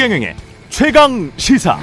최경영의 0.00 0.34
최강 0.70 1.30
시사. 1.36 1.78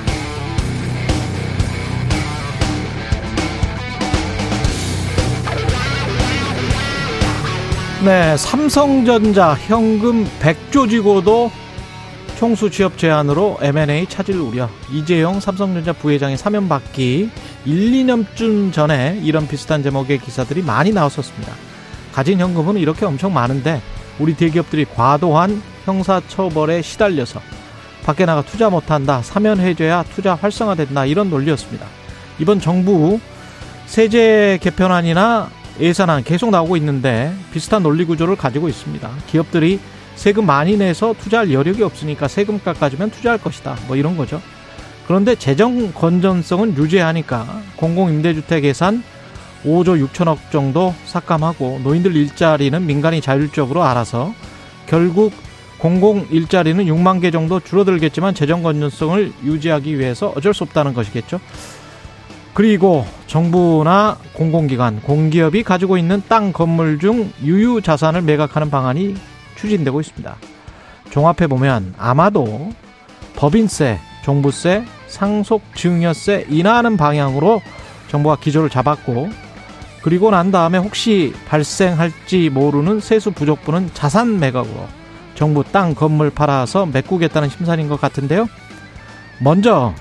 네, 8.04 8.36
삼성전자 8.38 9.54
현금 9.54 10.26
100조 10.40 10.90
지고도 10.90 11.52
총수 12.40 12.72
취업 12.72 12.98
제한으로 12.98 13.60
M&A 13.62 14.08
차질 14.08 14.38
우려. 14.38 14.68
이재용 14.92 15.40
삼성전자 15.40 15.94
부회장의 15.94 16.38
사면 16.38 16.68
받기 16.68 17.30
1, 17.66 17.92
2년쯤 17.92 18.74
전에 18.74 19.20
이런 19.22 19.48
비슷한 19.48 19.84
제목의 19.84 20.18
기사들이 20.18 20.64
많이 20.64 20.92
나왔었습니다. 20.92 21.54
가진 22.14 22.40
현금은 22.40 22.78
이렇게 22.78 23.06
엄청 23.06 23.32
많은데 23.32 23.80
우리 24.18 24.36
대기업들이 24.36 24.86
과도한 24.86 25.62
형사처벌에 25.86 26.82
시달려서 26.82 27.42
밖에 28.08 28.26
나가 28.26 28.42
투자 28.42 28.70
못한다. 28.70 29.22
사면 29.22 29.60
해줘야 29.60 30.02
투자 30.16 30.34
활성화된다. 30.36 31.06
이런 31.06 31.30
논리였습니다. 31.30 31.86
이번 32.40 32.62
정부 32.62 33.20
세제 33.86 34.58
개편안이나 34.62 35.50
예산안 35.82 36.24
계속 36.24 36.50
나오고 36.50 36.78
있는데 36.78 37.34
비슷한 37.52 37.84
논리 37.84 38.06
구조를 38.06 38.38
가지고 38.38 38.70
있습니다. 38.70 39.10
기업들이 39.28 39.82
세금 40.16 40.46
많이 40.46 40.78
내서 40.78 41.14
투자할 41.20 41.52
여력이 41.52 41.84
없으니까 41.84 42.30
세금 42.30 42.64
깎아주면 42.64 43.12
투자할 43.12 43.40
것이다. 43.40 43.76
뭐 43.88 43.98
이런 43.98 44.16
거죠. 44.16 44.42
그런데 45.06 45.36
재정 45.36 45.92
건전성은 45.92 46.78
유지하니까 46.78 47.62
공공임대주택 47.76 48.64
예산 48.64 49.04
5조 49.66 50.08
6천억 50.08 50.38
정도 50.50 50.96
삭감하고 51.04 51.82
노인들 51.84 52.16
일자리는 52.16 52.86
민간이 52.86 53.20
자율적으로 53.20 53.84
알아서 53.84 54.34
결국 54.86 55.34
공공 55.78 56.28
일자리는 56.32 56.86
6만 56.86 57.22
개 57.22 57.32
정도 57.32 57.60
줄어들겠지만 57.60 58.34
재정 58.34 58.64
건전성을 58.64 59.32
유지하기 59.44 60.00
위해서 60.00 60.34
어쩔 60.36 60.54
수 60.54 60.64
없다는 60.64 60.94
것이겠죠. 60.94 61.40
그리고 62.54 63.06
정부나 63.28 64.18
공공기관, 64.34 65.02
공기업이 65.02 65.62
가지고 65.62 65.98
있는 65.98 66.24
땅 66.28 66.52
건물 66.52 66.98
중 66.98 67.32
유유 67.44 67.82
자산을 67.84 68.24
매각하는 68.24 68.72
방안이 68.72 69.16
추진되고 69.56 70.02
있습니다. 70.02 70.36
종합해 71.12 71.48
보면 71.48 71.94
아마도 71.98 72.72
법인세, 73.36 74.00
종부세, 74.24 74.84
상속 75.08 75.62
증여세 75.76 76.48
인하하는 76.50 76.98
방향으로 76.98 77.62
정부가 78.10 78.38
기조를 78.38 78.70
잡았고 78.70 79.30
그리고 80.02 80.32
난 80.32 80.52
다음에 80.52 80.78
혹시 80.78 81.34
발생할지 81.48 82.50
모르는 82.50 83.00
세수 83.00 83.32
부족분은 83.32 83.92
자산 83.94 84.40
매각으로 84.40 84.88
정부 85.38 85.64
땅 85.64 85.94
건물 85.94 86.32
팔아서 86.32 86.88
메꾸겠다는 86.88 87.50
심산인 87.50 87.88
것 87.88 88.02
같은데요. 88.02 88.50
먼저 89.40 89.94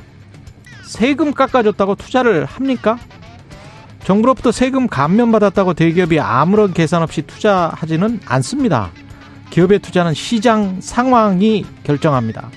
세금 0.82 1.34
깎아줬다고 1.34 1.94
투자를 1.96 2.46
합니까? 2.46 2.98
정부로부터 4.02 4.50
세금 4.50 4.86
감면받았다고 4.86 5.74
대기업이 5.74 6.18
아무런 6.20 6.72
계산 6.72 7.02
없이 7.02 7.20
투자하지는 7.20 8.20
않습니다. 8.24 8.90
기업의 9.50 9.80
투자는 9.80 10.14
시장 10.14 10.80
상황이 10.80 11.66
결정합니다. 11.84 12.48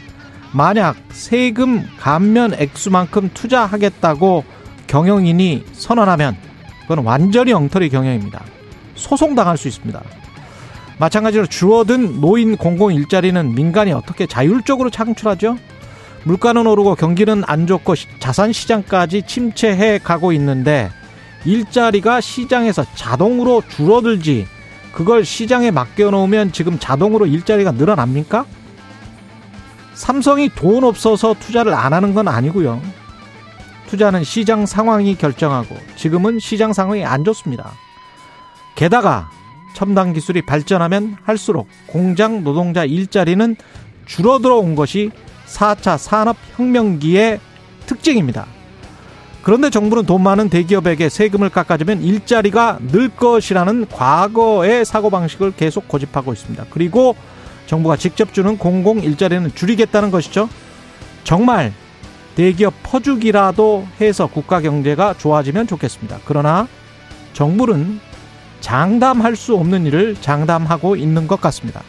만약 0.54 0.96
세금 1.10 1.86
감면 2.00 2.54
액수만큼 2.54 3.32
투자하겠다고 3.34 4.46
경영인이 4.88 5.66
선언하면 5.74 6.38
그건 6.84 7.00
완전히 7.04 7.52
엉터리 7.52 7.90
경영입니다. 7.90 8.42
소송당할 8.96 9.58
수 9.58 9.68
있습니다. 9.68 10.02
마찬가지로 11.00 11.48
줄어든 11.48 12.20
노인 12.20 12.58
공공 12.58 12.94
일자리는 12.94 13.56
민간이 13.56 13.94
어떻게 13.94 14.28
자율적으로 14.28 14.90
창출하죠? 14.90 15.58
물가는 16.26 16.68
오르고 16.68 16.96
경기는 16.96 17.44
안 17.48 17.66
좋고 17.66 17.96
자산 18.20 18.52
시장까지 18.52 19.24
침체해 19.24 19.98
가고 19.98 20.34
있는데 20.34 20.92
일자리가 21.46 22.20
시장에서 22.20 22.86
자동으로 22.96 23.64
줄어들지 23.70 24.46
그걸 24.92 25.24
시장에 25.24 25.72
맡겨놓으면 25.72 26.52
지금 26.52 26.78
자동으로 26.78 27.26
일자리가 27.26 27.72
늘어납니까? 27.72 28.46
삼성이 29.94 30.50
돈 30.54 30.84
없어서 30.84 31.34
투자를 31.40 31.74
안 31.74 31.94
하는 31.94 32.14
건 32.14 32.28
아니고요. 32.28 32.82
투자는 33.88 34.26
시장 34.26 34.66
상황이 34.66 35.16
결정하고 35.16 35.78
지금은 35.96 36.40
시장 36.40 36.74
상황이 36.74 37.06
안 37.06 37.24
좋습니다. 37.24 37.72
게다가 38.76 39.30
첨단 39.80 40.12
기술이 40.12 40.42
발전하면 40.42 41.16
할수록 41.24 41.70
공장 41.88 42.44
노동자 42.44 42.84
일자리는 42.84 43.56
줄어들어 44.06 44.58
온 44.58 44.76
것이 44.76 45.10
4차 45.48 45.98
산업혁명기의 45.98 47.40
특징입니다. 47.86 48.46
그런데 49.42 49.70
정부는 49.70 50.06
돈 50.06 50.22
많은 50.22 50.50
대기업에게 50.50 51.08
세금을 51.08 51.48
깎아주면 51.48 52.02
일자리가 52.02 52.80
늘 52.92 53.08
것이라는 53.08 53.88
과거의 53.88 54.84
사고방식을 54.84 55.54
계속 55.54 55.88
고집하고 55.88 56.34
있습니다. 56.34 56.66
그리고 56.72 57.16
정부가 57.66 57.96
직접 57.96 58.34
주는 58.34 58.58
공공 58.58 59.00
일자리는 59.00 59.56
줄이겠다는 59.56 60.12
것이죠. 60.12 60.50
정말 61.24 61.72
대기업 62.36 62.74
퍼주기라도 62.84 63.88
해서 64.02 64.28
국가 64.28 64.60
경제가 64.60 65.14
좋아지면 65.18 65.68
좋겠습니다. 65.68 66.20
그러나 66.26 66.68
정부는 67.32 68.09
장담할 68.62 69.36
수 69.36 69.56
없는 69.56 69.86
일을 69.86 70.16
장담하고 70.16 70.96
있는 70.96 71.28
것 71.28 71.40
같습니다. 71.42 71.82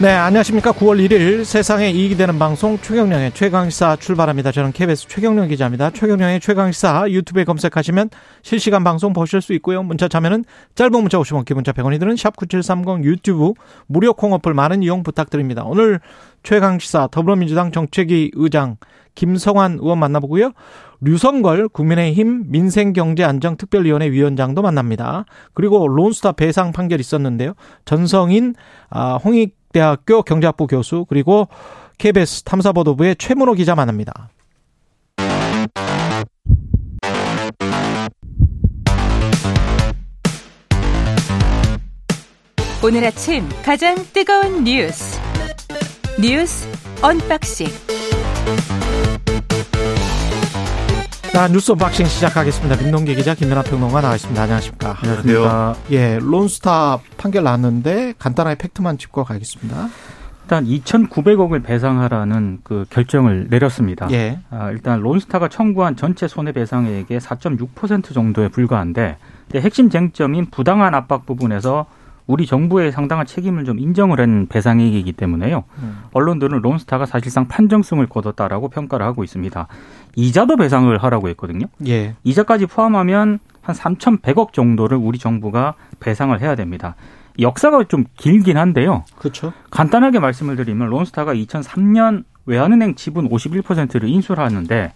네, 0.00 0.08
안녕하십니까. 0.08 0.72
9월 0.72 0.96
1일 1.06 1.44
세상에 1.44 1.90
이익이 1.90 2.16
되는 2.16 2.38
방송 2.38 2.78
최경령의 2.78 3.32
최강시사 3.34 3.96
출발합니다. 3.96 4.50
저는 4.50 4.72
KBS 4.72 5.08
최경령 5.08 5.48
기자입니다. 5.48 5.90
최경령의 5.90 6.40
최강시사 6.40 7.10
유튜브에 7.10 7.44
검색하시면 7.44 8.08
실시간 8.40 8.82
방송 8.82 9.12
보실 9.12 9.42
수 9.42 9.52
있고요. 9.52 9.82
문자 9.82 10.08
참여는 10.08 10.46
짧은 10.74 10.92
문자 10.92 11.18
50원, 11.18 11.44
기본자 11.44 11.72
100원이 11.72 12.00
드는 12.00 12.14
샵9730 12.14 13.04
유튜브 13.04 13.52
무료 13.88 14.14
콩 14.14 14.32
어플 14.32 14.54
많은 14.54 14.82
이용 14.82 15.02
부탁드립니다. 15.02 15.64
오늘 15.66 16.00
최강시사 16.44 17.08
더불어민주당 17.12 17.70
정책위 17.70 18.30
의장 18.32 18.78
김성환 19.20 19.80
의원 19.82 19.98
만나보고요. 19.98 20.52
류성걸 21.02 21.68
국민의힘 21.68 22.44
민생경제안정특별위원회 22.50 24.10
위원장도 24.10 24.62
만납니다. 24.62 25.26
그리고 25.52 25.86
론스타 25.88 26.32
배상 26.32 26.72
판결 26.72 27.00
있었는데요. 27.00 27.52
전성인, 27.84 28.54
아, 28.88 29.16
홍익대학교 29.16 30.22
경제학부 30.22 30.66
교수 30.66 31.04
그리고 31.06 31.48
KBS 31.98 32.44
탐사보도부의 32.44 33.16
최문호 33.16 33.52
기자 33.52 33.74
만납니다. 33.74 34.30
오늘 42.82 43.04
아침 43.04 43.46
가장 43.62 43.94
뜨거운 44.14 44.64
뉴스 44.64 45.20
뉴스 46.18 46.66
언박싱 47.02 47.66
자, 51.32 51.48
뉴스 51.48 51.72
unboxing 51.72 52.04
시작하겠습니다. 52.06 52.82
민동기 52.82 53.14
기자, 53.14 53.34
김민아 53.34 53.62
평론가 53.62 54.00
나와 54.02 54.14
있습니다. 54.16 54.42
안녕하십니까. 54.42 54.96
안녕하세요. 55.00 55.76
예, 55.92 56.18
론스타 56.20 56.98
판결 57.16 57.44
났는데 57.44 58.12
간단하게 58.18 58.58
팩트만 58.58 58.98
짚고 58.98 59.24
가겠습니다. 59.24 59.88
일단 60.42 60.66
2,900억을 60.66 61.64
배상하라는 61.64 62.58
그 62.64 62.84
결정을 62.90 63.46
내렸습니다. 63.48 64.10
예. 64.10 64.40
아, 64.50 64.70
일단 64.70 65.00
론스타가 65.00 65.48
청구한 65.48 65.96
전체 65.96 66.26
손해배상액의 66.28 67.20
4.6% 67.20 68.12
정도에 68.12 68.48
불과한데 68.48 69.16
핵심 69.54 69.88
쟁점인 69.88 70.50
부당한 70.50 70.94
압박 70.94 71.24
부분에서 71.24 71.86
우리 72.30 72.46
정부의 72.46 72.92
상당한 72.92 73.26
책임을 73.26 73.64
좀 73.64 73.78
인정을 73.80 74.20
한 74.20 74.46
배상액이기 74.48 75.12
때문에요. 75.12 75.64
음. 75.82 75.98
언론들은 76.12 76.60
론스타가 76.60 77.04
사실상 77.04 77.48
판정승을 77.48 78.06
거뒀다라고 78.06 78.68
평가를 78.68 79.04
하고 79.04 79.24
있습니다. 79.24 79.66
이자도 80.14 80.56
배상을 80.56 80.96
하라고 80.96 81.28
했거든요. 81.30 81.66
예. 81.88 82.14
이자까지 82.22 82.66
포함하면 82.66 83.40
한 83.62 83.74
3,100억 83.74 84.52
정도를 84.52 84.96
우리 84.96 85.18
정부가 85.18 85.74
배상을 85.98 86.38
해야 86.40 86.54
됩니다. 86.54 86.94
역사가 87.40 87.84
좀 87.84 88.04
길긴 88.16 88.56
한데요. 88.56 89.04
그렇죠. 89.16 89.52
간단하게 89.70 90.20
말씀을 90.20 90.56
드리면 90.56 90.88
론스타가 90.88 91.34
2003년 91.34 92.24
외환은행 92.46 92.94
지분 92.94 93.28
51%를 93.28 94.08
인수를 94.08 94.42
하는데 94.42 94.92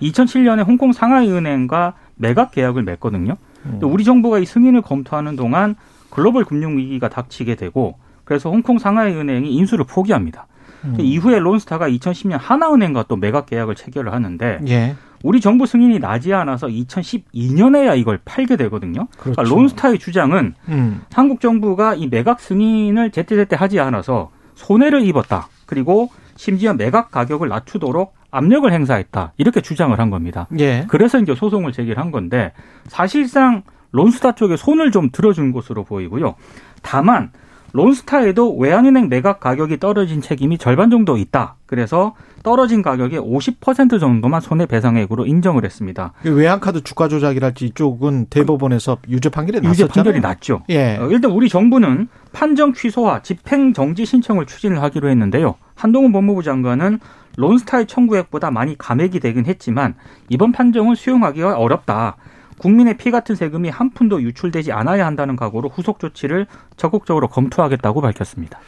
2007년에 0.00 0.66
홍콩 0.66 0.92
상하이은행과 0.92 1.94
매각 2.16 2.50
계약을 2.50 2.82
맺거든요. 2.82 3.36
음. 3.66 3.78
우리 3.82 4.04
정부가 4.04 4.38
이 4.40 4.44
승인을 4.46 4.82
검토하는 4.82 5.36
동안 5.36 5.76
글로벌 6.12 6.44
금융 6.44 6.76
위기가 6.76 7.08
닥치게 7.08 7.54
되고 7.54 7.96
그래서 8.24 8.50
홍콩 8.50 8.78
상하이 8.78 9.14
은행이 9.14 9.50
인수를 9.50 9.86
포기합니다. 9.86 10.46
음. 10.84 10.96
이후에 10.98 11.38
론스타가 11.38 11.88
2010년 11.88 12.38
하나은행과 12.38 13.04
또 13.08 13.16
매각 13.16 13.46
계약을 13.46 13.74
체결을 13.74 14.12
하는데 14.12 14.60
예. 14.68 14.94
우리 15.22 15.40
정부 15.40 15.66
승인이 15.66 16.00
나지 16.00 16.34
않아서 16.34 16.66
2012년에야 16.66 17.96
이걸 17.96 18.18
팔게 18.24 18.56
되거든요. 18.56 19.06
그렇죠. 19.18 19.36
그러니까 19.36 19.42
론스타의 19.42 19.98
주장은 19.98 20.54
음. 20.68 21.02
한국 21.12 21.40
정부가 21.40 21.94
이 21.94 22.08
매각 22.08 22.40
승인을 22.40 23.10
제때제때 23.10 23.56
하지 23.56 23.80
않아서 23.80 24.30
손해를 24.54 25.06
입었다. 25.06 25.48
그리고 25.64 26.10
심지어 26.36 26.74
매각 26.74 27.10
가격을 27.10 27.48
낮추도록 27.48 28.14
압력을 28.30 28.70
행사했다. 28.70 29.32
이렇게 29.38 29.60
주장을 29.60 29.98
한 29.98 30.10
겁니다. 30.10 30.46
예. 30.58 30.84
그래서 30.88 31.18
이제 31.20 31.34
소송을 31.34 31.72
제기한 31.72 32.10
건데 32.10 32.52
사실상 32.88 33.62
론스타 33.92 34.32
쪽에 34.32 34.56
손을 34.56 34.90
좀 34.90 35.10
들어준 35.10 35.52
것으로 35.52 35.84
보이고요. 35.84 36.34
다만 36.82 37.30
론스타에도 37.74 38.56
외환은행 38.56 39.08
매각 39.08 39.40
가격이 39.40 39.80
떨어진 39.80 40.20
책임이 40.20 40.58
절반 40.58 40.90
정도 40.90 41.16
있다. 41.16 41.56
그래서 41.66 42.14
떨어진 42.42 42.82
가격의 42.82 43.20
50% 43.20 43.98
정도만 43.98 44.40
손해배상액으로 44.40 45.26
인정을 45.26 45.64
했습니다. 45.64 46.12
그 46.22 46.34
외환카드 46.34 46.82
주가 46.82 47.08
조작이랄지 47.08 47.66
이쪽은 47.66 48.26
대법원에서 48.26 48.98
유죄 49.08 49.30
판결이 49.30 49.60
났었잖아요. 49.60 49.84
유죄 49.84 49.86
판결이 49.86 50.20
났죠. 50.20 50.62
예. 50.68 50.96
어, 50.98 51.08
일단 51.08 51.30
우리 51.30 51.48
정부는 51.48 52.08
판정 52.32 52.74
취소와 52.74 53.22
집행 53.22 53.72
정지 53.72 54.04
신청을 54.04 54.46
추진을 54.46 54.82
하기로 54.82 55.08
했는데요. 55.08 55.54
한동훈 55.74 56.12
법무부 56.12 56.42
장관은 56.42 56.98
론스타의 57.36 57.86
청구액보다 57.86 58.50
많이 58.50 58.76
감액이 58.76 59.20
되긴 59.20 59.46
했지만 59.46 59.94
이번 60.28 60.52
판정은 60.52 60.94
수용하기가 60.94 61.56
어렵다. 61.56 62.16
국민의 62.62 62.96
피 62.96 63.10
같은 63.10 63.34
세금이 63.34 63.68
한 63.70 63.90
푼도 63.90 64.22
유출되지 64.22 64.70
않아야 64.70 65.04
한다는 65.04 65.34
각오로 65.34 65.68
후속 65.68 65.98
조치를 65.98 66.46
적극적으로 66.76 67.26
검토하겠다고 67.26 68.00
밝혔습니다. 68.00 68.60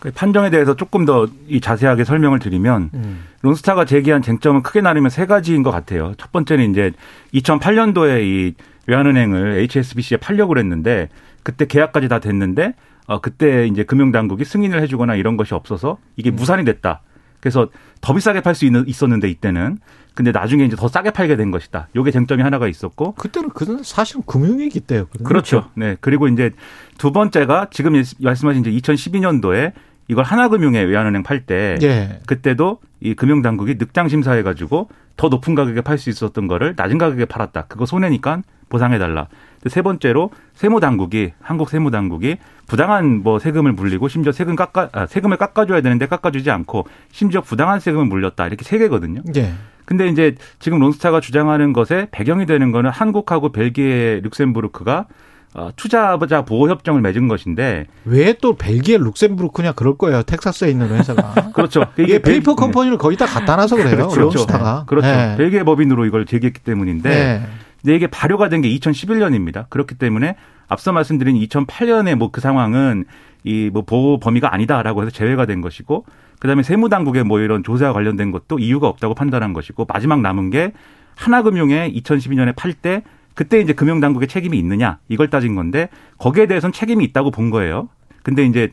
그 0.00 0.10
판정에 0.10 0.50
대해서 0.50 0.74
조금 0.74 1.04
더 1.04 1.28
자세하게 1.62 2.02
설명을 2.02 2.40
드리면 2.40 2.90
음. 2.94 3.24
론스타가 3.42 3.84
제기한 3.84 4.20
쟁점은 4.20 4.62
크게 4.62 4.80
나누면 4.80 5.10
세 5.10 5.26
가지인 5.26 5.62
것 5.62 5.70
같아요. 5.70 6.12
첫 6.18 6.32
번째는 6.32 6.72
이제 6.72 6.92
2008년도에 7.34 8.22
이 8.24 8.54
외환은행을 8.88 9.58
HSBC에 9.58 10.18
팔려고 10.18 10.58
했는데 10.58 11.08
그때 11.44 11.66
계약까지 11.66 12.08
다 12.08 12.18
됐는데 12.18 12.74
어 13.06 13.20
그때 13.20 13.68
이제 13.68 13.84
금융당국이 13.84 14.44
승인을 14.44 14.82
해주거나 14.82 15.14
이런 15.14 15.36
것이 15.36 15.54
없어서 15.54 15.98
이게 16.16 16.30
음. 16.30 16.34
무산이 16.34 16.64
됐다. 16.64 17.00
그래서 17.38 17.68
더 18.00 18.12
비싸게 18.12 18.40
팔 18.40 18.56
수 18.56 18.66
있었는데 18.66 19.28
이때는 19.28 19.78
근데 20.16 20.32
나중에 20.32 20.64
이제 20.64 20.76
더 20.76 20.88
싸게 20.88 21.10
팔게 21.10 21.36
된 21.36 21.50
것이다. 21.50 21.88
요게 21.94 22.10
쟁점이 22.10 22.42
하나가 22.42 22.68
있었고 22.68 23.12
그때는 23.12 23.50
그는 23.50 23.82
사실은 23.82 24.22
금융위기 24.24 24.80
때였거든요. 24.80 25.28
그렇죠. 25.28 25.68
네. 25.74 25.94
그리고 26.00 26.26
이제 26.26 26.52
두 26.96 27.12
번째가 27.12 27.68
지금 27.70 28.02
말씀하신 28.20 28.64
이제 28.64 28.70
2012년도에 28.70 29.72
이걸 30.08 30.24
하나금융에 30.24 30.80
외환은행 30.84 31.22
팔때 31.22 31.76
예. 31.82 32.20
그때도 32.26 32.78
이 33.00 33.12
금융당국이 33.12 33.74
늑장 33.78 34.08
심사해 34.08 34.42
가지고 34.42 34.88
더 35.18 35.28
높은 35.28 35.54
가격에 35.54 35.82
팔 35.82 35.98
수 35.98 36.08
있었던 36.08 36.48
거를 36.48 36.72
낮은 36.78 36.96
가격에 36.96 37.26
팔았다. 37.26 37.66
그거 37.66 37.84
손해니까 37.84 38.40
보상해 38.70 38.98
달라. 38.98 39.28
세 39.66 39.82
번째로 39.82 40.30
세무 40.54 40.80
당국이 40.80 41.32
한국 41.42 41.68
세무 41.68 41.90
당국이 41.90 42.38
부당한 42.66 43.22
뭐 43.22 43.38
세금을 43.38 43.72
물리고 43.72 44.08
심지어 44.08 44.32
세금 44.32 44.56
깎아 44.56 44.88
아, 44.92 45.06
세금을 45.06 45.36
깎아줘야 45.36 45.82
되는데 45.82 46.06
깎아주지 46.06 46.50
않고 46.50 46.86
심지어 47.12 47.42
부당한 47.42 47.80
세금을 47.80 48.06
물렸다 48.06 48.46
이렇게 48.46 48.64
세 48.64 48.78
개거든요. 48.78 49.20
예. 49.36 49.52
근데 49.86 50.08
이제 50.08 50.34
지금 50.58 50.78
론스타가 50.80 51.20
주장하는 51.20 51.72
것에 51.72 52.08
배경이 52.10 52.44
되는 52.44 52.70
거는 52.72 52.90
한국하고 52.90 53.50
벨기에 53.52 54.20
룩셈부르크가 54.22 55.06
어, 55.54 55.70
투자자 55.74 56.44
보호 56.44 56.68
협정을 56.68 57.00
맺은 57.00 57.28
것인데 57.28 57.86
왜 58.04 58.34
또 58.42 58.56
벨기에 58.56 58.98
룩셈부르크냐 58.98 59.72
그럴 59.72 59.96
거예요. 59.96 60.22
텍사스에 60.22 60.68
있는 60.68 60.88
회사가. 60.90 61.52
그렇죠. 61.54 61.86
이게 61.98 62.20
페이퍼 62.20 62.52
네. 62.52 62.56
컴퍼니를 62.56 62.98
거의 62.98 63.16
다 63.16 63.24
갖다 63.24 63.56
놔서 63.56 63.76
그래요. 63.76 64.08
그렇죠. 64.08 64.20
론스타가. 64.20 64.84
그렇죠. 64.86 65.06
네. 65.08 65.36
벨기에 65.38 65.62
법인으로 65.62 66.04
이걸 66.04 66.26
제기했기 66.26 66.60
때문인데 66.60 67.08
네. 67.08 67.42
근데 67.80 67.96
이게 67.96 68.06
발효가 68.08 68.48
된 68.50 68.60
게 68.60 68.68
2011년입니다. 68.76 69.70
그렇기 69.70 69.94
때문에 69.94 70.36
앞서 70.68 70.92
말씀드린 70.92 71.36
2008년에 71.46 72.16
뭐 72.16 72.30
그 72.32 72.40
상황은 72.42 73.04
이 73.44 73.70
뭐 73.72 73.82
보호 73.82 74.18
범위가 74.18 74.52
아니다라고 74.52 75.02
해서 75.02 75.10
제외가 75.12 75.46
된 75.46 75.60
것이고 75.62 76.04
그다음에 76.38 76.62
세무당국의 76.62 77.24
뭐 77.24 77.40
이런 77.40 77.62
조사와 77.62 77.92
관련된 77.92 78.30
것도 78.30 78.58
이유가 78.58 78.88
없다고 78.88 79.14
판단한 79.14 79.52
것이고 79.52 79.86
마지막 79.88 80.20
남은 80.20 80.50
게 80.50 80.72
하나금융에 81.14 81.92
2012년에 81.92 82.54
팔 82.54 82.72
때 82.72 83.02
그때 83.34 83.60
이제 83.60 83.74
금융당국의 83.74 84.28
책임이 84.28 84.58
있느냐 84.58 84.98
이걸 85.08 85.28
따진 85.28 85.54
건데 85.54 85.88
거기에 86.18 86.46
대해서는 86.46 86.72
책임이 86.72 87.04
있다고 87.04 87.30
본 87.30 87.50
거예요. 87.50 87.88
근데 88.22 88.44
이제 88.44 88.70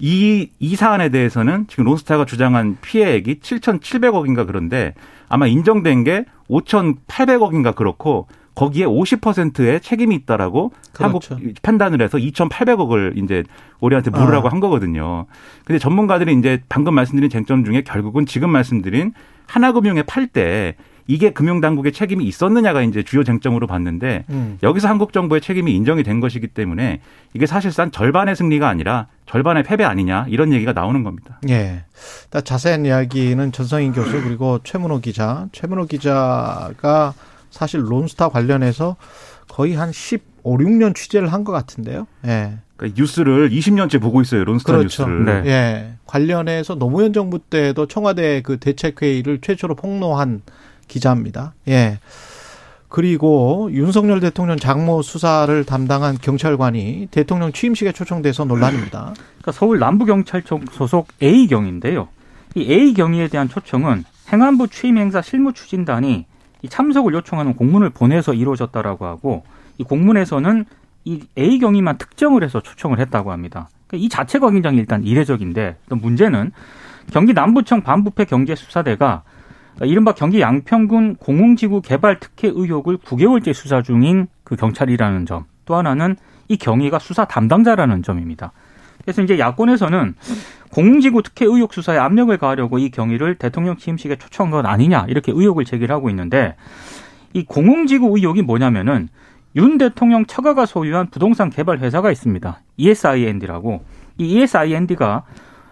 이, 0.00 0.50
이 0.58 0.76
사안에 0.76 1.10
대해서는 1.10 1.66
지금 1.68 1.84
론스타가 1.84 2.24
주장한 2.24 2.78
피해액이 2.80 3.40
7,700억인가 3.40 4.46
그런데 4.46 4.94
아마 5.28 5.46
인정된 5.46 6.04
게 6.04 6.24
5,800억인가 6.48 7.74
그렇고 7.74 8.26
거기에 8.60 8.84
50%의 8.84 9.80
책임이 9.80 10.14
있다라고 10.16 10.72
그렇죠. 10.92 11.34
한국 11.34 11.54
판단을 11.62 12.02
해서 12.02 12.18
2,800억을 12.18 13.16
이제 13.16 13.42
우리한테 13.80 14.10
물으라고 14.10 14.48
아. 14.48 14.52
한 14.52 14.60
거거든요. 14.60 15.24
근데 15.64 15.78
전문가들이 15.78 16.34
이제 16.34 16.62
방금 16.68 16.92
말씀드린 16.92 17.30
쟁점 17.30 17.64
중에 17.64 17.80
결국은 17.80 18.26
지금 18.26 18.50
말씀드린 18.50 19.14
하나금융에 19.46 20.02
팔 20.02 20.26
때 20.26 20.76
이게 21.06 21.30
금융당국의 21.30 21.92
책임이 21.92 22.24
있었느냐가 22.24 22.82
이제 22.82 23.02
주요 23.02 23.24
쟁점으로 23.24 23.66
봤는데 23.66 24.26
음. 24.28 24.58
여기서 24.62 24.86
한국 24.86 25.12
정부의 25.14 25.40
책임이 25.40 25.74
인정이 25.74 26.02
된 26.04 26.20
것이기 26.20 26.48
때문에 26.48 27.00
이게 27.32 27.46
사실상 27.46 27.90
절반의 27.90 28.36
승리가 28.36 28.68
아니라 28.68 29.08
절반의 29.26 29.64
패배 29.64 29.82
아니냐 29.82 30.26
이런 30.28 30.52
얘기가 30.52 30.72
나오는 30.74 31.02
겁니다. 31.02 31.40
예. 31.48 31.84
자세한 32.44 32.84
이야기는 32.84 33.50
전성인 33.52 33.92
교수 33.92 34.22
그리고 34.22 34.60
최문호 34.62 35.00
기자, 35.00 35.48
최문호 35.50 35.86
기자가 35.86 37.14
사실 37.50 37.82
론스타 37.82 38.28
관련해서 38.28 38.96
거의 39.48 39.74
한 39.74 39.92
15, 39.92 40.58
6년 40.58 40.94
취재를 40.94 41.32
한 41.32 41.44
것 41.44 41.52
같은데요. 41.52 42.06
예. 42.26 42.58
그러니까 42.76 43.00
뉴스를 43.00 43.50
20년째 43.50 44.00
보고 44.00 44.20
있어요. 44.22 44.44
론스타 44.44 44.72
그렇죠. 44.72 45.06
뉴스를. 45.06 45.24
네. 45.42 45.50
예. 45.50 45.94
관련해서 46.06 46.76
노무현 46.76 47.12
정부 47.12 47.38
때도 47.38 47.86
청와대 47.86 48.40
그 48.42 48.58
대책회의를 48.58 49.40
최초로 49.40 49.74
폭로한 49.74 50.42
기자입니다. 50.88 51.54
예. 51.68 51.98
그리고 52.88 53.68
윤석열 53.72 54.18
대통령 54.18 54.56
장모 54.56 55.02
수사를 55.02 55.64
담당한 55.64 56.18
경찰관이 56.20 57.08
대통령 57.12 57.52
취임식에 57.52 57.92
초청돼서 57.92 58.44
논란입니다. 58.44 59.14
그러니까 59.14 59.52
서울 59.52 59.78
남부경찰청 59.78 60.64
소속 60.72 61.06
A경인데요. 61.22 62.08
이 62.56 62.62
A경위에 62.72 63.28
대한 63.28 63.48
초청은 63.48 64.04
행안부 64.32 64.68
취임 64.68 64.98
행사 64.98 65.22
실무 65.22 65.52
추진단이 65.52 66.26
이 66.62 66.68
참석을 66.68 67.12
요청하는 67.14 67.54
공문을 67.54 67.90
보내서 67.90 68.34
이루어졌다라고 68.34 69.06
하고 69.06 69.44
이 69.78 69.84
공문에서는 69.84 70.64
이 71.04 71.22
A 71.38 71.58
경위만 71.58 71.98
특정을 71.98 72.44
해서 72.44 72.60
초청을 72.60 72.98
했다고 72.98 73.32
합니다. 73.32 73.68
그러니까 73.86 74.04
이 74.04 74.08
자체가 74.08 74.50
굉장히 74.50 74.78
일단 74.78 75.02
이례적인데 75.02 75.76
또 75.88 75.96
문제는 75.96 76.52
경기 77.12 77.32
남부청 77.32 77.82
반부패 77.82 78.26
경제수사대가 78.26 79.22
이른바 79.82 80.12
경기 80.12 80.40
양평군 80.40 81.16
공흥지구 81.16 81.80
개발 81.80 82.20
특혜 82.20 82.48
의혹을 82.48 82.98
9개월째 82.98 83.54
수사 83.54 83.82
중인 83.82 84.28
그 84.44 84.56
경찰이라는 84.56 85.26
점. 85.26 85.44
또 85.64 85.74
하나는 85.74 86.16
이 86.48 86.56
경위가 86.56 86.98
수사 86.98 87.24
담당자라는 87.24 88.02
점입니다. 88.02 88.52
그래서 89.10 89.22
이제 89.22 89.40
야권에서는 89.40 90.14
공지구 90.70 91.24
특혜 91.24 91.44
의혹 91.46 91.74
수사에 91.74 91.98
압력을 91.98 92.36
가하려고 92.38 92.78
이 92.78 92.90
경위를 92.90 93.34
대통령 93.34 93.76
취임식에 93.76 94.16
초청한 94.16 94.52
것 94.52 94.64
아니냐 94.64 95.06
이렇게 95.08 95.32
의혹을 95.32 95.64
제기를 95.64 95.92
하고 95.92 96.10
있는데 96.10 96.54
이 97.32 97.44
공공지구 97.44 98.16
의혹이 98.16 98.42
뭐냐면은 98.42 99.08
윤 99.56 99.78
대통령 99.78 100.26
처가가 100.26 100.64
소유한 100.64 101.08
부동산 101.10 101.50
개발 101.50 101.78
회사가 101.80 102.12
있습니다. 102.12 102.60
ESIND라고 102.76 103.82
이 104.18 104.38
ESIND가 104.42 105.24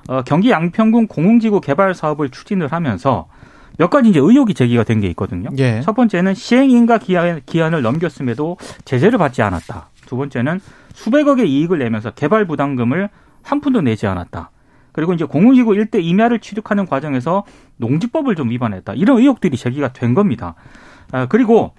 어, 0.09 0.23
경기 0.23 0.50
양평군 0.50 1.07
공흥지구 1.07 1.61
개발 1.61 1.95
사업을 1.95 2.30
추진을 2.30 2.73
하면서 2.73 3.28
몇 3.76 3.90
가지 3.90 4.09
이제 4.09 4.18
의혹이 4.18 4.54
제기가 4.54 4.83
된 4.83 5.00
게 5.00 5.07
있거든요. 5.11 5.50
예. 5.59 5.80
첫 5.83 5.95
번째는 5.95 6.35
시행인가 6.35 6.99
기한, 6.99 7.40
기한을 7.47 7.83
넘겼음에도 7.83 8.57
제재를 8.85 9.16
받지 9.16 9.42
않았다. 9.42 9.90
두 10.07 10.16
번째는 10.16 10.61
수백억의 10.95 11.49
이익을 11.49 11.78
내면서 11.78 12.11
개발 12.11 12.47
부담금을 12.47 13.09
한 13.42 13.61
푼도 13.61 13.80
내지 13.80 14.07
않았다. 14.07 14.50
그리고 14.92 15.12
이제 15.12 15.25
공흥지구 15.25 15.75
일대 15.75 16.00
임야를 16.00 16.40
취득하는 16.40 16.87
과정에서 16.87 17.45
농지법을 17.76 18.35
좀 18.35 18.50
위반했다. 18.50 18.95
이런 18.95 19.18
의혹들이 19.18 19.57
제기가 19.57 19.92
된 19.92 20.14
겁니다. 20.14 20.54
아, 21.12 21.26
그리고 21.26 21.73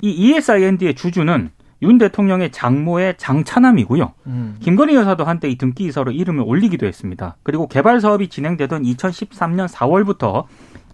이 0.00 0.10
ESIND의 0.10 0.94
주주는 0.94 1.50
윤 1.82 1.98
대통령의 1.98 2.50
장모의 2.50 3.16
장차남이고요. 3.18 4.12
음. 4.26 4.56
김건희 4.60 4.94
여사도 4.94 5.24
한때 5.24 5.48
이 5.48 5.56
등기 5.58 5.84
이사로 5.84 6.10
이름을 6.12 6.42
올리기도 6.46 6.86
했습니다. 6.86 7.36
그리고 7.42 7.68
개발 7.68 8.00
사업이 8.00 8.28
진행되던 8.28 8.82
2013년 8.82 9.68
4월부터 9.68 10.44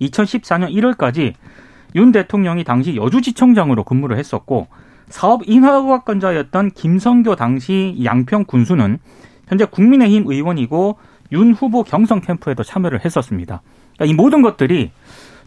2014년 0.00 0.72
1월까지 0.72 1.34
윤 1.94 2.10
대통령이 2.10 2.64
당시 2.64 2.96
여주지청장으로 2.96 3.84
근무를 3.84 4.18
했었고 4.18 4.66
사업 5.08 5.42
인허가권자였던 5.46 6.70
김성교 6.72 7.36
당시 7.36 7.98
양평 8.02 8.44
군수는 8.44 8.98
현재 9.52 9.66
국민의힘 9.66 10.24
의원이고 10.26 10.96
윤 11.32 11.52
후보 11.52 11.82
경선 11.82 12.22
캠프에도 12.22 12.62
참여를 12.62 13.04
했었습니다. 13.04 13.60
그러니까 13.96 14.10
이 14.10 14.14
모든 14.14 14.40
것들이 14.40 14.90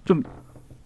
좀, 0.05 0.21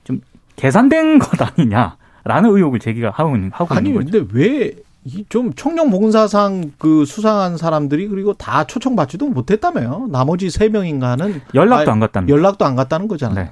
좀 0.05 0.21
계산된 0.55 1.19
것 1.19 1.29
아니냐라는 1.41 2.55
의혹을 2.55 2.79
제기가 2.79 3.11
하고 3.13 3.35
있는 3.35 3.51
하고 3.53 3.75
아니 3.75 3.89
있는 3.89 4.05
거죠. 4.05 4.25
근데 4.25 4.73
왜좀 5.03 5.53
총령 5.55 5.91
봉사상 5.91 6.71
그 6.77 7.03
수상한 7.03 7.57
사람들이 7.57 8.07
그리고 8.07 8.33
다 8.35 8.63
초청받지도 8.63 9.27
못했다며요. 9.27 10.07
나머지 10.09 10.49
세 10.49 10.69
명인가는 10.69 11.41
연락도 11.53 11.91
아, 11.91 11.93
안 11.93 11.99
갔답니다. 11.99 12.33
연락도 12.33 12.63
안 12.63 12.77
갔다는 12.77 13.09
거잖아요. 13.09 13.45
네. 13.45 13.51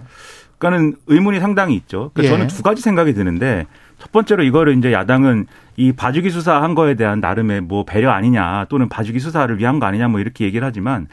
그러니까는 0.59 0.95
의문이 1.07 1.41
상당히 1.41 1.75
있죠. 1.75 2.11
그러니까 2.13 2.23
예. 2.23 2.37
저는 2.37 2.47
두 2.47 2.63
가지 2.63 2.81
생각이 2.81 3.13
드는데 3.13 3.67
첫 3.99 4.11
번째로 4.11 4.43
이거를 4.43 4.77
이제 4.77 4.91
야당은 4.93 5.47
이 5.75 5.91
봐주기 5.91 6.29
수사한 6.29 6.75
거에 6.75 6.95
대한 6.95 7.19
나름의 7.19 7.61
뭐 7.61 7.83
배려 7.85 8.11
아니냐 8.11 8.65
또는 8.69 8.89
봐주기 8.89 9.19
수사를 9.19 9.57
위한 9.59 9.79
거 9.79 9.85
아니냐 9.85 10.07
뭐 10.07 10.19
이렇게 10.19 10.45
얘기를 10.45 10.65
하지만 10.65 11.07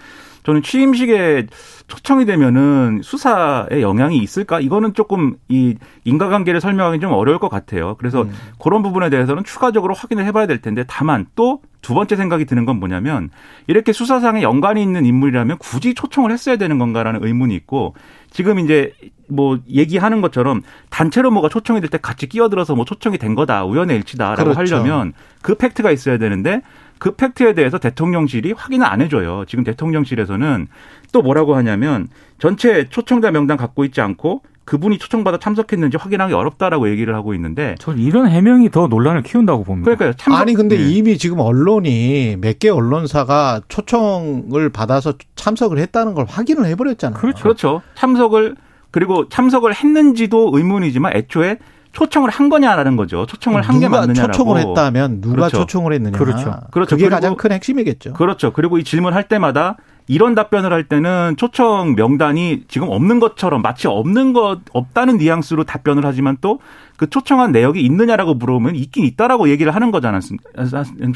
저는 0.45 0.63
취임식에 0.63 1.47
초청이 1.89 2.27
되면은 2.27 3.01
수사에 3.03 3.81
영향이 3.81 4.19
있을까? 4.19 4.61
이거는 4.61 4.93
조금 4.93 5.37
이 5.49 5.75
인과관계를 6.05 6.61
설명하기 6.61 7.01
좀 7.01 7.13
어려울 7.13 7.39
것 7.39 7.49
같아요. 7.49 7.97
그래서 7.97 8.23
음. 8.23 8.33
그런 8.59 8.83
부분에 8.83 9.09
대해서는 9.09 9.45
추가적으로 9.45 9.95
확인을 9.95 10.27
해봐야 10.27 10.47
될 10.47 10.61
텐데 10.61 10.85
다만 10.87 11.27
또 11.35 11.61
두 11.85 11.93
번째 11.93 12.17
생각이 12.17 12.47
드는 12.47 12.65
건 12.65 12.81
뭐냐면 12.81 13.29
이렇게 13.67 13.93
수사상에 13.93 14.41
연관이 14.41 14.83
있는 14.83 15.05
인물이라면 15.05 15.59
굳이 15.59 15.93
초청을 15.93 16.33
했어야 16.33 16.57
되는 16.57 16.79
건가라는 16.79 17.23
의문이 17.23 17.55
있고 17.57 17.95
지금 18.35 18.59
이제 18.59 18.93
뭐 19.29 19.59
얘기하는 19.71 20.21
것처럼 20.21 20.63
단체로 20.91 21.31
뭐가 21.31 21.49
초청이 21.49 21.81
될 21.81 21.89
때 21.89 21.99
같이 21.99 22.29
끼어들어서 22.29 22.75
뭐 22.75 22.85
초청이 22.85 23.17
된 23.17 23.35
거다 23.37 23.65
우연의 23.65 23.97
일치다라고 23.99 24.53
그렇죠. 24.53 24.75
하려면 24.77 25.13
그 25.41 25.55
팩트가 25.55 25.93
있어야 25.93 26.19
되는데 26.19 26.61
그 26.99 27.15
팩트에 27.17 27.55
대해서 27.55 27.79
대통령실이 27.79 28.53
확인을 28.53 28.87
안 28.87 29.01
해줘요. 29.01 29.45
지금 29.47 29.65
대통령실에서는 29.65 30.69
또 31.13 31.23
뭐라고 31.23 31.55
하냐면 31.57 32.09
전체 32.39 32.89
초청자 32.89 33.31
명단 33.31 33.57
갖고 33.57 33.85
있지 33.85 34.01
않고 34.01 34.43
그분이 34.65 34.97
초청받아 34.99 35.39
참석했는지 35.39 35.99
확인하기 35.99 36.33
어렵다라고 36.33 36.89
얘기를 36.89 37.15
하고 37.15 37.35
있는데 37.35 37.75
저는 37.79 38.01
이런 38.01 38.29
해명이 38.29 38.71
더 38.71 38.87
논란을 38.87 39.23
키운다고 39.23 39.63
봅니다. 39.65 39.95
그러니까 39.95 40.17
참석 40.17 40.41
아니 40.41 40.55
근데 40.55 40.79
네. 40.79 40.91
이미 40.91 41.19
지금 41.19 41.41
언론이 41.41 42.39
몇 42.41 42.59
개 42.59 42.71
언론사가 42.71 43.61
초청을 43.69 44.71
받아서 44.71 45.13
참석을 45.37 45.79
했다는 45.79 46.15
걸 46.15 46.25
확인을 46.27 46.65
해버렸잖아요. 46.67 47.21
그렇죠. 47.21 47.43
그렇죠. 47.43 47.83
참석을 47.95 48.57
그리고 48.91 49.29
참석을 49.29 49.75
했는지도 49.75 50.53
의문이지만 50.55 51.15
애초에 51.17 51.59
초청을 51.95 52.29
한 52.31 52.49
거냐라는 52.49 52.97
거죠. 52.97 53.25
초청을 53.27 53.63
한 53.63 53.81
게 53.81 53.89
맞느냐라고. 53.89 54.33
초청을 54.33 54.61
했다면 54.61 55.21
누가 55.21 55.35
그렇죠. 55.37 55.59
초청을 55.59 55.93
했느냐. 55.95 56.19
그렇죠. 56.19 56.55
그렇죠. 56.71 56.97
게 56.97 57.03
그리고- 57.05 57.15
가장 57.17 57.37
큰 57.37 57.53
핵심이겠죠. 57.53 58.13
그렇죠. 58.13 58.53
그리고 58.53 58.79
이 58.79 58.85
질문할 58.85 59.29
때마다 59.29 59.77
이런 60.07 60.35
답변을 60.35 60.71
할 60.73 60.85
때는 60.85 61.37
초청 61.39 61.95
명단이 61.95 62.65
지금 62.69 62.89
없는 62.91 63.21
것처럼 63.21 63.63
마치 63.63 63.89
없는 63.89 64.35
것 64.35 64.59
없다는 64.73 65.17
뉘앙스로 65.17 65.65
답변을 65.65 66.05
하지만 66.05 66.37
또 66.41 66.59
그 66.97 67.11
초청한 67.11 67.51
내역이 67.51 67.81
있느냐라고 67.81 68.35
물어보면 68.35 68.77
있긴 68.77 69.05
있다라고 69.05 69.49
얘기를 69.49 69.75
하는 69.75 69.91
거잖아요. 69.91 70.21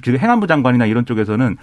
지금 0.02 0.18
행안부 0.18 0.48
장관이나 0.48 0.86
이런 0.86 1.06
쪽에서는 1.06 1.56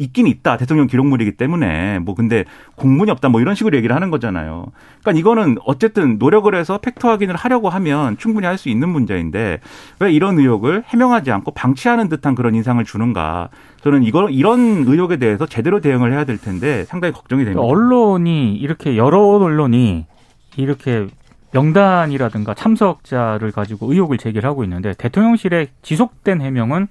있긴 0.00 0.26
있다. 0.26 0.56
대통령 0.56 0.86
기록물이기 0.86 1.32
때문에 1.32 1.98
뭐 1.98 2.14
근데 2.14 2.44
공문이 2.76 3.10
없다 3.10 3.28
뭐 3.28 3.40
이런 3.40 3.54
식으로 3.54 3.76
얘기를 3.76 3.94
하는 3.94 4.10
거잖아요. 4.10 4.66
그러니까 5.00 5.18
이거는 5.18 5.58
어쨌든 5.64 6.18
노력을 6.18 6.52
해서 6.54 6.78
팩트 6.78 7.06
확인을 7.06 7.36
하려고 7.36 7.68
하면 7.68 8.16
충분히 8.16 8.46
할 8.46 8.60
수 8.60 8.68
있는 8.68 8.90
문제인데 8.90 9.60
왜 10.00 10.12
이런 10.12 10.38
의혹을 10.38 10.84
해명하지 10.86 11.30
않고 11.32 11.52
방치하는 11.52 12.10
듯한 12.10 12.34
그런 12.34 12.54
인상을 12.54 12.84
주는가? 12.84 13.48
저는 13.82 14.02
이거 14.02 14.28
이런 14.28 14.84
의혹에 14.86 15.16
대해서 15.16 15.46
제대로 15.46 15.80
대응을 15.80 16.12
해야 16.12 16.24
될 16.24 16.36
텐데 16.36 16.84
상당히 16.84 17.14
걱정이 17.14 17.44
됩니다. 17.44 17.62
언론이 17.62 18.54
이렇게 18.56 18.98
여러 18.98 19.20
언론이 19.20 20.04
이렇게 20.56 21.06
명단이라든가 21.52 22.54
참석자를 22.54 23.50
가지고 23.50 23.92
의혹을 23.92 24.18
제기를 24.18 24.48
하고 24.48 24.62
있는데 24.64 24.92
대통령실의 24.94 25.68
지속된 25.82 26.40
해명은 26.40 26.86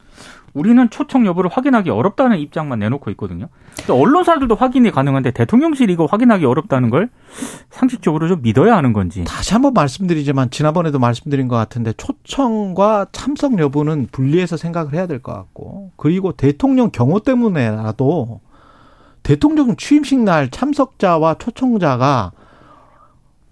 우리는 0.54 0.90
초청 0.90 1.26
여부를 1.26 1.50
확인하기 1.52 1.90
어렵다는 1.90 2.38
입장만 2.40 2.80
내놓고 2.80 3.10
있거든요. 3.12 3.48
언론사들도 3.90 4.56
확인이 4.56 4.92
가능한데 4.92 5.32
대통령실이 5.32 5.94
이거 5.94 6.06
확인하기 6.06 6.46
어렵다는 6.46 6.90
걸 6.90 7.10
상식적으로 7.70 8.28
좀 8.28 8.42
믿어야 8.42 8.76
하는 8.76 8.94
건지. 8.94 9.24
다시 9.26 9.54
한번 9.54 9.74
말씀드리지만 9.74 10.50
지난번에도 10.50 11.00
말씀드린 11.00 11.48
것 11.48 11.56
같은데 11.56 11.94
초청과 11.94 13.08
참석 13.12 13.58
여부는 13.60 14.08
분리해서 14.12 14.58
생각을 14.58 14.94
해야 14.94 15.08
될 15.08 15.20
것 15.20 15.34
같고 15.34 15.92
그리고 15.98 16.32
대통령 16.32 16.92
경호 16.92 17.20
때문에라도 17.22 18.40
대통령 19.24 19.76
취임식 19.76 20.20
날 20.22 20.50
참석자와 20.50 21.36
초청자가 21.36 22.32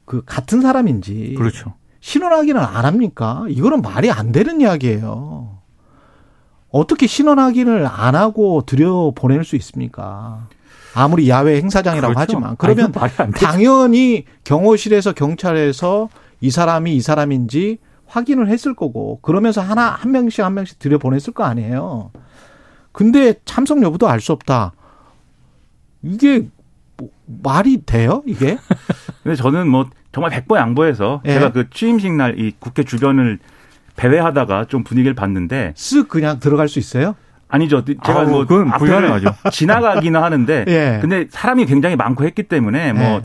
그 0.05 0.23
같은 0.25 0.61
사람인지 0.61 1.35
그렇죠. 1.37 1.73
신원 1.99 2.31
확인을 2.31 2.61
안 2.61 2.85
합니까? 2.85 3.43
이거는 3.49 3.81
말이 3.81 4.09
안 4.09 4.31
되는 4.31 4.61
이야기예요. 4.61 5.56
어떻게 6.69 7.07
신원 7.07 7.39
확인을 7.39 7.85
안 7.87 8.15
하고 8.15 8.63
들여 8.65 9.13
보낼 9.15 9.43
수 9.43 9.55
있습니까? 9.55 10.47
아무리 10.93 11.29
야외 11.29 11.57
행사장이라고 11.57 12.13
그렇죠. 12.13 12.19
하지만 12.19 12.49
아니, 12.49 12.57
그러면 12.57 12.91
되죠. 12.91 13.31
당연히 13.45 14.25
경호실에서 14.43 15.13
경찰에서 15.13 16.09
이 16.41 16.49
사람이 16.49 16.95
이 16.95 17.01
사람인지 17.01 17.77
확인을 18.07 18.47
했을 18.47 18.73
거고 18.73 19.19
그러면서 19.21 19.61
하나 19.61 19.89
한 19.89 20.11
명씩 20.11 20.43
한 20.43 20.53
명씩 20.53 20.79
들여 20.79 20.97
보냈을 20.97 21.33
거 21.33 21.43
아니에요. 21.43 22.11
근데 22.91 23.35
참석 23.45 23.81
여부도 23.83 24.07
알 24.07 24.19
수 24.19 24.31
없다. 24.31 24.73
이게 26.03 26.47
뭐 26.97 27.09
말이 27.43 27.83
돼요? 27.85 28.23
이게? 28.25 28.57
근데 29.23 29.35
저는 29.35 29.67
뭐 29.67 29.85
정말 30.11 30.31
백보 30.31 30.57
양보해서 30.57 31.21
예. 31.25 31.33
제가 31.33 31.51
그 31.51 31.69
취임식 31.69 32.13
날 32.13 32.39
이 32.39 32.53
국회 32.59 32.83
주변을 32.83 33.39
배회하다가 33.97 34.65
좀 34.65 34.83
분위기를 34.85 35.13
봤는데 35.13 35.73
쓱 35.75 36.07
그냥 36.07 36.39
들어갈 36.39 36.69
수 36.69 36.79
있어요? 36.79 37.15
아니죠. 37.49 37.83
제가 37.83 38.21
아우, 38.21 38.27
뭐 38.29 38.45
그건 38.45 38.71
불가능하죠. 38.77 39.33
지나가기는 39.51 40.21
하는데 40.21 40.63
예. 40.69 40.99
근데 41.01 41.27
사람이 41.29 41.65
굉장히 41.65 41.95
많고 41.95 42.23
했기 42.25 42.43
때문에 42.43 42.93
뭐 42.93 43.03
예. 43.03 43.21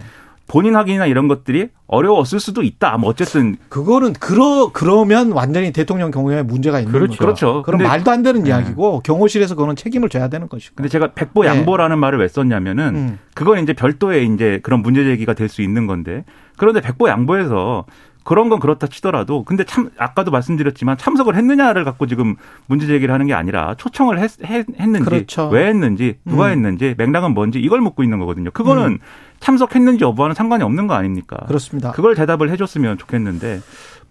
본인 0.48 0.74
확인이나 0.76 1.06
이런 1.06 1.28
것들이 1.28 1.68
어려웠을 1.86 2.38
수도 2.38 2.62
있다. 2.62 2.98
뭐 2.98 3.08
어쨌든 3.10 3.56
그거는 3.68 4.12
그러 4.12 4.70
그러면 4.72 5.32
완전히 5.32 5.72
대통령 5.72 6.10
경우에 6.10 6.42
문제가 6.42 6.78
있는 6.80 6.92
그렇죠. 6.92 7.12
거죠. 7.12 7.24
그렇죠. 7.24 7.62
그럼 7.62 7.82
말도 7.82 8.10
안 8.10 8.22
되는 8.22 8.46
이야기고 8.46 9.00
경호실에서 9.00 9.54
그거는 9.54 9.76
책임을 9.76 10.08
져야 10.08 10.28
되는 10.28 10.48
것이고. 10.48 10.74
근데 10.76 10.88
제가 10.88 11.12
백보 11.14 11.44
예. 11.44 11.48
양보라는 11.48 11.98
말을 11.98 12.18
왜 12.18 12.28
썼냐면은 12.28 12.84
음. 12.94 13.18
그건 13.34 13.60
이제 13.62 13.72
별도의 13.72 14.26
이제 14.26 14.60
그런 14.62 14.82
문제 14.82 15.02
제기가 15.04 15.34
될 15.34 15.48
수 15.48 15.62
있는 15.62 15.86
건데 15.86 16.24
그런데 16.56 16.80
백보 16.80 17.08
양보해서 17.08 17.86
그런 18.24 18.48
건 18.48 18.60
그렇다 18.60 18.86
치더라도 18.86 19.44
근데 19.44 19.64
참 19.64 19.90
아까도 19.98 20.30
말씀드렸지만 20.30 20.96
참석을 20.96 21.36
했느냐를 21.36 21.84
갖고 21.84 22.06
지금 22.06 22.36
문제 22.66 22.86
제기를 22.86 23.12
하는 23.12 23.26
게 23.26 23.34
아니라 23.34 23.74
초청을 23.76 24.18
했, 24.20 24.30
는지 24.40 25.04
그렇죠. 25.04 25.48
왜 25.48 25.66
했는지 25.66 26.18
누가 26.24 26.46
음. 26.46 26.52
했는지 26.52 26.94
맥락은 26.96 27.34
뭔지 27.34 27.58
이걸 27.58 27.80
묻고 27.80 28.02
있는 28.02 28.18
거거든요. 28.18 28.50
그거는 28.50 28.98
참석했는지 29.40 30.04
여부와는 30.04 30.34
상관이 30.34 30.62
없는 30.62 30.86
거 30.86 30.94
아닙니까? 30.94 31.36
그렇습니다. 31.46 31.92
그걸 31.92 32.14
대답을 32.14 32.50
해줬으면 32.50 32.98
좋겠는데 32.98 33.60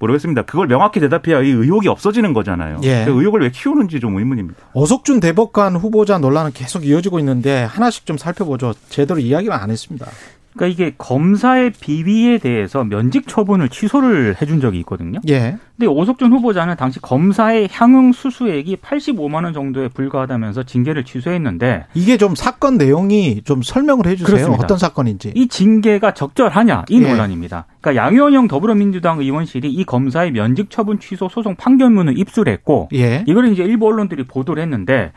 모르겠습니다. 0.02 0.44
그걸 0.44 0.68
명확히 0.68 1.00
대답해야 1.00 1.42
이 1.42 1.50
의혹이 1.50 1.88
없어지는 1.88 2.34
거잖아요. 2.34 2.80
예. 2.84 3.06
그 3.06 3.12
의혹을 3.12 3.42
왜 3.42 3.52
키우는지 3.52 4.00
좀 4.00 4.18
의문입니다. 4.18 4.60
어석준 4.74 5.20
대법관 5.20 5.76
후보자 5.76 6.18
논란은 6.18 6.52
계속 6.54 6.86
이어지고 6.86 7.20
있는데 7.20 7.64
하나씩 7.64 8.06
좀 8.06 8.18
살펴보죠. 8.18 8.74
제대로 8.90 9.20
이야기를 9.20 9.54
안 9.54 9.70
했습니다. 9.70 10.08
그러니까 10.54 10.68
이게 10.68 10.94
검사의 10.98 11.72
비위에 11.72 12.38
대해서 12.38 12.84
면직 12.84 13.28
처분을 13.28 13.70
취소를 13.70 14.36
해준 14.42 14.60
적이 14.60 14.80
있거든요. 14.80 15.20
예. 15.30 15.58
근데 15.78 15.88
오석준 15.88 16.32
후보자는 16.32 16.76
당시 16.76 17.00
검사의 17.00 17.70
향응 17.72 18.12
수수액이 18.12 18.78
85만 18.78 19.46
원 19.46 19.54
정도에 19.54 19.88
불과하다면서 19.88 20.64
징계를 20.64 21.04
취소했는데 21.06 21.86
이게 21.94 22.18
좀 22.18 22.36
사건 22.36 22.78
내용이 22.78 23.42
좀 23.44 23.62
설명을 23.62 24.06
해주세요. 24.08 24.26
그렇습니다. 24.26 24.64
어떤 24.64 24.78
사건인지. 24.78 25.32
이 25.36 25.48
징계가 25.48 26.14
적절하냐 26.14 26.86
이 26.90 27.02
예. 27.02 27.08
논란입니다. 27.08 27.66
그러니까 27.80 28.04
양의원형 28.04 28.48
더불어민주당 28.48 29.20
의원실이 29.20 29.72
이 29.72 29.84
검사의 29.86 30.32
면직 30.32 30.70
처분 30.70 31.00
취소 31.00 31.30
소송 31.30 31.56
판결문을 31.56 32.18
입수했고 32.18 32.90
예. 32.94 33.24
이걸 33.26 33.48
이제 33.48 33.64
일부 33.64 33.88
언론들이 33.88 34.24
보도를 34.24 34.62
했는데 34.62 35.14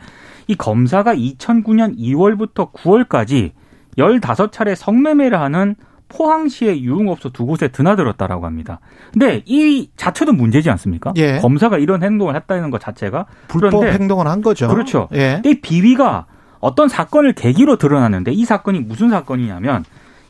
이 0.47 0.55
검사가 0.55 1.15
2009년 1.15 1.97
2월부터 1.97 2.71
9월까지 2.71 3.51
15차례 3.97 4.75
성매매를 4.75 5.39
하는 5.39 5.75
포항시의 6.07 6.83
유흥업소 6.83 7.29
두 7.31 7.45
곳에 7.45 7.67
드나들었다라고 7.69 8.45
합니다. 8.45 8.79
근데 9.11 9.41
이 9.45 9.89
자체도 9.95 10.33
문제지 10.33 10.69
않습니까? 10.69 11.13
예. 11.17 11.39
검사가 11.39 11.77
이런 11.77 12.03
행동을 12.03 12.35
했다는 12.35 12.69
것 12.69 12.79
자체가 12.79 13.25
불법 13.47 13.85
행동을 13.85 14.27
한 14.27 14.41
거죠. 14.41 14.67
그렇죠. 14.67 15.07
예. 15.13 15.41
이 15.43 15.61
비위가 15.61 16.25
어떤 16.59 16.87
사건을 16.87 17.33
계기로 17.33 17.77
드러났는데 17.77 18.31
이 18.31 18.45
사건이 18.45 18.81
무슨 18.81 19.09
사건이냐면 19.09 19.83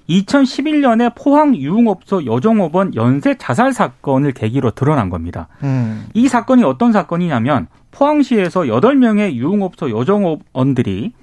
2011년에 0.09 1.13
포항 1.15 1.55
유흥업소 1.55 2.25
여종업원 2.25 2.95
연쇄 2.95 3.35
자살 3.37 3.73
사건을 3.73 4.33
계기로 4.33 4.71
드러난 4.71 5.09
겁니다. 5.09 5.47
음. 5.63 6.05
이 6.13 6.27
사건이 6.27 6.63
어떤 6.63 6.91
사건이냐면 6.91 7.67
포항시에서 7.91 8.61
8명의 8.61 9.33
유흥업소 9.33 9.89
여종업원들이 9.89 11.13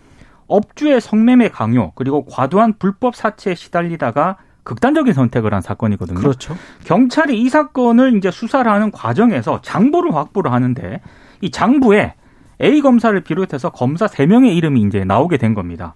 업주의 0.52 1.00
성매매 1.00 1.48
강요 1.48 1.92
그리고 1.94 2.26
과도한 2.26 2.74
불법 2.78 3.16
사채에 3.16 3.54
시달리다가 3.54 4.36
극단적인 4.64 5.12
선택을 5.12 5.54
한 5.54 5.62
사건이거든요. 5.62 6.20
그렇죠. 6.20 6.56
경찰이 6.84 7.40
이 7.40 7.48
사건을 7.48 8.16
이제 8.16 8.30
수사를 8.30 8.70
하는 8.70 8.90
과정에서 8.92 9.60
장부를 9.62 10.14
확보를 10.14 10.52
하는데 10.52 11.00
이 11.40 11.50
장부에 11.50 12.14
A 12.60 12.80
검사를 12.80 13.18
비롯해서 13.20 13.70
검사 13.70 14.06
3명의 14.06 14.54
이름이 14.54 14.82
이제 14.82 15.04
나오게 15.04 15.38
된 15.38 15.54
겁니다. 15.54 15.94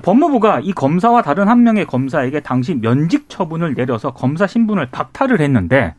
법무부가 0.00 0.60
이 0.60 0.72
검사와 0.72 1.22
다른 1.22 1.48
한 1.48 1.64
명의 1.64 1.86
검사에게 1.86 2.40
당시 2.40 2.74
면직 2.74 3.28
처분을 3.28 3.74
내려서 3.74 4.12
검사 4.12 4.46
신분을 4.46 4.90
박탈을 4.90 5.40
했는데 5.40 5.94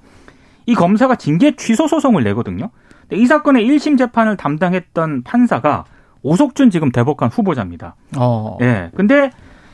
이 0.66 0.76
검사가 0.76 1.16
징계 1.16 1.56
취소 1.56 1.88
소송을 1.88 2.24
내거든요. 2.24 2.70
이 3.12 3.26
사건의 3.26 3.68
1심 3.68 3.98
재판을 3.98 4.38
담당했던 4.38 5.24
판사가 5.24 5.84
오석준 6.24 6.70
지금 6.70 6.92
대법관 6.92 7.30
후보자입니다. 7.30 7.96
어. 8.18 8.58
예. 8.62 8.90
근데 8.96 9.30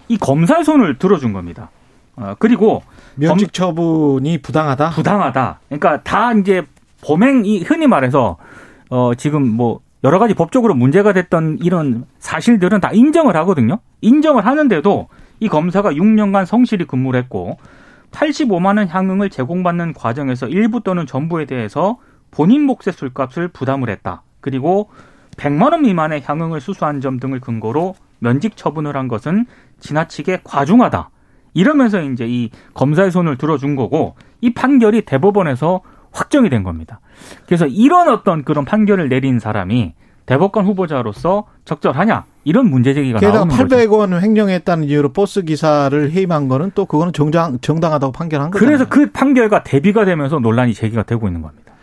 이 0.08 0.18
검사의 0.18 0.64
손을 0.64 0.98
들어준 0.98 1.32
겁니다. 1.32 1.70
어, 2.16 2.36
그리고 2.40 2.84
면직 3.16 3.54
처분이 3.54 4.40
부당하다. 4.40 4.90
부당하다. 4.90 5.60
그러니까 5.68 6.02
다 6.02 6.34
이제 6.34 6.64
범행이 7.02 7.64
흔히 7.64 7.88
말해서 7.88 8.38
어 8.90 9.12
지금 9.16 9.48
뭐 9.48 9.80
여러 10.04 10.20
가지 10.20 10.34
법적으로 10.34 10.74
문제가 10.74 11.14
됐던 11.14 11.60
이런 11.62 12.06
사실들은 12.20 12.82
다 12.82 12.92
인정을 12.92 13.36
하거든요. 13.38 13.80
인정을 14.02 14.46
하는데도 14.46 15.08
이 15.40 15.48
검사가 15.48 15.92
6년간 15.92 16.46
성실히 16.46 16.86
근무를 16.86 17.22
했고 17.22 17.58
85만 18.12 18.78
원 18.78 18.88
향응을 18.88 19.30
제공받는 19.30 19.94
과정에서 19.94 20.48
일부 20.48 20.82
또는 20.82 21.06
전부에 21.06 21.46
대해서 21.46 21.98
본인 22.32 22.64
몫의 22.64 22.94
술값을 22.94 23.50
부담을 23.50 23.90
했다. 23.90 24.24
그리고 24.42 24.90
100만 25.40 25.72
원 25.72 25.84
미만의 25.84 26.22
향응을 26.26 26.60
수수한 26.60 27.02
점 27.02 27.20
등을 27.20 27.40
근거로 27.40 27.96
면직 28.20 28.58
처분을 28.58 28.96
한 28.98 29.08
것은 29.08 29.46
지나치게 29.80 30.42
과중하다. 30.44 31.10
이러면서 31.54 32.02
이제 32.02 32.26
이 32.28 32.50
검사의 32.74 33.12
손을 33.12 33.38
들어준 33.38 33.76
거고 33.76 34.16
이 34.42 34.54
판결이 34.54 35.04
대법원에서 35.04 35.82
확정이 36.12 36.50
된 36.50 36.64
겁니다. 36.64 37.00
그래서 37.46 37.66
이런 37.66 38.10
어떤 38.10 38.44
그런 38.44 38.66
판결을 38.66 39.10
내린 39.10 39.40
사람이 39.40 39.94
대법관 40.26 40.66
후보자로서 40.66 41.46
적절하냐 41.66 42.26
이런 42.44 42.70
문제 42.70 42.94
제기가 42.94 43.20
게다가 43.20 43.46
나오는 43.46 43.56
800원 43.56 44.12
거죠. 44.12 44.20
횡령했다는 44.22 44.84
이유로 44.86 45.12
버스 45.14 45.44
기사를 45.44 46.12
해임한 46.12 46.48
거는 46.50 46.72
또 46.76 46.86
그거는 46.86 47.14
정당 47.14 47.60
정당하다고 47.60 48.12
판결한 48.12 48.52
거죠. 48.52 48.64
그래서 48.64 48.88
그 48.88 49.12
판결과 49.12 49.64
대비가 49.64 50.06
되면서 50.06 50.40
논란이 50.40 50.74
제기가 50.74 51.04
되고 51.04 51.28
있는 51.28 51.42
겁니다. 51.42 51.74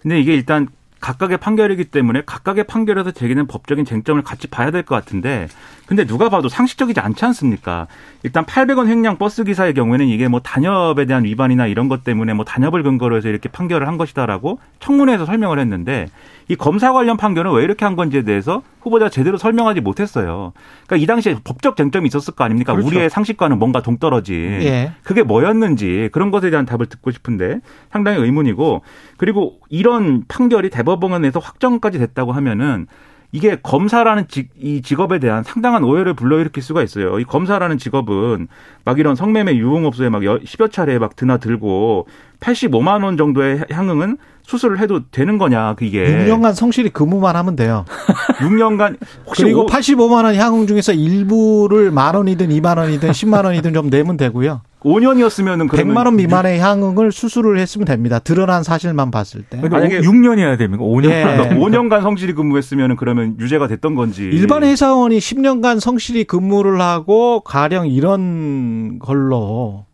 근데 0.00 0.18
이게 0.18 0.32
일단 0.34 0.68
각각의 1.00 1.38
판결이기 1.38 1.86
때문에 1.86 2.22
각각의 2.26 2.64
판결에서 2.64 3.10
제기는 3.10 3.46
법적인 3.46 3.84
쟁점을 3.84 4.20
같이 4.22 4.46
봐야 4.48 4.70
될 4.70 4.82
것 4.82 4.94
같은데 4.94 5.48
근데 5.86 6.04
누가 6.06 6.28
봐도 6.28 6.48
상식적이지 6.48 7.00
않지 7.00 7.24
않습니까? 7.24 7.86
일단 8.22 8.44
800원 8.44 8.86
횡령 8.86 9.16
버스 9.18 9.42
기사의 9.44 9.74
경우에는 9.74 10.06
이게 10.06 10.28
뭐 10.28 10.40
단협에 10.40 11.04
대한 11.06 11.24
위반이나 11.24 11.66
이런 11.66 11.88
것 11.88 12.04
때문에 12.04 12.32
뭐 12.34 12.44
단협을 12.44 12.82
근거로 12.82 13.16
해서 13.16 13.28
이렇게 13.28 13.48
판결을 13.48 13.88
한 13.88 13.96
것이다라고 13.98 14.60
청문회에서 14.78 15.26
설명을 15.26 15.58
했는데 15.58 16.06
이 16.48 16.56
검사 16.56 16.92
관련 16.92 17.16
판결은 17.16 17.52
왜 17.52 17.64
이렇게 17.64 17.84
한 17.84 17.96
건지에 17.96 18.22
대해서 18.22 18.62
후보자가 18.80 19.10
제대로 19.10 19.36
설명하지 19.38 19.80
못했어요. 19.80 20.52
그러니까 20.86 20.96
이 20.96 21.06
당시에 21.06 21.36
법적 21.44 21.76
쟁점이 21.76 22.06
있었을 22.08 22.34
거 22.34 22.44
아닙니까? 22.44 22.72
그렇죠. 22.72 22.88
우리의 22.88 23.10
상식과는 23.10 23.58
뭔가 23.58 23.82
동떨어진 23.82 24.62
예. 24.62 24.92
그게 25.02 25.22
뭐였는지 25.22 26.08
그런 26.12 26.30
것에 26.30 26.50
대한 26.50 26.66
답을 26.66 26.86
듣고 26.86 27.10
싶은데 27.10 27.60
상당히 27.90 28.20
의문이고 28.20 28.82
그리고 29.16 29.60
이런 29.68 30.24
판결이 30.28 30.70
대법원에서 30.70 31.40
확정까지 31.40 31.98
됐다고 31.98 32.32
하면은 32.32 32.86
이게 33.32 33.56
검사라는 33.62 34.26
직, 34.28 34.50
이 34.60 34.82
직업에 34.82 35.18
대한 35.18 35.44
상당한 35.44 35.84
오해를 35.84 36.14
불러일으킬 36.14 36.62
수가 36.62 36.82
있어요. 36.82 37.18
이 37.20 37.24
검사라는 37.24 37.78
직업은 37.78 38.48
막 38.84 38.98
이런 38.98 39.14
성매매 39.14 39.56
유흥업소에 39.56 40.08
막 40.08 40.22
10여 40.22 40.72
차례 40.72 40.98
막 40.98 41.14
드나들고 41.14 42.06
85만 42.40 43.04
원 43.04 43.16
정도의 43.16 43.64
향응은 43.70 44.16
수술을 44.42 44.80
해도 44.80 45.02
되는 45.10 45.38
거냐 45.38 45.74
그게 45.74 46.04
6년간 46.26 46.54
성실히 46.54 46.90
근무만 46.90 47.36
하면 47.36 47.54
돼요. 47.54 47.84
6년간 48.40 48.96
혹시 49.26 49.44
그리고 49.44 49.66
85만 49.66 50.24
원 50.24 50.34
향응 50.34 50.66
중에서 50.66 50.92
일부를 50.92 51.92
만 51.92 52.16
원이든 52.16 52.48
2만 52.48 52.78
원이든 52.78 53.10
10만 53.10 53.44
원이든 53.44 53.74
좀 53.74 53.90
내면 53.90 54.16
되고요. 54.16 54.62
5년이었으면은 54.80 55.68
100만 55.68 56.06
원 56.06 56.16
미만의 56.16 56.58
향응을 56.58 57.12
수술을 57.12 57.58
했으면 57.58 57.84
됩니다. 57.86 58.18
드러난 58.18 58.62
사실만 58.62 59.10
봤을 59.10 59.42
때. 59.42 59.56
만약에 59.60 60.00
6년이어야 60.00 60.58
됩니까? 60.58 60.82
5년. 60.84 61.10
예. 61.10 61.24
5년간 61.56 62.02
성실히 62.02 62.32
근무했으면은 62.34 62.96
그러면 62.96 63.36
유죄가 63.38 63.68
됐던 63.68 63.94
건지. 63.94 64.22
일반 64.32 64.62
회사원이 64.64 65.18
10년간 65.18 65.80
성실히 65.80 66.24
근무를 66.24 66.80
하고 66.80 67.40
가령 67.40 67.88
이런 67.88 68.98
걸로 68.98 69.86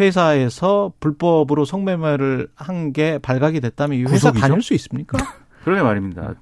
회사에서 0.00 0.92
불법으로 1.00 1.64
성매매를 1.64 2.48
한 2.56 2.92
게 2.92 3.18
발각이 3.18 3.60
됐다면 3.60 3.98
이 3.98 4.02
회사 4.02 4.30
구속이죠? 4.30 4.40
다닐 4.40 4.62
수 4.62 4.74
있습니까? 4.74 5.18
그러게 5.64 5.82
말입니다. 5.82 6.34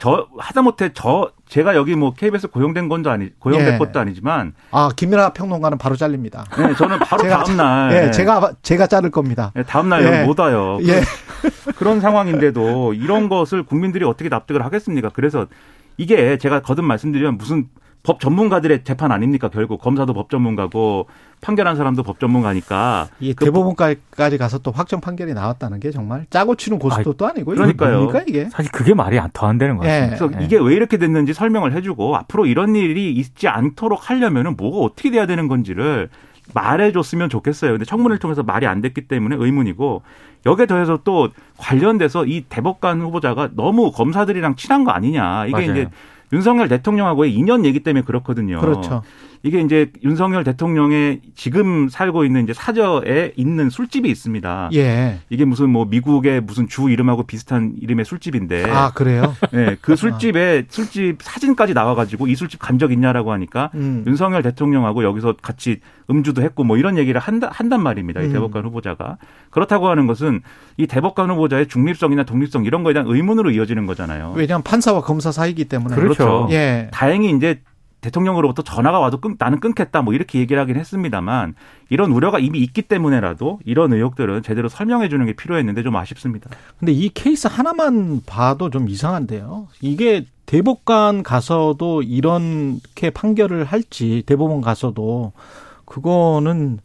저 0.00 0.26
하다못해 0.38 0.90
저 0.94 1.30
제가 1.46 1.76
여기 1.76 1.94
뭐 1.94 2.14
KBS 2.14 2.48
고용된 2.48 2.88
건도 2.88 3.10
아니 3.10 3.28
고용된 3.38 3.74
예. 3.74 3.78
것도 3.78 4.00
아니지만 4.00 4.54
아 4.70 4.88
김민아 4.96 5.34
평론가는 5.34 5.76
바로 5.76 5.94
잘립니다. 5.94 6.46
네, 6.56 6.74
저는 6.74 6.98
바로 7.00 7.22
제가, 7.22 7.44
다음 7.44 7.56
날 7.58 7.92
예, 7.92 8.10
제가 8.10 8.52
제가 8.62 8.86
자를 8.86 9.10
겁니다. 9.10 9.52
네, 9.54 9.62
다음 9.62 9.90
날 9.90 10.02
예. 10.02 10.24
못 10.24 10.40
와요. 10.40 10.78
예. 10.84 11.02
그런 11.76 12.00
상황인데도 12.00 12.94
이런 12.94 13.28
것을 13.28 13.62
국민들이 13.62 14.06
어떻게 14.06 14.30
납득을 14.30 14.64
하겠습니까? 14.64 15.10
그래서 15.12 15.46
이게 15.98 16.38
제가 16.38 16.62
거듭 16.62 16.82
말씀드리면 16.86 17.36
무슨 17.36 17.68
법 18.02 18.18
전문가들의 18.20 18.84
재판 18.84 19.12
아닙니까? 19.12 19.48
결국 19.48 19.80
검사도 19.80 20.14
법 20.14 20.30
전문가고 20.30 21.06
판결한 21.40 21.76
사람도 21.76 22.02
법 22.02 22.18
전문가니까. 22.18 23.08
이그 23.20 23.44
대법원까지 23.44 24.38
가서 24.38 24.58
또 24.58 24.70
확정 24.70 25.00
판결이 25.00 25.34
나왔다는 25.34 25.80
게 25.80 25.90
정말 25.90 26.26
짜고 26.30 26.54
치는 26.54 26.78
고스톱도 26.78 27.12
또 27.14 27.26
아니고 27.26 27.52
그러니까요. 27.52 27.98
뭡니까 27.98 28.24
이게? 28.26 28.48
사실 28.50 28.72
그게 28.72 28.94
말이 28.94 29.18
더안 29.32 29.58
되는 29.58 29.76
거예요. 29.76 29.92
예. 29.92 30.06
그래서 30.06 30.30
예. 30.40 30.44
이게 30.44 30.58
왜 30.58 30.74
이렇게 30.74 30.96
됐는지 30.96 31.34
설명을 31.34 31.72
해주고 31.74 32.16
앞으로 32.16 32.46
이런 32.46 32.74
일이 32.74 33.12
있지 33.12 33.48
않도록 33.48 34.08
하려면은 34.08 34.56
뭐가 34.56 34.78
어떻게 34.78 35.10
돼야 35.10 35.26
되는 35.26 35.46
건지를 35.48 36.08
말해줬으면 36.54 37.28
좋겠어요. 37.28 37.72
근데 37.72 37.84
청문회를 37.84 38.18
통해서 38.18 38.42
말이 38.42 38.66
안 38.66 38.80
됐기 38.80 39.02
때문에 39.02 39.36
의문이고 39.38 40.02
여기에 40.46 40.66
더해서 40.66 41.00
또 41.04 41.28
관련돼서 41.58 42.24
이 42.24 42.46
대법관 42.48 43.02
후보자가 43.02 43.50
너무 43.54 43.92
검사들이랑 43.92 44.56
친한 44.56 44.84
거 44.84 44.90
아니냐. 44.90 45.46
이게 45.46 45.52
맞아요. 45.52 45.70
이제 45.70 45.88
윤석열 46.32 46.68
대통령하고의 46.68 47.32
인연 47.34 47.64
얘기 47.64 47.80
때문에 47.80 48.04
그렇거든요. 48.04 48.60
그렇죠. 48.60 49.02
이게 49.42 49.60
이제 49.60 49.90
윤석열 50.04 50.44
대통령의 50.44 51.20
지금 51.34 51.88
살고 51.88 52.24
있는 52.24 52.44
이제 52.44 52.52
사저에 52.52 53.32
있는 53.36 53.70
술집이 53.70 54.08
있습니다. 54.10 54.70
예. 54.74 55.18
이게 55.30 55.44
무슨 55.46 55.70
뭐 55.70 55.86
미국의 55.86 56.42
무슨 56.42 56.68
주 56.68 56.90
이름하고 56.90 57.22
비슷한 57.22 57.74
이름의 57.80 58.04
술집인데. 58.04 58.70
아, 58.70 58.90
그래요? 58.92 59.34
네. 59.52 59.76
그 59.80 59.96
술집에 59.96 60.64
술집 60.68 61.22
사진까지 61.22 61.72
나와가지고 61.72 62.26
이 62.26 62.34
술집 62.34 62.58
간 62.60 62.80
적 62.80 62.92
있냐라고 62.92 63.30
하니까 63.32 63.70
음. 63.74 64.04
윤석열 64.06 64.42
대통령하고 64.42 65.04
여기서 65.04 65.34
같이 65.42 65.80
음주도 66.08 66.40
했고 66.40 66.64
뭐 66.64 66.78
이런 66.78 66.96
얘기를 66.96 67.20
한다, 67.20 67.50
한단 67.52 67.82
말입니다. 67.82 68.22
이 68.22 68.26
음. 68.26 68.32
대법관 68.32 68.64
후보자가. 68.64 69.18
그렇다고 69.50 69.88
하는 69.88 70.06
것은 70.06 70.40
이 70.78 70.86
대법관 70.86 71.30
후보자의 71.30 71.68
중립성이나 71.68 72.24
독립성 72.24 72.64
이런 72.64 72.82
거에 72.82 72.94
대한 72.94 73.06
의문으로 73.06 73.50
이어지는 73.50 73.84
거잖아요. 73.84 74.32
왜냐하면 74.34 74.62
판사와 74.62 75.02
검사 75.02 75.30
사이기 75.30 75.66
때문에. 75.66 75.94
그렇죠. 75.94 76.48
예. 76.52 76.88
다행히 76.90 77.36
이제 77.36 77.60
대통령으로부터 78.00 78.62
전화가 78.62 78.98
와도 78.98 79.20
끊, 79.20 79.36
나는 79.38 79.60
끊겠다 79.60 80.02
뭐 80.02 80.14
이렇게 80.14 80.38
얘기를 80.38 80.60
하긴 80.60 80.76
했습니다만 80.76 81.54
이런 81.88 82.12
우려가 82.12 82.38
이미 82.38 82.60
있기 82.60 82.82
때문에라도 82.82 83.60
이런 83.64 83.92
의혹들은 83.92 84.42
제대로 84.42 84.68
설명해 84.68 85.08
주는 85.08 85.24
게 85.26 85.32
필요했는데 85.34 85.82
좀 85.82 85.96
아쉽습니다. 85.96 86.50
근데 86.78 86.92
이 86.92 87.10
케이스 87.10 87.46
하나만 87.46 88.22
봐도 88.26 88.70
좀 88.70 88.88
이상한데요. 88.88 89.68
이게 89.80 90.26
대법관 90.46 91.22
가서도 91.22 92.02
이렇게 92.02 93.10
판결을 93.10 93.64
할지 93.64 94.22
대법원 94.26 94.60
가서도 94.60 95.32
그거는 95.84 96.78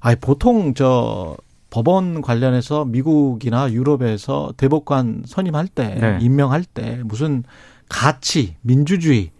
아니 0.00 0.16
보통 0.16 0.74
저 0.74 1.36
법원 1.70 2.20
관련해서 2.20 2.84
미국이나 2.84 3.70
유럽에서 3.70 4.52
대법관 4.56 5.22
선임할 5.26 5.68
때 5.68 5.94
네. 6.00 6.18
임명할 6.20 6.64
때 6.64 7.00
무슨 7.04 7.44
가치 7.88 8.56
민주주의 8.62 9.30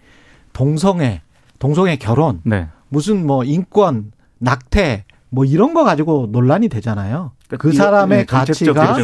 동성애, 0.53 1.23
동성애 1.59 1.97
결혼, 1.97 2.41
네. 2.45 2.69
무슨 2.89 3.27
뭐 3.27 3.45
인권, 3.45 4.13
낙태 4.39 5.05
뭐 5.31 5.45
이런 5.45 5.75
거 5.75 5.85
가지고 5.85 6.29
논란이 6.31 6.69
되잖아요. 6.69 7.33
그러니까 7.47 7.57
그 7.59 7.73
사람의 7.73 8.19
네, 8.19 8.25
가치가 8.25 8.97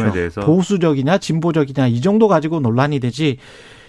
보수적이냐 0.45 1.17
진보적이냐 1.17 1.87
이 1.87 2.01
정도 2.01 2.27
가지고 2.27 2.59
논란이 2.59 2.99
되지 2.99 3.37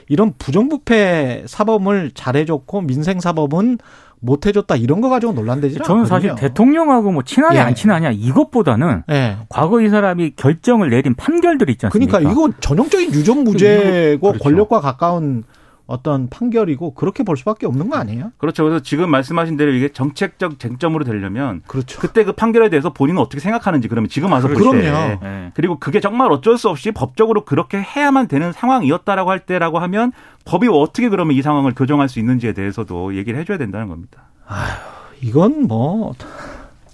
이런 0.09 0.33
부정부패 0.39 1.45
사범을 1.47 2.13
잘해줬고 2.15 2.83
민생 2.83 3.21
사범은 3.21 3.79
못 4.21 4.47
해줬다 4.47 4.77
이런 4.77 5.01
거 5.01 5.09
가지고 5.09 5.33
논란되지 5.33 5.79
저는 5.85 6.07
사실 6.07 6.35
대통령하고 6.35 7.13
뭐 7.13 7.23
친하냐 7.23 7.61
예. 7.61 7.61
안 7.61 7.75
친하냐 7.75 8.11
이것보다는 8.11 9.05
예. 9.11 9.37
과거 9.49 9.81
이 9.81 9.89
사람이 9.89 10.33
결정을 10.35 10.91
내린 10.91 11.15
판결들 11.15 11.71
있지 11.71 11.87
않습니까? 11.87 12.19
그러니까 12.19 12.33
이거 12.33 12.53
전형적인 12.61 13.15
유전 13.15 13.45
무죄고 13.45 14.27
그렇죠. 14.27 14.43
권력과 14.43 14.81
가까운 14.81 15.45
어떤 15.89 16.29
판결이고 16.29 16.93
그렇게 16.95 17.23
볼 17.25 17.37
수밖에 17.37 17.67
없는 17.67 17.89
거 17.89 17.97
아니에요? 17.97 18.31
그렇죠. 18.37 18.63
그래서 18.63 18.83
지금 18.83 19.11
말씀하신 19.11 19.57
대로 19.57 19.73
이게 19.73 19.89
정책적 19.89 20.61
쟁점으로 20.61 21.03
되려면 21.05 21.63
그렇죠. 21.67 21.99
그때 21.99 22.25
그 22.25 22.33
판결에 22.33 22.69
대해서 22.69 22.93
본인은 22.93 23.21
어떻게 23.21 23.41
생각하는지 23.41 23.89
그러면 23.89 24.11
지금 24.11 24.31
와서 24.33 24.49
그럼요. 24.49 24.71
볼 24.71 24.81
때. 24.83 25.19
네. 25.23 25.51
그리고 25.55 25.79
그게 25.79 26.01
정말 26.01 26.31
어쩔 26.31 26.59
수 26.59 26.69
없이 26.69 26.93
법적으로 26.93 27.45
그렇게 27.47 27.79
해야만 27.79 28.29
되는 28.29 28.53
상황이었다라고 28.53 29.31
할 29.31 29.41
때라고 29.41 29.79
하면 29.79 30.13
법이 30.45 30.69
어떻게 30.71 31.09
그러면 31.09 31.35
이 31.35 31.43
상황을 31.43 31.75
교정할 31.75 32.09
수 32.09 32.19
있는지에 32.19 32.53
대해서도 32.53 33.17
얘기를 33.17 33.41
해줘야 33.41 33.57
된다는 33.59 33.89
겁니다. 33.89 34.25
아휴, 34.47 35.27
이건 35.27 35.67
뭐 35.67 36.15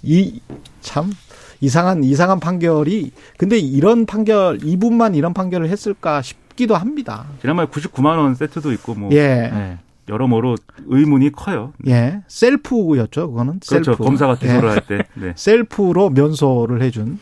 이 0.03 0.39
참 0.81 1.11
이상한 1.61 2.03
이상한 2.03 2.39
판결이 2.39 3.11
근데 3.37 3.57
이런 3.57 4.05
판결 4.05 4.59
이분만 4.63 5.15
이런 5.15 5.33
판결을 5.33 5.67
했을까 5.69 6.21
싶 6.21 6.37
기도 6.55 6.75
합니다. 6.75 7.25
지난번에 7.41 7.67
99만 7.67 8.17
원 8.17 8.35
세트도 8.35 8.71
있고 8.73 8.95
뭐 8.95 9.09
예. 9.11 9.27
네. 9.53 9.77
여러모로 10.07 10.55
의문이 10.87 11.31
커요. 11.31 11.73
예. 11.87 12.21
셀프였죠. 12.27 13.29
그거는 13.29 13.59
그렇죠. 13.67 13.93
셀프. 13.93 14.03
검사가 14.03 14.35
기소를 14.35 14.69
예. 14.69 14.73
할 14.73 14.81
때. 14.81 15.03
네. 15.15 15.33
셀프로 15.37 16.09
면소를 16.09 16.81
해준 16.81 17.19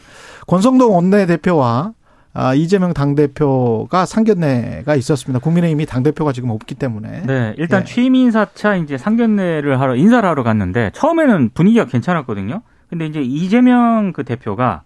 권성동 0.47 0.93
원내대표와 0.93 1.93
아, 2.35 2.55
이재명 2.55 2.93
당대표가 2.93 4.07
상견례가 4.07 4.95
있었습니다. 4.95 5.39
국민의힘이 5.39 5.85
당대표가 5.85 6.31
지금 6.31 6.49
없기 6.49 6.73
때문에. 6.75 7.23
네, 7.27 7.53
일단 7.57 7.81
예. 7.81 7.85
취임 7.85 8.15
인사차 8.15 8.75
이제 8.75 8.97
상견례를 8.97 9.79
하러 9.79 9.95
인사를 9.95 10.27
하러 10.27 10.41
갔는데 10.41 10.89
처음에는 10.95 11.51
분위기가 11.53 11.85
괜찮았거든요. 11.85 12.63
근데 12.89 13.05
이제 13.05 13.21
이재명 13.21 14.13
그 14.13 14.23
대표가 14.23 14.81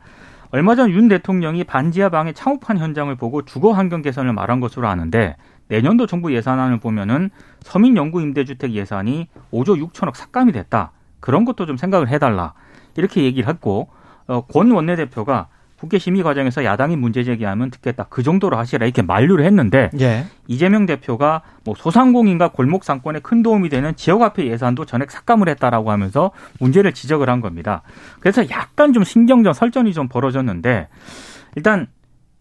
얼마 0.51 0.75
전 0.75 0.91
윤 0.91 1.07
대통령이 1.09 1.63
반지하 1.65 2.09
방의 2.09 2.33
창업한 2.33 2.77
현장을 2.77 3.13
보고 3.15 3.43
주거 3.43 3.71
환경 3.73 4.01
개선을 4.01 4.33
말한 4.33 4.59
것으로 4.59 4.87
아는데 4.87 5.35
내년도 5.67 6.07
정부 6.07 6.33
예산안을 6.33 6.79
보면은 6.79 7.29
서민 7.61 7.97
연구 7.97 8.21
임대주택 8.21 8.71
예산이 8.71 9.27
5조 9.51 9.91
6천억 9.91 10.15
삭감이 10.15 10.53
됐다. 10.53 10.91
그런 11.19 11.43
것도 11.43 11.65
좀 11.65 11.75
생각을 11.75 12.07
해달라. 12.07 12.53
이렇게 12.95 13.23
얘기를 13.23 13.49
했고 13.49 13.89
어, 14.27 14.41
권 14.41 14.71
원내대표가 14.71 15.49
국회 15.79 15.99
심의 15.99 16.23
과정에서 16.23 16.63
야당이 16.63 16.95
문제 16.95 17.23
제기하면 17.23 17.69
듣겠다. 17.69 18.07
그 18.09 18.23
정도로 18.23 18.57
하시라 18.57 18.85
이렇게 18.85 19.01
만류를 19.01 19.45
했는데 19.45 19.91
예. 19.99 20.25
이재명 20.47 20.85
대표가 20.85 21.41
뭐 21.63 21.75
소상공인과 21.77 22.49
골목 22.49 22.83
상권에 22.83 23.19
큰 23.19 23.43
도움이 23.43 23.69
되는 23.69 23.95
지역화폐 23.95 24.47
예산도 24.47 24.85
전액 24.85 25.11
삭감을 25.11 25.49
했다라고 25.49 25.91
하면서 25.91 26.31
문제를 26.59 26.93
지적을 26.93 27.29
한 27.29 27.41
겁니다. 27.41 27.83
그래서 28.19 28.49
약간 28.49 28.91
좀 28.91 29.03
신경전 29.03 29.53
설전이 29.53 29.93
좀 29.93 30.07
벌어졌는데 30.07 30.87
일단 31.55 31.87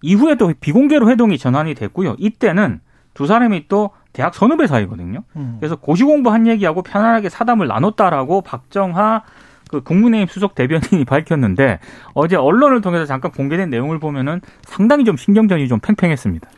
이후에 0.02 0.36
또 0.36 0.52
비공개로 0.58 1.10
회동이 1.10 1.36
전환이 1.36 1.74
됐고요. 1.74 2.16
이때는 2.18 2.80
두 3.12 3.26
사람이 3.26 3.68
또 3.68 3.90
대학 4.12 4.34
선후배 4.34 4.66
사이거든요. 4.66 5.24
음. 5.36 5.56
그래서 5.60 5.76
고시 5.76 6.04
공부한 6.04 6.46
얘기하고 6.46 6.82
편안하게 6.82 7.28
사담을 7.28 7.66
나눴다라고 7.66 8.40
박정하 8.42 9.22
그 9.70 9.82
국민의힘 9.82 10.28
수석 10.28 10.54
대변인이 10.54 11.04
밝혔는데 11.06 11.78
어제 12.14 12.36
언론을 12.36 12.80
통해서 12.80 13.04
잠깐 13.04 13.30
공개된 13.32 13.70
내용을 13.70 13.98
보면은 13.98 14.40
상당히 14.62 15.04
좀 15.04 15.16
신경전이 15.16 15.68
좀 15.68 15.80
팽팽했습니다. 15.80 16.48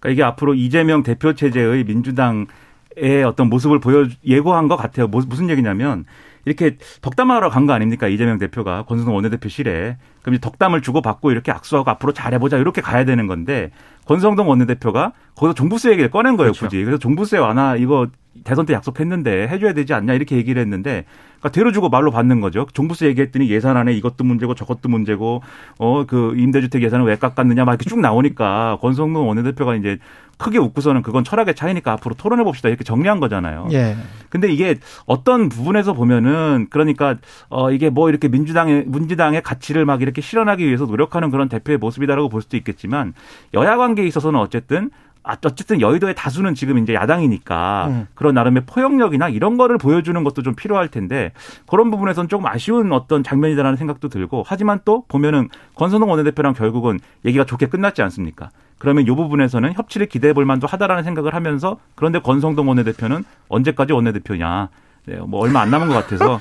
그러니까 0.00 0.08
이게 0.10 0.22
앞으로 0.22 0.54
이재명 0.54 1.02
대표 1.02 1.32
체제의 1.34 1.84
민주당의 1.84 3.24
어떤 3.26 3.48
모습을 3.48 3.80
보여 3.80 4.06
예고한 4.24 4.68
것 4.68 4.76
같아요. 4.76 5.06
뭐, 5.08 5.22
무슨 5.26 5.50
얘기냐면 5.50 6.04
이렇게 6.44 6.76
덕담하러 7.02 7.50
간 7.50 7.66
거 7.66 7.72
아닙니까 7.72 8.08
이재명 8.08 8.36
대표가 8.38 8.82
권순동 8.84 9.14
원내대표실에 9.14 9.96
그럼 10.22 10.34
이제 10.34 10.40
덕담을 10.40 10.82
주고 10.82 11.00
받고 11.00 11.30
이렇게 11.30 11.52
악수하고 11.52 11.88
앞으로 11.92 12.12
잘해보자 12.12 12.58
이렇게 12.58 12.80
가야 12.80 13.04
되는 13.04 13.28
건데 13.28 13.70
권성동 14.06 14.48
원내대표가 14.48 15.12
거기서 15.36 15.54
종부세 15.54 15.92
얘기를 15.92 16.10
꺼낸 16.10 16.36
거예요 16.36 16.50
그렇죠. 16.50 16.66
굳이 16.66 16.82
그래서 16.82 16.98
종부세 16.98 17.38
완화 17.38 17.76
이거 17.76 18.08
대선 18.42 18.66
때 18.66 18.72
약속했는데 18.74 19.46
해줘야 19.46 19.72
되지 19.72 19.94
않냐 19.94 20.14
이렇게 20.14 20.34
얘기를 20.36 20.60
했는데 20.60 21.04
그러니까 21.42 21.48
대로주고 21.50 21.88
말로 21.88 22.12
받는 22.12 22.40
거죠. 22.40 22.66
종부세 22.72 23.06
얘기했더니 23.08 23.50
예산안에 23.50 23.92
이것도 23.94 24.22
문제고 24.22 24.54
저것도 24.54 24.88
문제고 24.88 25.42
어 25.78 26.04
그 26.06 26.34
임대주택 26.36 26.82
예산을 26.82 27.06
왜 27.06 27.16
깎았느냐 27.16 27.64
막 27.64 27.72
이렇게 27.72 27.88
쭉 27.88 28.00
나오니까 28.00 28.78
권성동 28.80 29.28
원내대표가 29.28 29.76
이제 29.76 29.98
크게 30.36 30.58
웃고서는 30.58 31.02
그건 31.02 31.22
철학의 31.24 31.54
차이니까 31.54 31.92
앞으로 31.92 32.14
토론해 32.16 32.42
봅시다 32.44 32.68
이렇게 32.68 32.84
정리한 32.84 33.20
거잖아요. 33.20 33.68
예. 33.72 33.96
근데 34.28 34.52
이게 34.52 34.76
어떤 35.06 35.48
부분에서 35.48 35.92
보면은 35.92 36.66
그러니까 36.70 37.16
어 37.48 37.70
이게 37.70 37.90
뭐 37.90 38.08
이렇게 38.08 38.28
민주당의 38.28 38.84
민주당의 38.88 39.42
가치를 39.42 39.84
막 39.84 40.02
이렇게 40.02 40.20
실현하기 40.20 40.66
위해서 40.66 40.86
노력하는 40.86 41.30
그런 41.30 41.48
대표의 41.48 41.78
모습이다라고 41.78 42.28
볼 42.28 42.42
수도 42.42 42.56
있겠지만 42.56 43.14
여야 43.54 43.76
관계에 43.76 44.06
있어서는 44.06 44.38
어쨌든 44.40 44.90
아, 45.24 45.36
어쨌든 45.44 45.80
여의도의 45.80 46.14
다수는 46.14 46.54
지금 46.54 46.78
이제 46.78 46.94
야당이니까 46.94 47.86
음. 47.88 48.06
그런 48.14 48.34
나름의 48.34 48.64
포용력이나 48.66 49.28
이런 49.28 49.56
거를 49.56 49.78
보여주는 49.78 50.22
것도 50.24 50.42
좀 50.42 50.54
필요할 50.54 50.88
텐데 50.88 51.32
그런 51.66 51.90
부분에서는 51.90 52.28
조금 52.28 52.46
아쉬운 52.46 52.92
어떤 52.92 53.22
장면이다라는 53.22 53.76
생각도 53.76 54.08
들고 54.08 54.42
하지만 54.46 54.80
또 54.84 55.04
보면은 55.08 55.48
권선동 55.76 56.10
원내대표랑 56.10 56.54
결국은 56.54 56.98
얘기가 57.24 57.44
좋게 57.44 57.66
끝났지 57.66 58.02
않습니까? 58.02 58.50
그러면 58.78 59.04
이 59.04 59.06
부분에서는 59.06 59.74
협치를 59.74 60.08
기대해 60.08 60.32
볼 60.32 60.44
만도 60.44 60.66
하다라는 60.66 61.04
생각을 61.04 61.34
하면서 61.34 61.78
그런데 61.94 62.18
권성동 62.18 62.66
원내대표는 62.66 63.24
언제까지 63.48 63.92
원내대표냐? 63.92 64.70
네, 65.04 65.16
뭐 65.16 65.40
얼마 65.40 65.62
안 65.62 65.70
남은 65.70 65.88
것 65.88 65.94
같아서 65.94 66.40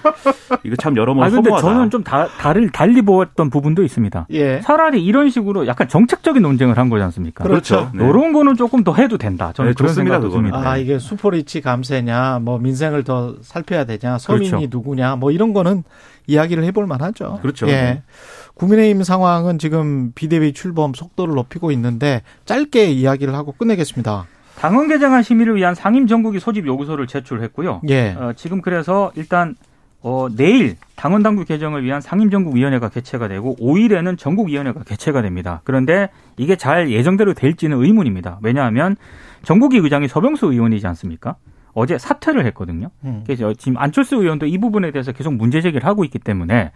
이거 0.64 0.76
참 0.76 0.96
여러모로 0.96 1.26
아 1.26 1.30
근데 1.32 1.50
허무하다. 1.50 1.68
저는 1.68 1.90
좀 1.90 2.04
다, 2.04 2.28
다를 2.28 2.70
달리 2.70 3.02
보았던 3.02 3.50
부분도 3.50 3.84
있습니다. 3.84 4.28
예. 4.32 4.62
차라리 4.62 5.04
이런 5.04 5.32
식으로 5.32 5.66
약간 5.66 5.88
정책적인 5.88 6.44
논쟁을 6.44 6.78
한 6.78 6.90
거지 6.90 7.04
않습니까? 7.04 7.44
그렇죠. 7.44 7.90
네. 7.96 8.04
이런 8.04 8.34
거는 8.34 8.56
조금 8.56 8.84
더 8.84 8.94
해도 8.94 9.18
된다. 9.18 9.52
저는 9.54 9.72
네, 9.72 9.76
그런 9.76 9.88
좋습니다, 9.90 10.16
생각도 10.16 10.30
그거는. 10.30 10.52
듭니다. 10.52 10.70
아, 10.70 10.78
이게 10.78 11.00
수포리치 11.00 11.62
감세냐, 11.62 12.40
뭐 12.44 12.60
민생을 12.60 13.04
더 13.04 13.36
살펴야 13.42 13.86
되냐, 13.86 14.20
서민이 14.20 14.50
그렇죠. 14.52 14.68
누구냐, 14.70 15.16
뭐 15.16 15.32
이런 15.32 15.54
거는 15.54 15.84
이야기를 16.28 16.64
해볼 16.66 16.86
만하죠. 16.86 17.40
그렇죠. 17.42 17.68
예. 17.68 17.72
네. 17.72 18.04
국민의힘 18.54 19.02
상황은 19.02 19.58
지금 19.58 20.12
비대위 20.14 20.54
출범 20.54 20.94
속도를 20.94 21.34
높이고 21.34 21.72
있는데 21.72 22.22
짧게 22.46 22.92
이야기를 22.92 23.34
하고 23.34 23.54
끝내겠습니다. 23.54 24.28
당원 24.62 24.88
개정안 24.88 25.24
심의를 25.24 25.56
위한 25.56 25.74
상임 25.74 26.06
전국위 26.06 26.40
소집 26.40 26.68
요구서를 26.68 27.08
제출했고요. 27.08 27.82
예. 27.90 28.12
어, 28.12 28.34
지금 28.36 28.62
그래서 28.62 29.12
일단 29.16 29.56
어, 30.04 30.28
내일 30.36 30.76
당원 30.96 31.24
당규 31.24 31.46
개정을 31.46 31.84
위한 31.84 32.00
상임전국위원회가 32.00 32.90
개최가 32.90 33.28
되고 33.28 33.56
5일에는 33.60 34.20
전국위원회가 34.20 34.84
개최가 34.84 35.24
됩니다. 35.24 35.62
그런데 35.64 36.10
이게 36.38 36.56
잘 36.56 36.92
예정대로 36.92 37.34
될지는 37.34 37.82
의문입니다. 37.82 38.38
왜냐하면 38.44 38.96
전국위 39.42 39.80
의장이 39.80 40.08
서병수 40.08 40.52
의원이지 40.52 40.86
않습니까? 40.86 41.38
어제 41.74 41.98
사퇴를 41.98 42.46
했거든요. 42.48 42.92
음. 43.04 43.24
그래서 43.26 43.54
지금 43.56 43.78
안철수 43.78 44.18
의원도 44.18 44.46
이 44.46 44.60
부분에 44.60 44.92
대해서 44.92 45.12
계속 45.12 45.34
문제 45.34 45.62
제기를 45.62 45.88
하고 45.88 46.04
있기 46.04 46.20
때문에 46.20 46.72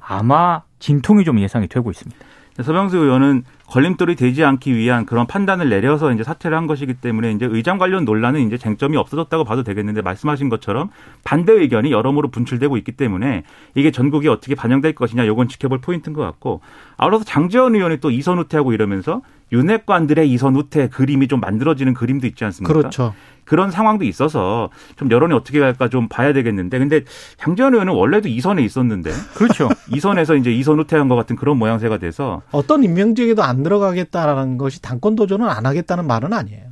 아마 0.00 0.62
진통이 0.80 1.22
좀 1.22 1.38
예상이 1.38 1.68
되고 1.68 1.88
있습니다. 1.88 2.18
서병수 2.62 2.96
의원은 2.96 3.44
걸림돌이 3.68 4.16
되지 4.16 4.44
않기 4.44 4.74
위한 4.74 5.06
그런 5.06 5.26
판단을 5.26 5.68
내려서 5.68 6.12
이제 6.12 6.24
사퇴를 6.24 6.56
한 6.56 6.66
것이기 6.66 6.94
때문에 6.94 7.32
이제 7.32 7.46
의장 7.48 7.78
관련 7.78 8.04
논란은 8.04 8.46
이제 8.46 8.58
쟁점이 8.58 8.96
없어졌다고 8.96 9.44
봐도 9.44 9.62
되겠는데 9.62 10.02
말씀하신 10.02 10.48
것처럼 10.48 10.90
반대 11.22 11.52
의견이 11.52 11.92
여러모로 11.92 12.28
분출되고 12.28 12.76
있기 12.78 12.92
때문에 12.92 13.44
이게 13.74 13.90
전국에 13.90 14.28
어떻게 14.28 14.54
반영될 14.54 14.94
것이냐 14.94 15.26
요건 15.26 15.48
지켜볼 15.48 15.80
포인트인 15.80 16.14
것 16.14 16.22
같고 16.22 16.60
아울러서 16.96 17.24
장재원 17.24 17.74
의원이 17.76 17.98
또 17.98 18.10
이선 18.10 18.38
후퇴하고 18.38 18.72
이러면서 18.72 19.22
윤핵관들의 19.52 20.30
이선 20.30 20.56
후퇴 20.56 20.88
그림이 20.88 21.28
좀 21.28 21.40
만들어지는 21.40 21.94
그림도 21.94 22.26
있지 22.26 22.44
않습니까? 22.44 22.72
그렇죠. 22.72 23.14
그런 23.44 23.70
상황도 23.70 24.04
있어서 24.04 24.68
좀 24.96 25.10
여론이 25.10 25.32
어떻게 25.32 25.58
갈까 25.58 25.88
좀 25.88 26.06
봐야 26.08 26.34
되겠는데 26.34 26.78
근데 26.78 27.00
장재원 27.38 27.72
의원은 27.72 27.94
원래도 27.94 28.28
이선에 28.28 28.62
있었는데 28.62 29.10
그렇죠. 29.34 29.70
이선에서 29.94 30.36
이제 30.36 30.52
이선 30.52 30.78
후퇴한 30.78 31.08
것 31.08 31.16
같은 31.16 31.34
그런 31.34 31.56
모양새가 31.56 31.96
돼서 31.96 32.42
어떤 32.50 32.84
임명직에도 32.84 33.42
안 33.42 33.62
들어가겠다라는 33.62 34.58
것이 34.58 34.82
당권 34.82 35.16
도전은 35.16 35.48
안 35.48 35.64
하겠다는 35.64 36.06
말은 36.06 36.34
아니에요. 36.34 36.68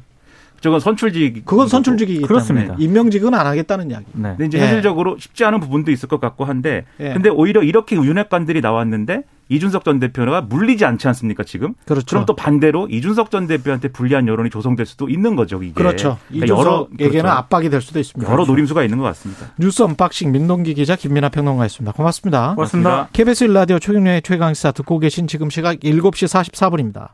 저건 0.60 0.80
선출직 0.80 1.44
그건 1.44 1.68
선출직이기 1.68 2.22
그렇습니다. 2.22 2.68
때문에 2.68 2.84
임명직은 2.84 3.34
안 3.34 3.46
하겠다는 3.46 3.90
이야기. 3.90 4.06
네. 4.12 4.30
근데 4.30 4.46
이제 4.46 4.58
예. 4.58 4.62
현실적으로 4.62 5.16
쉽지 5.18 5.44
않은 5.44 5.60
부분도 5.60 5.90
있을 5.90 6.08
것 6.08 6.20
같고 6.20 6.44
한데 6.44 6.84
예. 7.00 7.12
근데 7.12 7.28
오히려 7.30 7.62
이렇게 7.62 7.96
윤핵관들이 7.96 8.60
나왔는데 8.60 9.22
이준석 9.48 9.84
전 9.84 10.00
대표가 10.00 10.40
물리지 10.40 10.84
않지 10.84 11.06
않습니까 11.08 11.44
지금? 11.44 11.74
그렇죠. 11.84 12.06
그럼 12.06 12.26
또 12.26 12.34
반대로 12.34 12.88
이준석 12.90 13.30
전 13.30 13.46
대표한테 13.46 13.88
불리한 13.88 14.26
여론이 14.28 14.50
조성될 14.50 14.86
수도 14.86 15.08
있는 15.08 15.36
거죠 15.36 15.62
이게. 15.62 15.74
그렇죠. 15.74 16.18
그러니까 16.28 16.56
여러 16.56 16.88
이준석에게는 16.92 17.22
그렇죠. 17.22 17.28
압박이 17.38 17.70
될 17.70 17.80
수도 17.80 18.00
있습니다. 18.00 18.30
여러 18.30 18.44
노림수가 18.44 18.82
있는 18.82 18.98
것 18.98 19.04
같습니다. 19.04 19.46
뉴스 19.58 19.82
unboxing 19.82 20.32
민동기 20.32 20.74
기자 20.74 20.96
김민아 20.96 21.28
평론가였습니다. 21.28 21.92
고맙습니다. 21.92 22.54
고맙습니다. 22.54 23.08
KBS 23.12 23.44
1라디오 23.44 23.78
최경영의 23.78 24.22
최강시사 24.22 24.72
듣고 24.72 24.98
계신 24.98 25.26
지금 25.26 25.50
시각 25.50 25.78
7시 25.80 26.52
44분입니다. 26.52 27.10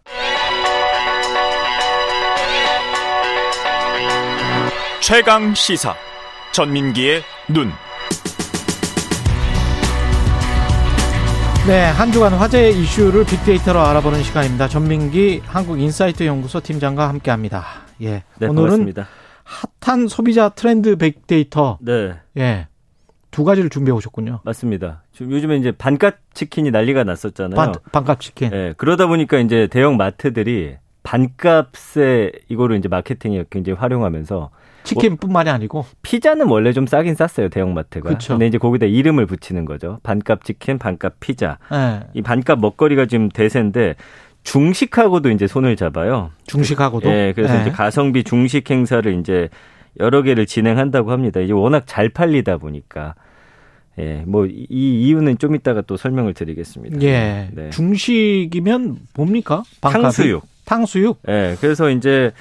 최강 5.00 5.52
시사 5.54 5.94
전민기의 6.52 7.22
눈. 7.48 7.72
네, 11.64 11.84
한 11.84 12.10
주간 12.10 12.32
화제 12.32 12.70
이슈를 12.70 13.24
빅데이터로 13.24 13.78
알아보는 13.78 14.24
시간입니다. 14.24 14.66
전민기 14.66 15.42
한국인사이트 15.44 16.26
연구소 16.26 16.60
팀장과 16.60 17.08
함께합니다. 17.08 17.64
예, 18.02 18.24
네, 18.38 18.48
오늘은 18.48 18.54
반갑습니다. 18.56 19.06
핫한 19.80 20.08
소비자 20.08 20.48
트렌드 20.48 20.96
빅데이터. 20.96 21.78
네. 21.80 22.14
예. 22.36 22.66
두 23.30 23.44
가지를 23.44 23.70
준비해 23.70 23.94
오셨군요. 23.96 24.40
맞습니다. 24.42 25.04
요즘에 25.20 25.56
이제 25.56 25.70
반값 25.70 26.16
치킨이 26.34 26.72
난리가 26.72 27.04
났었잖아요. 27.04 27.54
반, 27.54 27.72
반값 27.92 28.18
치킨. 28.18 28.50
네, 28.50 28.74
그러다 28.76 29.06
보니까 29.06 29.38
이제 29.38 29.68
대형 29.70 29.96
마트들이 29.96 30.78
반값에 31.04 32.32
이거를 32.48 32.76
이제 32.76 32.88
마케팅에 32.88 33.44
굉장히 33.50 33.78
활용하면서 33.78 34.50
치킨뿐만이 34.84 35.50
아니고 35.50 35.84
피자는 36.02 36.46
원래 36.48 36.72
좀 36.72 36.86
싸긴 36.86 37.14
쌌어요 37.14 37.48
대형 37.48 37.74
마트가. 37.74 38.10
그쵸. 38.10 38.34
근데 38.34 38.46
이제 38.46 38.58
거기다 38.58 38.86
이름을 38.86 39.26
붙이는 39.26 39.64
거죠. 39.64 39.98
반값 40.02 40.44
치킨, 40.44 40.78
반값 40.78 41.20
피자. 41.20 41.58
예. 41.72 42.00
이 42.14 42.22
반값 42.22 42.58
먹거리가 42.60 43.06
지금 43.06 43.28
대세인데 43.28 43.94
중식하고도 44.44 45.30
이제 45.30 45.46
손을 45.46 45.76
잡아요. 45.76 46.30
중식하고도. 46.46 47.08
예, 47.08 47.32
그래서 47.34 47.56
예. 47.56 47.60
이제 47.62 47.70
가성비 47.70 48.24
중식 48.24 48.70
행사를 48.70 49.18
이제 49.20 49.48
여러 50.00 50.22
개를 50.22 50.46
진행한다고 50.46 51.12
합니다. 51.12 51.40
이제 51.40 51.52
워낙 51.52 51.84
잘 51.86 52.08
팔리다 52.08 52.56
보니까. 52.58 53.14
예, 53.98 54.24
뭐 54.26 54.46
이 54.46 54.66
이유는 54.70 55.36
좀 55.36 55.54
이따가 55.54 55.82
또 55.82 55.96
설명을 55.98 56.32
드리겠습니다. 56.34 57.02
예. 57.02 57.50
네. 57.52 57.70
중식이면 57.70 58.96
뭡니까? 59.14 59.62
반값이? 59.82 60.02
탕수육. 60.02 60.46
탕수육. 60.64 61.20
예, 61.28 61.56
그래서 61.60 61.90
이제 61.90 62.32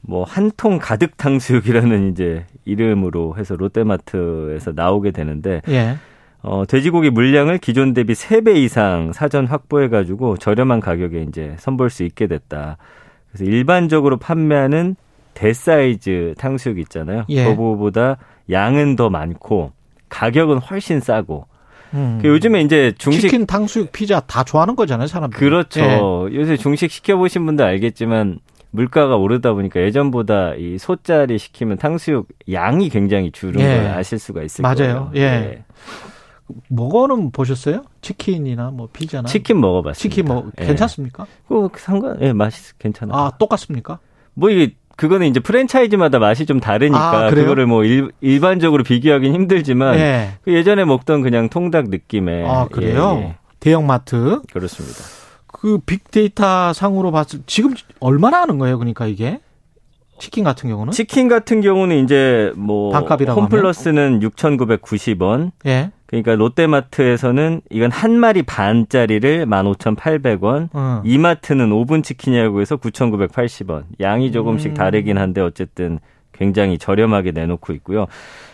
뭐 0.00 0.24
한 0.24 0.50
통 0.56 0.78
가득 0.80 1.16
탕수육이라는 1.16 2.12
이제 2.12 2.46
이름으로 2.64 3.36
해서 3.36 3.56
롯데마트에서 3.56 4.72
나오게 4.74 5.10
되는데 5.10 5.60
예. 5.68 5.96
어, 6.42 6.64
돼지고기 6.66 7.10
물량을 7.10 7.58
기존 7.58 7.94
대비 7.94 8.12
3배 8.14 8.56
이상 8.56 9.12
사전 9.12 9.46
확보해 9.46 9.88
가지고 9.88 10.36
저렴한 10.36 10.80
가격에 10.80 11.22
이제 11.28 11.56
선볼 11.58 11.90
수 11.90 12.04
있게 12.04 12.26
됐다. 12.28 12.76
그래서 13.32 13.44
일반적으로 13.50 14.16
판매하는 14.18 14.94
대사이즈 15.34 16.34
탕수육 16.38 16.78
있잖아요. 16.80 17.24
예. 17.28 17.44
그거보다 17.44 18.16
양은 18.50 18.96
더 18.96 19.10
많고 19.10 19.72
가격은 20.08 20.58
훨씬 20.58 21.00
싸고. 21.00 21.46
음. 21.94 22.18
그 22.20 22.28
요즘에 22.28 22.60
이제 22.62 22.92
중식 22.98 23.22
치킨, 23.22 23.46
탕수육, 23.46 23.92
피자 23.92 24.20
다 24.20 24.44
좋아하는 24.44 24.76
거잖아요, 24.76 25.06
사람들. 25.06 25.38
그렇죠. 25.38 25.80
예. 25.80 26.34
요새 26.36 26.56
중식 26.56 26.90
시켜 26.90 27.16
보신 27.16 27.46
분들 27.46 27.64
알겠지만 27.64 28.38
물가가 28.70 29.16
오르다 29.16 29.52
보니까 29.54 29.80
예전보다 29.80 30.54
이 30.54 30.78
소짜리 30.78 31.38
시키면 31.38 31.78
탕수육 31.78 32.28
양이 32.52 32.88
굉장히 32.88 33.30
줄은 33.32 33.60
예. 33.60 33.76
걸 33.76 33.86
아실 33.88 34.18
수가 34.18 34.42
있을 34.42 34.62
맞아요. 34.62 35.10
거예요. 35.10 35.12
예. 35.16 35.64
뭐거는 36.68 37.30
보셨어요? 37.30 37.82
치킨이나 38.00 38.70
뭐 38.70 38.88
피자나. 38.92 39.28
치킨 39.28 39.60
먹어봤습니다. 39.60 40.00
치킨 40.02 40.24
뭐 40.26 40.50
예. 40.60 40.66
괜찮습니까? 40.66 41.26
그 41.48 41.68
상관, 41.76 42.20
예, 42.22 42.32
맛이 42.32 42.76
괜찮아요. 42.78 43.16
아, 43.16 43.30
똑같습니까? 43.38 43.98
뭐 44.34 44.50
이게 44.50 44.74
그거는 44.96 45.26
이제 45.28 45.40
프랜차이즈마다 45.40 46.18
맛이 46.18 46.44
좀 46.46 46.58
다르니까 46.58 47.26
아? 47.26 47.30
그거를 47.30 47.66
뭐 47.66 47.84
일, 47.84 48.10
일반적으로 48.20 48.82
비교하기는 48.82 49.34
힘들지만 49.34 49.98
예. 49.98 50.30
그 50.42 50.52
예전에 50.52 50.84
먹던 50.84 51.22
그냥 51.22 51.48
통닭 51.48 51.90
느낌의 51.90 52.48
아, 52.48 52.66
그래요? 52.66 53.18
예, 53.20 53.24
예. 53.24 53.36
대형마트. 53.60 54.42
그렇습니다. 54.52 55.17
그 55.60 55.78
빅데이터 55.78 56.72
상으로 56.72 57.10
봤을 57.10 57.40
지금 57.46 57.74
얼마나 58.00 58.42
하는 58.42 58.58
거예요? 58.58 58.78
그러니까 58.78 59.06
이게 59.06 59.40
치킨 60.18 60.44
같은 60.44 60.68
경우는 60.68 60.92
치킨 60.92 61.28
같은 61.28 61.60
경우는 61.60 62.04
이제 62.04 62.52
뭐 62.56 62.92
반값이라고 62.92 63.40
홈플러스는 63.40 64.20
6,990원. 64.20 65.52
예. 65.66 65.90
그러니까 66.06 66.36
롯데마트에서는 66.36 67.60
이건 67.70 67.90
한 67.90 68.18
마리 68.18 68.42
반짜리를 68.42 69.46
15,800원. 69.46 70.68
어. 70.72 71.02
이마트는 71.04 71.70
5분 71.70 72.02
치킨이라고 72.02 72.60
해서 72.60 72.76
9,980원. 72.76 73.84
양이 74.00 74.32
조금씩 74.32 74.72
음. 74.72 74.74
다르긴 74.74 75.18
한데 75.18 75.40
어쨌든 75.40 75.98
굉장히 76.32 76.78
저렴하게 76.78 77.32
내놓고 77.32 77.72
있고요. 77.74 78.06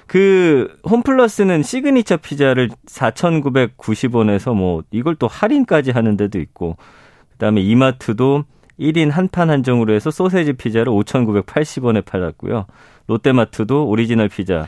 그 0.06 0.76
홈플러스는 0.88 1.62
시그니처 1.62 2.18
피자를 2.18 2.68
4,990원에서 2.86 4.54
뭐 4.54 4.82
이걸 4.90 5.14
또 5.16 5.26
할인까지 5.26 5.90
하는 5.92 6.16
데도 6.16 6.38
있고 6.40 6.76
그다음에 7.32 7.60
이마트도 7.62 8.44
1인 8.78 9.10
한 9.10 9.28
판 9.28 9.50
한정으로 9.50 9.94
해서 9.94 10.10
소세지 10.10 10.54
피자를 10.54 10.92
5,980원에 10.92 12.04
팔았고요. 12.04 12.66
롯데마트도 13.06 13.86
오리지널 13.86 14.28
피자 14.28 14.66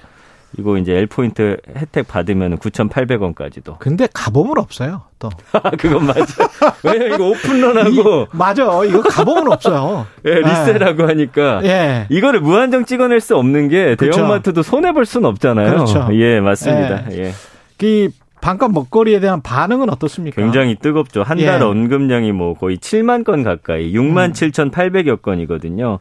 이거 0.59 0.79
이제 0.79 0.95
L포인트 0.97 1.59
혜택 1.77 2.09
받으면 2.09 2.59
9,800원까지도. 2.59 3.79
근데 3.79 4.09
가보면 4.13 4.59
없어요. 4.59 5.03
또. 5.19 5.29
그건 5.79 6.07
맞아. 6.07 6.49
왜냐면 6.83 7.15
이거 7.15 7.29
open 7.29 7.51
run하고 7.51 7.91
이- 8.23 8.27
맞아. 8.33 8.63
이거 8.85 9.03
가보면 9.03 9.53
없어요. 9.53 10.07
예, 10.25 10.35
resell이라고 10.41 11.07
하니까 11.09 11.61
예. 11.65 12.07
이거를 12.09 12.41
무한정 12.41 12.85
찍어낼 12.87 13.21
수 13.21 13.37
없는 13.37 13.69
게 13.69 13.97
그렇죠. 13.97 14.17
대형마트도 14.17 14.63
손해 14.63 14.93
볼 14.93 15.05
수는 15.05 15.29
없잖아요. 15.29 15.71
그렇죠. 15.71 16.09
예, 16.13 16.41
맞습니다. 16.41 17.11
예. 17.13 17.33
그 17.79 18.09
반값 18.41 18.71
먹거리에 18.73 19.19
대한 19.21 19.43
반응은 19.43 19.91
어떻습니까? 19.91 20.41
굉장히 20.41 20.77
뜨겁죠. 20.77 21.23
한달 21.23 21.61
예. 21.61 21.65
언급량이 21.65 22.33
뭐 22.33 22.55
거의 22.55 22.77
7만 22.79 23.25
건 23.25 23.43
가까이, 23.43 23.93
6만 23.93 24.29
음. 24.29 24.33
7,800여 24.33 25.21
건이거든요. 25.21 25.99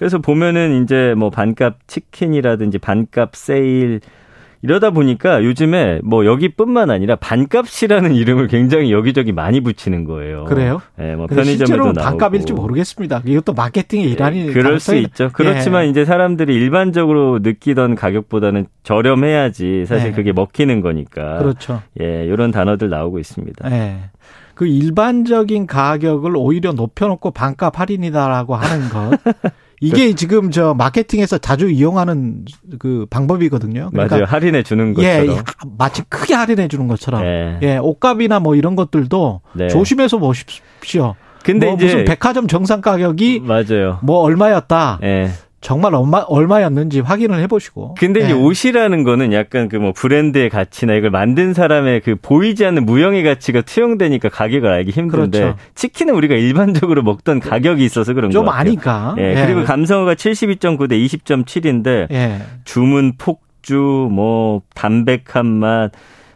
그래서 0.00 0.16
보면은 0.16 0.82
이제 0.82 1.12
뭐 1.14 1.28
반값 1.28 1.86
치킨이라든지 1.86 2.78
반값 2.78 3.36
세일 3.36 4.00
이러다 4.62 4.92
보니까 4.92 5.44
요즘에 5.44 6.00
뭐 6.02 6.24
여기뿐만 6.24 6.90
아니라 6.90 7.16
반값이라는 7.16 8.14
이름을 8.16 8.48
굉장히 8.48 8.92
여기저기 8.92 9.32
많이 9.32 9.60
붙이는 9.60 10.04
거예요. 10.04 10.46
그래요? 10.46 10.80
예, 10.98 11.14
뭐 11.16 11.26
근데 11.26 11.42
편의점에도 11.42 11.66
실제로 11.66 11.84
나오고. 11.92 12.00
반값일지 12.00 12.54
모르겠습니다. 12.54 13.20
이것도 13.26 13.52
마케팅의 13.52 14.10
일환이 14.10 14.48
예, 14.48 14.52
그럴 14.54 14.80
수 14.80 14.96
있죠. 14.96 15.28
그렇지만 15.34 15.84
예. 15.84 15.88
이제 15.90 16.06
사람들이 16.06 16.54
일반적으로 16.54 17.38
느끼던 17.42 17.94
가격보다는 17.94 18.68
저렴해야지 18.82 19.84
사실 19.84 20.12
네. 20.12 20.16
그게 20.16 20.32
먹히는 20.32 20.80
거니까. 20.80 21.36
그렇죠. 21.40 21.82
예, 22.00 22.24
이런 22.24 22.52
단어들 22.52 22.88
나오고 22.88 23.18
있습니다. 23.18 23.70
예. 23.70 23.98
그 24.54 24.66
일반적인 24.66 25.66
가격을 25.66 26.32
오히려 26.36 26.72
높여놓고 26.72 27.32
반값 27.32 27.78
할인이다라고 27.78 28.54
하는 28.54 28.88
것. 28.88 29.18
이게 29.80 30.14
지금 30.14 30.50
저 30.50 30.74
마케팅에서 30.74 31.38
자주 31.38 31.70
이용하는 31.70 32.44
그 32.78 33.06
방법이거든요. 33.08 33.90
그러니까 33.90 34.16
맞아요. 34.16 34.24
할인해 34.26 34.62
주는 34.62 34.94
예, 34.98 35.24
것처럼. 35.26 35.44
마치 35.78 36.02
크게 36.08 36.34
할인해 36.34 36.68
주는 36.68 36.86
것처럼. 36.86 37.24
예. 37.24 37.58
예, 37.62 37.76
옷값이나 37.78 38.40
뭐 38.40 38.54
이런 38.54 38.76
것들도 38.76 39.40
네. 39.54 39.68
조심해서 39.68 40.18
보십시오. 40.18 41.14
근데 41.42 41.66
뭐 41.66 41.76
이제 41.76 41.86
무슨 41.86 42.04
백화점 42.04 42.46
정상 42.46 42.82
가격이 42.82 43.40
맞아요. 43.40 43.98
뭐 44.02 44.18
얼마였다. 44.18 44.98
예. 45.02 45.30
정말 45.60 45.94
얼마 45.94 46.20
얼마였는지 46.20 47.00
확인을 47.00 47.38
해보시고. 47.40 47.94
근데 47.98 48.20
이제 48.20 48.30
예. 48.30 48.32
옷이라는 48.32 49.04
거는 49.04 49.32
약간 49.34 49.68
그 49.68 49.76
뭐 49.80 49.92
브랜드의 49.92 50.48
가치나 50.50 50.94
이걸 50.94 51.10
만든 51.10 51.52
사람의 51.54 52.00
그 52.00 52.16
보이지 52.20 52.64
않는 52.66 52.84
무형의 52.86 53.22
가치가 53.24 53.60
투영되니까 53.62 54.28
가격을 54.30 54.70
알기 54.70 54.90
힘든데 54.90 55.40
그렇죠. 55.40 55.56
치킨은 55.74 56.14
우리가 56.14 56.34
일반적으로 56.34 57.02
먹던 57.02 57.40
가격이 57.40 57.84
있어서 57.84 58.12
그런 58.14 58.30
좀거 58.30 58.50
같아요. 58.50 58.60
아니까. 58.60 59.14
예, 59.18 59.44
그리고 59.46 59.64
감성어가 59.64 60.14
72.9 60.14 60.88
대 60.88 60.96
20.7인데 60.98 62.10
예. 62.10 62.38
주문 62.64 63.14
폭주, 63.18 64.08
뭐 64.10 64.62
담백한 64.74 65.46
맛, 65.46 65.92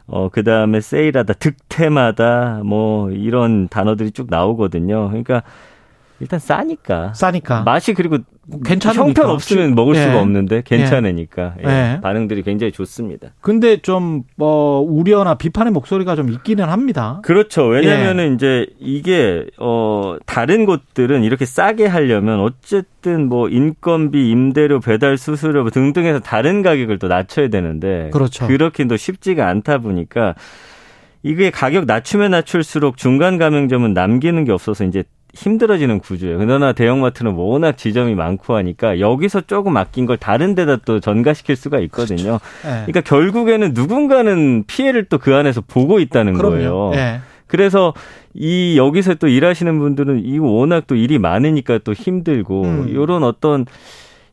어 0.06 0.28
그 0.30 0.44
다음에 0.44 0.80
세일하다, 0.82 1.32
득템하다, 1.34 2.60
뭐 2.64 3.10
이런 3.10 3.68
단어들이 3.68 4.10
쭉 4.10 4.26
나오거든요. 4.28 5.08
그러니까 5.08 5.42
일단 6.20 6.38
싸니까. 6.38 7.12
싸니까. 7.14 7.62
맛이 7.62 7.94
그리고 7.94 8.18
괜찮으니까. 8.64 9.06
형편 9.06 9.30
없으면 9.30 9.74
먹을 9.74 9.96
예. 9.96 10.02
수가 10.02 10.20
없는데 10.20 10.62
괜찮으니까 10.64 11.54
예. 11.64 11.68
예. 11.68 12.00
반응들이 12.02 12.42
굉장히 12.42 12.72
좋습니다. 12.72 13.28
근데 13.40 13.78
좀, 13.78 14.22
뭐, 14.36 14.80
우려나 14.80 15.34
비판의 15.34 15.72
목소리가 15.72 16.16
좀 16.16 16.30
있기는 16.30 16.64
합니다. 16.64 17.20
그렇죠. 17.22 17.74
예. 17.74 17.80
왜냐면은 17.80 18.34
이제 18.34 18.66
이게 18.78 19.46
어 19.58 20.16
다른 20.26 20.66
곳들은 20.66 21.24
이렇게 21.24 21.44
싸게 21.44 21.86
하려면 21.86 22.40
어쨌든 22.40 23.28
뭐 23.28 23.48
인건비, 23.48 24.30
임대료, 24.30 24.80
배달 24.80 25.16
수수료 25.16 25.68
등등해서 25.70 26.20
다른 26.20 26.62
가격을 26.62 26.98
또 26.98 27.08
낮춰야 27.08 27.48
되는데 27.48 28.10
그렇죠. 28.12 28.46
그렇긴 28.46 28.88
또 28.88 28.96
쉽지가 28.96 29.48
않다 29.48 29.78
보니까 29.78 30.34
이게 31.22 31.50
가격 31.50 31.86
낮추면 31.86 32.32
낮출수록 32.32 32.98
중간 32.98 33.38
가맹점은 33.38 33.94
남기는 33.94 34.44
게 34.44 34.52
없어서 34.52 34.84
이제 34.84 35.04
힘들어지는 35.34 35.98
구조예요. 35.98 36.38
그러나 36.38 36.72
대형마트는 36.72 37.32
워낙 37.32 37.76
지점이 37.76 38.14
많고 38.14 38.54
하니까 38.56 39.00
여기서 39.00 39.42
조금 39.42 39.76
아낀 39.76 40.06
걸 40.06 40.16
다른 40.16 40.54
데다 40.54 40.76
또 40.84 41.00
전가시킬 41.00 41.56
수가 41.56 41.80
있거든요. 41.80 42.38
예. 42.64 42.68
그러니까 42.86 43.00
결국에는 43.00 43.72
누군가는 43.74 44.64
피해를 44.66 45.04
또 45.06 45.18
그 45.18 45.34
안에서 45.34 45.60
보고 45.62 46.00
있다는 46.00 46.34
거예요. 46.34 46.90
그럼요. 46.90 46.94
예. 46.96 47.20
그래서 47.46 47.94
이 48.34 48.76
여기서 48.76 49.14
또 49.14 49.28
일하시는 49.28 49.78
분들은 49.78 50.24
이거 50.24 50.46
워낙 50.46 50.84
또 50.86 50.96
일이 50.96 51.18
많으니까 51.18 51.78
또 51.84 51.92
힘들고 51.92 52.62
음. 52.64 52.86
이런 52.88 53.22
어떤 53.24 53.64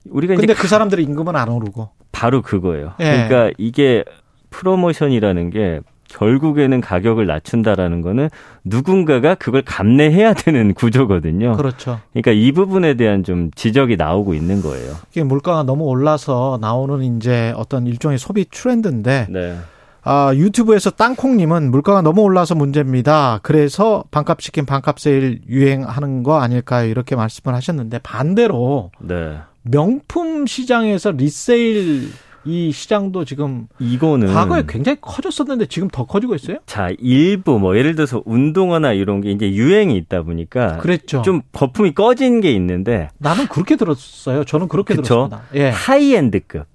우리가 0.10 0.36
근데 0.36 0.52
이제 0.52 0.60
그 0.60 0.68
사람들의 0.68 1.06
임금은 1.06 1.36
안 1.36 1.50
오르고. 1.50 1.90
바로 2.12 2.42
그거예요. 2.42 2.94
예. 3.00 3.28
그러니까 3.28 3.52
이게 3.58 4.04
프로모션이라는 4.50 5.50
게 5.50 5.80
결국에는 6.12 6.82
가격을 6.82 7.26
낮춘다라는 7.26 8.02
거는 8.02 8.30
누군가가 8.63 9.36
그걸 9.36 9.62
감내해야 9.63 10.34
되는 10.34 10.74
구조거든요. 10.76 11.54
그렇죠. 11.58 12.00
그러니까 12.12 12.32
이 12.32 12.52
부분에 12.52 12.95
대한 12.95 13.24
좀 13.24 13.50
지적이 13.56 13.97
나오고 13.97 14.34
있는 14.34 14.62
거예요. 14.62 14.93
이게 15.12 15.24
물가가 15.24 15.63
너무 15.63 15.86
올라서 15.86 16.60
나오는 16.62 17.17
이제 17.17 17.54
어떤 17.56 17.88
일종의 17.88 18.17
소비 18.17 18.45
트렌드인데 18.50 19.28
네. 19.30 19.58
아, 20.04 20.32
유튜브에서 20.36 20.89
땅콩님은 20.89 21.69
물가가 21.69 22.02
너무 22.02 22.21
올라서 22.21 22.56
문제입니다. 22.56 23.39
그래서 23.43 24.04
반값 24.12 24.39
치킨 24.39 24.65
반값 24.65 25.00
세일 25.00 25.41
유행하는 25.47 26.24
거 26.24 26.41
아닐까요? 26.41 26.89
이렇게 26.89 27.15
말씀을 27.15 27.56
하셨는데 27.56 28.00
반대로 28.00 28.91
네. 29.00 29.38
명품 29.62 30.47
시장에서 30.47 31.12
리세일 31.12 32.10
이 32.43 32.71
시장도 32.71 33.25
지금 33.25 33.67
이거는 33.80 34.34
과거에 34.34 34.63
굉장히 34.67 34.97
커졌었는데 34.99 35.67
지금 35.67 35.88
더 35.89 36.06
커지고 36.06 36.36
있어요? 36.36 36.58
자 36.65 36.89
일부 36.99 37.60
뭐 37.60 37.77
예를 37.77 37.95
들어서 37.95 38.21
운동화나 38.25 38.93
이런 38.93 39.21
게 39.21 39.32
이제 39.32 39.51
유행이 39.51 39.95
있다 39.97 40.23
보니까 40.23 40.77
그랬죠. 40.77 41.21
좀 41.21 41.41
거품이 41.51 41.93
꺼진 41.93 42.41
게 42.41 42.51
있는데 42.54 43.10
나는 43.19 43.47
그렇게 43.47 43.75
들었어요. 43.75 44.43
저는 44.43 44.67
그렇게 44.67 44.95
그쵸? 44.95 45.30
들었습니다. 45.30 45.41
예. 45.56 45.69
high-end급 45.70 46.65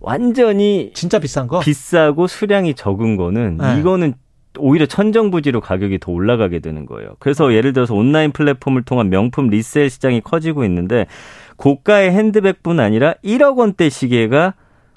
완전히 0.00 0.92
진짜 0.94 1.18
비싼 1.18 1.48
거? 1.48 1.60
비싸고 1.60 2.26
수량이 2.28 2.74
적은 2.74 3.16
거는 3.16 3.58
네. 3.58 3.80
이거는 3.80 4.14
오히려 4.58 4.86
천정부지로 4.86 5.60
가격이 5.60 5.98
더 5.98 6.12
올라가게 6.12 6.60
되는 6.60 6.86
거예요. 6.86 7.16
그래서 7.18 7.52
예를 7.52 7.72
들어서 7.72 7.94
온라인 7.94 8.30
플랫폼을 8.32 8.82
통한 8.82 9.10
명품 9.10 9.48
resell 9.48 9.90
시장이 9.90 10.20
커지고 10.20 10.64
있는데 10.64 11.06
고가의 11.56 12.12
핸드백뿐 12.12 12.80
아니라 12.80 13.14
1억 13.24 13.56
원대 13.56 13.88
시계가 13.88 14.54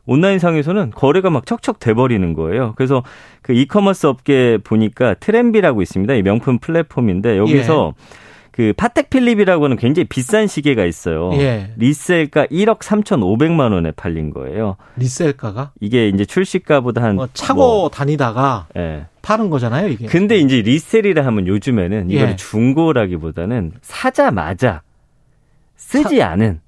온라인상에서는 0.10 0.92
거래가 0.92 1.30
막 1.30 1.46
척척 1.46 1.80
돼버리는 1.80 2.34
거예요. 2.34 2.74
그래서 2.76 3.04
그 3.42 3.54
이커머스 3.54 4.08
업계 4.08 4.58
보니까 4.64 5.14
트렌비라고 5.14 5.82
있습니다. 5.82 6.14
이 6.16 6.22
명품 6.24 6.60
플랫폼인데 6.60 7.38
여기서 7.38 7.94
그 8.52 8.74
파텍 8.76 9.10
필립이라고 9.10 9.64
하는 9.64 9.78
굉장히 9.78 10.06
비싼 10.10 10.48
시계가 10.48 10.84
있어요. 10.84 11.32
예. 11.36 11.72
resell가 11.78 12.48
1억 12.48 12.80
3,500만 12.80 13.72
원에 13.72 13.92
팔린 13.92 14.32
거예요. 14.32 14.76
resell가가? 14.98 15.72
이게 15.80 16.10
이제 16.10 16.26
출시가보다 16.26 17.02
한뭐 17.02 17.30
차고 17.34 17.60
뭐, 17.60 17.90
다니다가 17.90 18.68
예. 18.76 19.06
파는 19.22 19.50
거잖아요, 19.50 19.88
이게. 19.88 20.08
근데 20.08 20.38
이제 20.40 20.62
resell이라 20.62 21.26
하면 21.26 21.48
요즘에는 21.48 22.10
이걸 22.10 22.32
예. 22.32 22.36
중고라기보다는 22.36 23.74
사자마자 23.82 24.82
쓰지 25.78 26.22
않은 26.22 26.60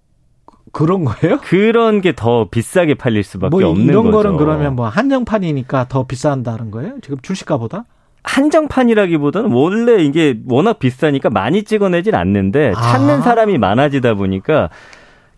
그런 0.72 1.04
거예요? 1.06 1.40
그런 1.44 2.02
게 2.02 2.14
더 2.14 2.48
비싸게 2.50 2.94
팔릴 2.96 3.24
수밖에 3.24 3.50
뭐 3.50 3.70
없는 3.70 3.86
이런 3.86 4.06
거죠. 4.06 4.18
거는 4.18 4.38
그러면 4.38 4.76
뭐 4.76 4.88
한정판이니까 4.88 5.88
더 5.90 6.04
비싼다는 6.06 6.72
거예요? 6.72 6.94
지금 7.02 7.18
출시가보다? 7.22 7.86
한정판이라기보다는 8.24 9.52
원래 9.52 10.04
이게 10.04 10.40
워낙 10.48 10.80
비싸니까 10.80 11.30
많이 11.30 11.64
찍어내질 11.64 12.16
않는데 12.16 12.74
찾는 12.74 13.16
아. 13.20 13.22
사람이 13.22 13.58
많아지다 13.58 14.14
보니까 14.14 14.70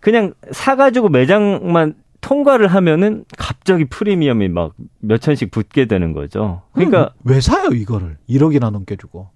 그냥 0.00 0.34
사가지고 0.50 1.08
매장만 1.08 1.94
통과를 2.20 2.66
하면은 2.68 3.24
갑자기 3.38 3.84
프리미엄이 3.86 4.48
막 4.48 4.72
몇 5.00 5.20
천씩 5.20 5.50
붙게 5.50 5.84
되는 5.84 6.12
거죠. 6.14 6.62
그러니까 6.72 7.02
음, 7.02 7.08
왜 7.24 7.40
사요 7.40 7.68
이거를 7.70 8.16
1억이나 8.28 8.70
넘게 8.70 8.96
주고? 8.96 9.28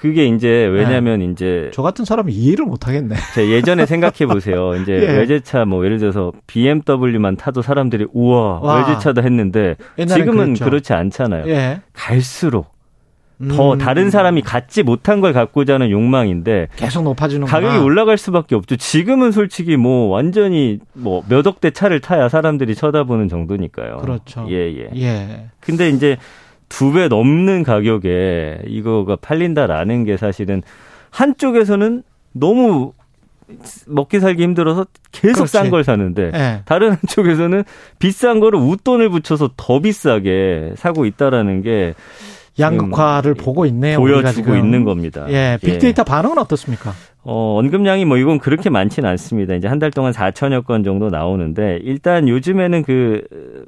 그게 0.00 0.24
이제 0.26 0.48
왜냐면 0.48 1.20
이제 1.20 1.70
저 1.74 1.82
같은 1.82 2.06
사람은 2.06 2.32
이해를 2.32 2.64
못 2.64 2.88
하겠네. 2.88 3.16
제 3.34 3.50
예전에 3.50 3.84
생각해 3.84 4.26
보세요. 4.26 4.74
이제 4.76 4.92
예. 5.02 5.18
외제차 5.18 5.66
뭐 5.66 5.84
예를 5.84 5.98
들어서 5.98 6.32
BMW만 6.46 7.36
타도 7.36 7.60
사람들이 7.60 8.06
우와 8.12 8.60
와. 8.60 8.78
외제차다 8.88 9.20
했는데 9.20 9.76
지금은 10.08 10.44
그랬죠. 10.54 10.64
그렇지 10.64 10.92
않잖아요. 10.94 11.46
예. 11.48 11.80
갈수록 11.92 12.80
더 13.48 13.72
음, 13.72 13.78
다른 13.78 14.10
사람이 14.10 14.42
갖지 14.42 14.82
못한 14.82 15.22
걸 15.22 15.32
갖고자 15.32 15.74
하는 15.74 15.90
욕망인데 15.90 16.68
계속 16.76 17.02
높아지는 17.04 17.46
가격이 17.46 17.78
올라갈 17.78 18.18
수밖에 18.18 18.54
없죠. 18.54 18.76
지금은 18.76 19.32
솔직히 19.32 19.76
뭐 19.78 20.08
완전히 20.08 20.78
뭐 20.92 21.22
몇 21.28 21.46
억대 21.46 21.70
차를 21.70 22.00
타야 22.00 22.28
사람들이 22.28 22.74
쳐다보는 22.74 23.28
정도니까요. 23.28 23.98
그렇죠. 23.98 24.46
예, 24.50 24.70
예. 24.76 24.88
예. 24.94 25.46
근데 25.60 25.88
이제 25.88 26.18
두 26.70 26.92
배 26.92 27.08
넘는 27.08 27.62
가격에 27.64 28.62
이거가 28.66 29.16
팔린다라는 29.16 30.04
게 30.04 30.16
사실은 30.16 30.62
한쪽에서는 31.10 32.02
너무 32.32 32.92
먹기 33.88 34.20
살기 34.20 34.42
힘들어서 34.44 34.86
계속. 35.12 35.46
싼 35.48 35.70
걸 35.70 35.82
사는데 35.84 36.30
예. 36.32 36.62
다른 36.64 36.90
한쪽에서는 36.92 37.64
비싼 37.98 38.38
거를 38.40 38.58
웃돈을 38.60 39.08
붙여서 39.10 39.50
더 39.56 39.80
비싸게 39.80 40.74
사고 40.76 41.04
있다라는 41.04 41.60
게 41.62 41.94
양극화를 42.58 43.34
보고 43.34 43.66
있네요. 43.66 43.98
보여주고. 43.98 44.54
있는 44.54 44.84
겁니다. 44.84 45.26
예. 45.30 45.58
빅데이터 45.60 46.04
반응은 46.04 46.38
어떻습니까? 46.38 46.92
어, 47.22 47.58
언급량이 47.58 48.04
뭐 48.04 48.16
이건 48.18 48.38
그렇게 48.38 48.70
많지는 48.70 49.08
않습니다. 49.10 49.54
이제 49.54 49.66
한 49.68 49.78
달 49.80 49.90
동안 49.90 50.12
4천여 50.12 50.64
건 50.64 50.84
정도 50.84 51.08
나오는데 51.10 51.80
일단 51.82 52.28
요즘에는 52.28 52.82
그 52.84 53.22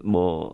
뭐 0.04 0.52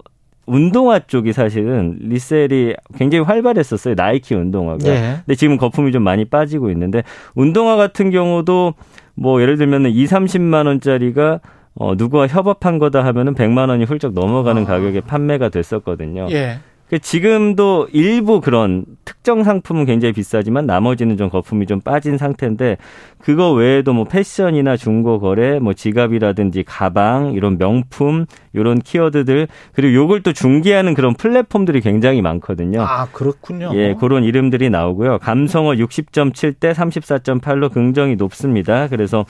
운동화 0.48 0.98
쪽이 0.98 1.32
사실은 1.32 1.96
리셀이 2.00 2.74
굉장히 2.96 3.24
활발했었어요. 3.24 3.94
나이키 3.94 4.34
운동화가. 4.34 4.88
예. 4.88 5.16
근데 5.24 5.34
지금 5.34 5.56
거품이 5.56 5.92
좀 5.92 6.02
많이 6.02 6.24
빠지고 6.24 6.70
있는데 6.70 7.02
운동화 7.34 7.76
같은 7.76 8.10
경우도 8.10 8.74
뭐 9.14 9.42
예를 9.42 9.56
들면은 9.56 9.90
2, 9.90 10.04
30만 10.06 10.66
원짜리가 10.66 11.40
어 11.74 11.94
누구와 11.94 12.26
협업한 12.26 12.78
거다 12.78 13.04
하면은 13.04 13.34
100만 13.34 13.68
원이 13.68 13.84
훌쩍 13.84 14.12
넘어가는 14.12 14.62
아. 14.62 14.66
가격에 14.66 15.00
판매가 15.00 15.50
됐었거든요. 15.50 16.26
예. 16.30 16.58
그 16.88 16.98
지금도 16.98 17.88
일부 17.92 18.40
그런 18.40 18.84
특정 19.04 19.44
상품은 19.44 19.84
굉장히 19.84 20.12
비싸지만 20.12 20.66
나머지는 20.66 21.16
좀 21.16 21.28
거품이 21.28 21.66
좀 21.66 21.80
빠진 21.80 22.16
상태인데 22.16 22.78
그거 23.18 23.52
외에도 23.52 23.92
뭐 23.92 24.04
패션이나 24.04 24.76
중고 24.76 25.20
거래, 25.20 25.58
뭐 25.58 25.74
지갑이라든지 25.74 26.64
가방 26.64 27.34
이런 27.34 27.58
명품 27.58 28.24
이런 28.54 28.78
키워드들 28.78 29.48
그리고 29.74 29.94
요걸 29.94 30.22
또 30.22 30.32
중개하는 30.32 30.94
그런 30.94 31.14
플랫폼들이 31.14 31.82
굉장히 31.82 32.22
많거든요. 32.22 32.82
아, 32.82 33.06
그렇군요. 33.12 33.70
예, 33.74 33.94
그런 33.98 34.24
이름들이 34.24 34.70
나오고요. 34.70 35.18
감성어 35.18 35.72
60.7 35.72 36.58
대 36.58 36.72
34.8로 36.72 37.70
긍정이 37.70 38.16
높습니다. 38.16 38.88
그래서 38.88 39.26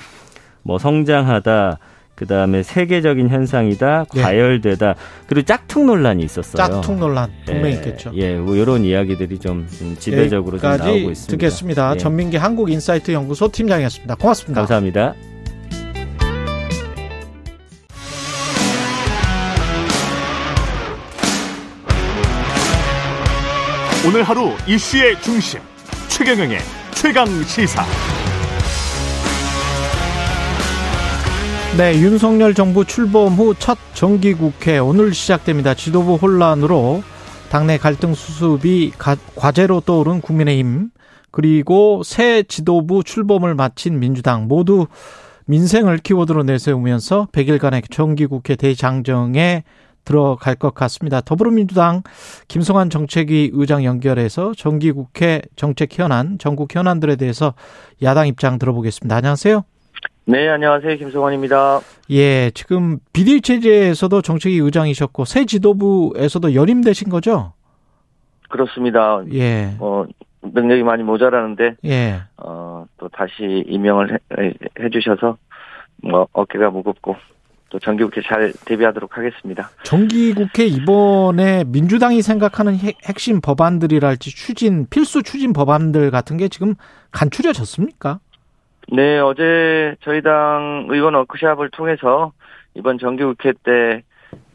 뭐 0.63 0.79
성장하다, 0.79 1.79
그 2.19 2.27
다음에 2.27 2.65
세계적인 2.65 3.29
현상이다, 3.29 4.07
예. 4.17 4.23
과열되다, 4.23 4.97
그리고 5.29 5.45
짝퉁 5.45 5.87
논란이 5.87 6.25
있었어요. 6.25 6.57
짝퉁 6.57 6.99
논란 6.99 7.31
분명히 7.47 7.75
예, 7.75 7.75
있겠죠. 7.77 8.11
예, 8.15 8.35
뭐 8.35 8.57
이런 8.57 8.85
이야기들이 8.85 9.39
좀 9.39 9.69
지배적으로 10.01 10.59
좀 10.59 10.69
나오고 10.69 11.13
있습니다. 11.13 11.31
듣겠습니다. 11.31 11.93
예. 11.95 11.97
전민기 11.97 12.37
한국인사이트 12.37 13.13
연구소 13.13 13.53
팀장이었습니다. 13.53 14.17
고맙습니다. 14.17 14.63
감사합니다. 14.63 15.15
오늘 24.05 24.25
하루 24.25 24.51
이슈의 24.67 25.23
중심 25.23 25.61
최경영의 26.09 26.59
최강 26.95 27.29
시사. 27.45 27.85
네, 31.77 31.95
윤석열 32.01 32.55
정부 32.55 32.85
출범 32.85 33.35
후 33.35 33.55
첫 33.55 33.79
정기국회 33.95 34.79
오늘 34.79 35.15
시작됩니다. 35.15 35.75
지도부 35.75 36.15
혼란으로 36.17 37.03
당내 37.51 37.79
갈등 37.79 38.15
수습이 38.15 38.93
가- 38.99 39.17
과제로 39.37 39.81
떠오른 39.81 40.21
국민의힘 40.21 40.91
그리고 41.31 42.03
새 42.05 42.43
지도부 42.43 43.05
출범을 43.05 43.55
마친 43.55 44.01
민주당 44.01 44.49
모두 44.49 44.87
민생을 45.47 45.99
키워드로 45.99 46.43
내세우면서 46.43 47.29
100일간의 47.33 47.91
정기국회 47.91 48.57
대장정에 48.57 49.63
들어갈 50.05 50.55
것 50.57 50.75
같습니다. 50.75 51.21
더불어민주당 51.21 52.03
김성환 52.49 52.91
정책위 52.91 53.51
의장 53.53 53.85
연결해서 53.85 54.53
정기국회 54.57 55.43
정책 55.55 55.99
현안, 55.99 56.39
전국 56.39 56.75
현안들에 56.75 57.17
대해서 57.17 57.55
야당 58.03 58.27
입장 58.27 58.59
들어보겠습니다. 58.59 59.15
안녕하세요. 59.17 59.65
네, 60.31 60.47
안녕하세요. 60.51 60.97
김성원입니다. 60.99 61.81
예, 62.11 62.51
지금 62.51 62.99
비대위 63.15 63.41
체제에서도 63.41 64.21
정책위 64.21 64.59
의장이셨고 64.59 65.25
새 65.25 65.47
지도부에서도 65.47 66.55
연임되신 66.55 67.09
거죠? 67.09 67.55
그렇습니다. 68.51 69.23
예, 69.33 69.75
어, 69.79 70.05
능력이 70.43 70.83
많이 70.83 71.03
모자라는데, 71.03 71.77
예. 71.87 72.21
어, 72.37 72.85
또 72.99 73.09
다시 73.09 73.65
임명을 73.67 74.19
해, 74.39 74.53
해주셔서, 74.79 75.39
뭐, 76.03 76.29
어깨가 76.33 76.71
무겁고, 76.71 77.17
또 77.71 77.79
정기국회 77.79 78.21
잘 78.27 78.53
대비하도록 78.67 79.17
하겠습니다. 79.17 79.71
정기국회 79.85 80.67
이번에 80.67 81.65
민주당이 81.65 82.21
생각하는 82.21 82.77
핵- 82.77 82.97
핵심 83.07 83.41
법안들이랄지 83.41 84.31
추진 84.35 84.87
필수 84.91 85.23
추진 85.23 85.55
법안들 85.55 86.11
같은 86.11 86.37
게 86.37 86.49
지금 86.49 86.75
간추려졌습니까? 87.13 88.21
네, 88.91 89.19
어제 89.19 89.95
저희 90.01 90.23
당 90.23 90.87
의원 90.89 91.15
워크샵을 91.15 91.71
통해서 91.71 92.33
이번 92.75 92.99
정기국회 92.99 93.53
때 93.63 94.03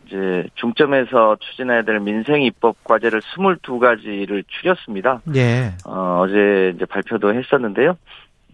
이제 0.06 0.46
중점에서 0.56 1.38
추진해야 1.40 1.84
될 1.84 2.00
민생 2.00 2.42
입법 2.42 2.84
과제를 2.84 3.22
22가지를 3.22 4.44
추렸습니다. 4.48 5.22
예. 5.36 5.72
어, 5.86 6.22
어제 6.22 6.74
이제 6.76 6.86
발표도 6.86 7.34
했었는데요. 7.34 7.98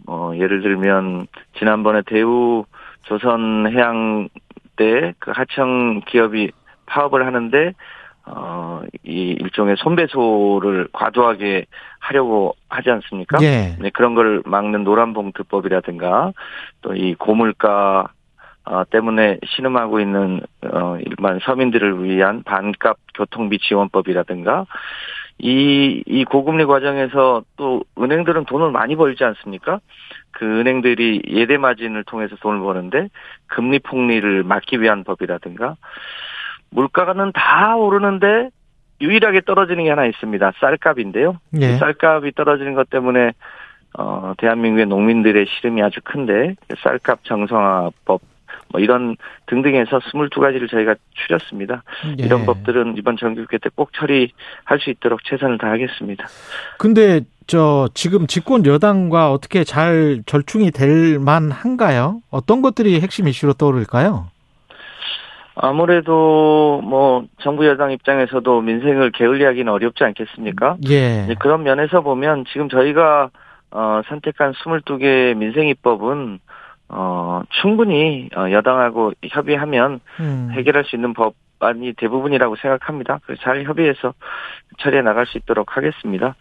어, 0.08 0.32
예를 0.36 0.62
들면 0.62 1.28
지난번에 1.58 2.02
대우 2.06 2.66
조선 3.04 3.68
해양 3.72 4.30
때 4.76 5.14
그 5.20 5.32
하청 5.36 6.02
기업이 6.08 6.52
파업을 6.86 7.26
하는데 7.26 7.74
어, 8.26 8.82
이 9.04 9.36
일종의 9.40 9.76
손배소를 9.78 10.90
과도하게 10.94 11.66
하려고 12.00 12.56
하지 12.70 12.92
않습니까? 12.92 13.40
예. 13.42 13.76
네, 13.80 13.90
그런 13.92 14.14
걸 14.16 14.44
막는 14.46 14.84
노란봉투법이라든가 14.84 16.34
또 16.82 16.94
이 16.94 17.16
고물가 17.16 18.10
어, 18.66 18.84
때문에 18.90 19.40
신음하고 19.46 20.00
있는 20.00 20.42
어, 20.64 20.98
일반 21.06 21.40
서민들을 21.40 22.04
위한 22.04 22.44
반값 22.44 22.98
교통비 23.16 23.58
지원법이라든가 23.58 24.66
이, 25.40 26.04
이 26.06 26.26
고금리 26.26 26.66
과정에서 26.66 27.44
또 27.56 27.84
은행들은 27.98 28.46
돈을 28.46 28.72
많이 28.72 28.96
벌지 28.98 29.24
않습니까? 29.24 29.80
그 30.32 30.46
은행들이 30.46 31.24
예대 31.30 31.58
마진을 31.58 32.04
통해서 32.04 32.36
돈을 32.36 32.60
버는데 32.60 33.08
금리 33.48 33.80
폭리를 33.80 34.44
막기 34.44 34.82
위한 34.82 35.04
법이라든가 35.06 35.76
물가는 36.72 37.32
다 37.34 37.76
오르는데 37.76 38.50
유일하게 39.02 39.42
떨어지는 39.42 39.86
게 39.86 39.90
하나 39.90 40.06
있습니다. 40.06 40.52
쌀값인데요. 40.60 41.38
예. 41.60 41.78
쌀값이 41.78 42.34
떨어지는 42.36 42.74
것 42.74 42.90
때문에 42.90 43.32
어 43.98 44.34
대한민국의 44.38 44.86
농민들의 44.88 45.46
시름이 45.48 45.82
아주 45.82 46.00
큰데 46.04 46.56
쌀값 46.84 47.24
정상화법 47.24 48.22
뭐 48.72 48.80
이런 48.82 49.16
등등해서 49.48 49.98
22가지를 50.00 50.70
저희가 50.70 50.96
추렸습니다. 51.14 51.82
예. 52.20 52.24
이런 52.26 52.46
법들은 52.46 52.98
이번 52.98 53.18
정기국회 53.18 53.58
때 53.58 53.70
꼭 53.76 53.92
처리할 53.94 54.80
수 54.80 54.90
있도록 54.92 55.24
최선을 55.24 55.58
다하겠습니다. 55.58 56.28
근데 56.78 57.22
저 57.48 57.90
지금 57.96 58.28
집권 58.28 58.64
여당과 58.66 59.32
어떻게 59.32 59.64
잘 59.64 60.22
절충이 60.28 60.70
될 60.72 61.18
만한가요? 61.20 62.22
어떤 62.30 62.62
것들이 62.62 63.00
핵심 63.02 63.28
이슈로 63.28 63.54
떠오를까요? 63.54 64.28
아무래도 65.62 66.82
뭐 66.84 67.26
정부 67.42 67.68
여당 67.68 67.92
입장에서도 67.92 68.62
민생을 68.62 69.12
게을리하기는 69.12 69.72
어렵지 69.72 70.04
않겠습니까? 70.06 70.78
예. 70.90 71.36
그런 71.40 71.64
면에서 71.64 72.02
보면 72.02 72.46
지금 72.52 72.70
저희가 72.70 73.30
어 73.72 74.02
선택한 74.08 74.54
22개 74.54 75.36
민생 75.36 75.68
입법은 75.68 76.40
어 76.88 77.42
충분히 77.62 78.30
어, 78.36 78.50
여당하고 78.52 79.12
협의하면 79.24 80.00
음. 80.22 80.50
해결할 80.54 80.86
수 80.86 80.96
있는 80.96 81.14
법안이 81.14 81.94
대부분이라고 81.94 82.56
생각합니다. 82.56 83.20
잘 83.42 83.64
협의해서 83.64 84.14
처리해 84.80 85.02
나갈 85.02 85.28
수 85.28 85.38
있도록 85.38 85.76
하겠습니다. 85.76 86.36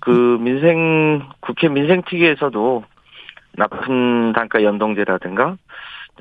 그 0.00 0.38
민생 0.40 1.22
국회 1.40 1.68
민생특위에서도 1.68 2.84
납품 3.56 4.32
단가 4.34 4.62
연동제라든가 4.62 5.56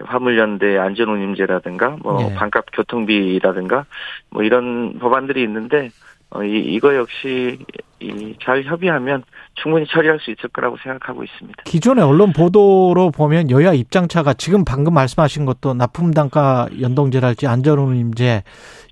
화물연대 0.06 0.78
안전운임제라든가 0.78 1.98
뭐 2.02 2.18
예. 2.22 2.36
반값 2.36 2.66
교통비라든가 2.74 3.86
뭐 4.30 4.44
이런 4.44 5.00
법안들이 5.00 5.42
있는데 5.44 5.90
어, 6.32 6.44
이, 6.44 6.60
이거 6.60 6.96
역시 6.96 7.58
이, 8.00 8.36
잘 8.44 8.64
협의하면 8.64 9.24
충분히 9.56 9.86
처리할 9.88 10.20
수 10.20 10.32
있을 10.32 10.50
거라고 10.50 10.78
생각하고 10.78 11.24
있습니다. 11.24 11.64
기존의 11.64 12.04
언론 12.04 12.34
보도로 12.34 13.12
보면 13.12 13.50
여야 13.50 13.74
입장차가 13.74 14.34
지금 14.34 14.64
방금 14.64 14.94
말씀하신 14.94 15.46
것도 15.46 15.74
납품 15.74 16.12
단가 16.12 16.68
연동제랄지 16.80 17.48
안전운임제 17.48 18.44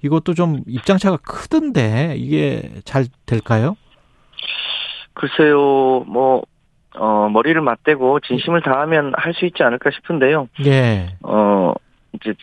이것도 0.03 0.33
좀 0.33 0.61
입장차가 0.67 1.17
크던데 1.17 2.15
이게 2.17 2.71
잘 2.85 3.05
될까요? 3.25 3.75
글쎄요, 5.13 6.03
뭐, 6.07 6.43
어, 6.97 7.29
머리를 7.29 7.59
맞대고 7.61 8.19
진심을 8.21 8.61
다하면 8.61 9.13
할 9.15 9.33
수 9.33 9.45
있지 9.45 9.63
않을까 9.63 9.91
싶은데요. 9.91 10.49
예. 10.65 11.15
어, 11.23 11.73
이제 12.13 12.33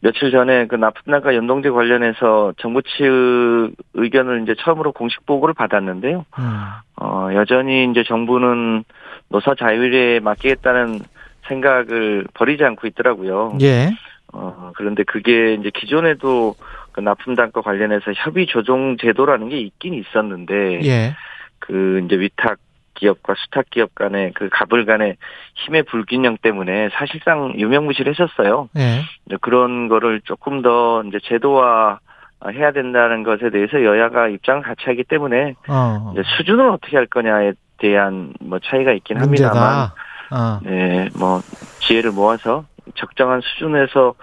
며칠 0.00 0.30
전에 0.30 0.66
그 0.66 0.76
납품단가 0.76 1.34
연동제 1.34 1.68
관련해서 1.68 2.54
정부 2.56 2.80
측 2.82 3.72
의견을 3.94 4.42
이제 4.42 4.54
처음으로 4.58 4.92
공식 4.92 5.26
보고를 5.26 5.52
받았는데요. 5.54 6.24
음. 6.38 6.44
어, 6.96 7.28
여전히 7.34 7.84
이제 7.90 8.02
정부는 8.04 8.84
노사 9.28 9.54
자율에 9.54 10.20
맡기겠다는 10.20 11.00
생각을 11.48 12.24
버리지 12.32 12.64
않고 12.64 12.86
있더라고요. 12.86 13.58
예. 13.60 13.90
어, 14.32 14.72
그런데 14.76 15.02
그게 15.02 15.54
이제 15.54 15.70
기존에도 15.74 16.54
그 16.92 17.00
납품 17.00 17.34
단가 17.34 17.60
관련해서 17.60 18.12
협의 18.14 18.46
조정 18.46 18.96
제도라는 18.96 19.50
게 19.50 19.58
있긴 19.58 19.92
있었는데, 19.94 20.80
예. 20.84 21.14
그 21.58 22.00
이제 22.06 22.18
위탁 22.18 22.58
기업과 23.00 23.34
수탁 23.36 23.70
기업 23.70 23.94
간의 23.94 24.32
그 24.34 24.48
갑을 24.50 24.84
간의 24.84 25.16
힘의 25.54 25.84
불균형 25.84 26.36
때문에 26.42 26.90
사실상 26.92 27.54
유명무실했었어요. 27.56 28.68
예. 28.76 29.00
이제 29.26 29.36
그런 29.40 29.88
거를 29.88 30.20
조금 30.24 30.62
더 30.62 31.02
이제 31.04 31.18
제도화 31.24 31.98
해야 32.52 32.72
된다는 32.72 33.22
것에 33.22 33.50
대해서 33.50 33.82
여야가 33.82 34.28
입장을 34.28 34.62
같이 34.62 34.82
하기 34.84 35.04
때문에 35.04 35.54
어. 35.68 36.14
수준을 36.36 36.68
어떻게 36.70 36.96
할 36.96 37.06
거냐에 37.06 37.52
대한 37.78 38.32
뭐 38.40 38.58
차이가 38.58 38.92
있긴 38.92 39.18
합니다만, 39.18 39.54
문제다. 39.54 39.94
어. 40.30 40.60
네, 40.62 41.08
뭐 41.18 41.40
지혜를 41.80 42.12
모아서 42.12 42.64
적정한 42.94 43.40
수준에서 43.40 44.14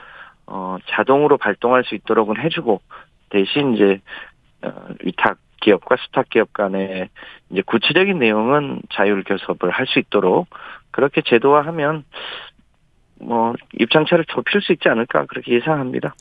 어 0.48 0.78
자동으로 0.90 1.38
발동할 1.38 1.84
수 1.84 1.96
있도록은 1.96 2.40
해주고 2.40 2.82
대신 3.30 3.74
이제 3.76 4.00
어, 4.64 4.72
위탁 5.04 5.38
기업과 5.68 5.98
수탁 6.00 6.30
기업 6.30 6.54
간의 6.54 7.10
이제 7.50 7.62
구체적인 7.66 8.18
내용은 8.20 8.82
자율 8.94 9.24
교섭을 9.24 9.70
할 9.72 9.86
수 9.88 10.00
있도록 10.00 10.48
그렇게 10.92 11.22
제도화하면 11.26 12.04
뭐 13.20 13.54
입장차를 13.80 14.26
좁힐 14.28 14.62
수 14.62 14.74
있지 14.74 14.90
않을까 14.90 15.26
그렇게 15.26 15.56
예상합니다. 15.56 16.14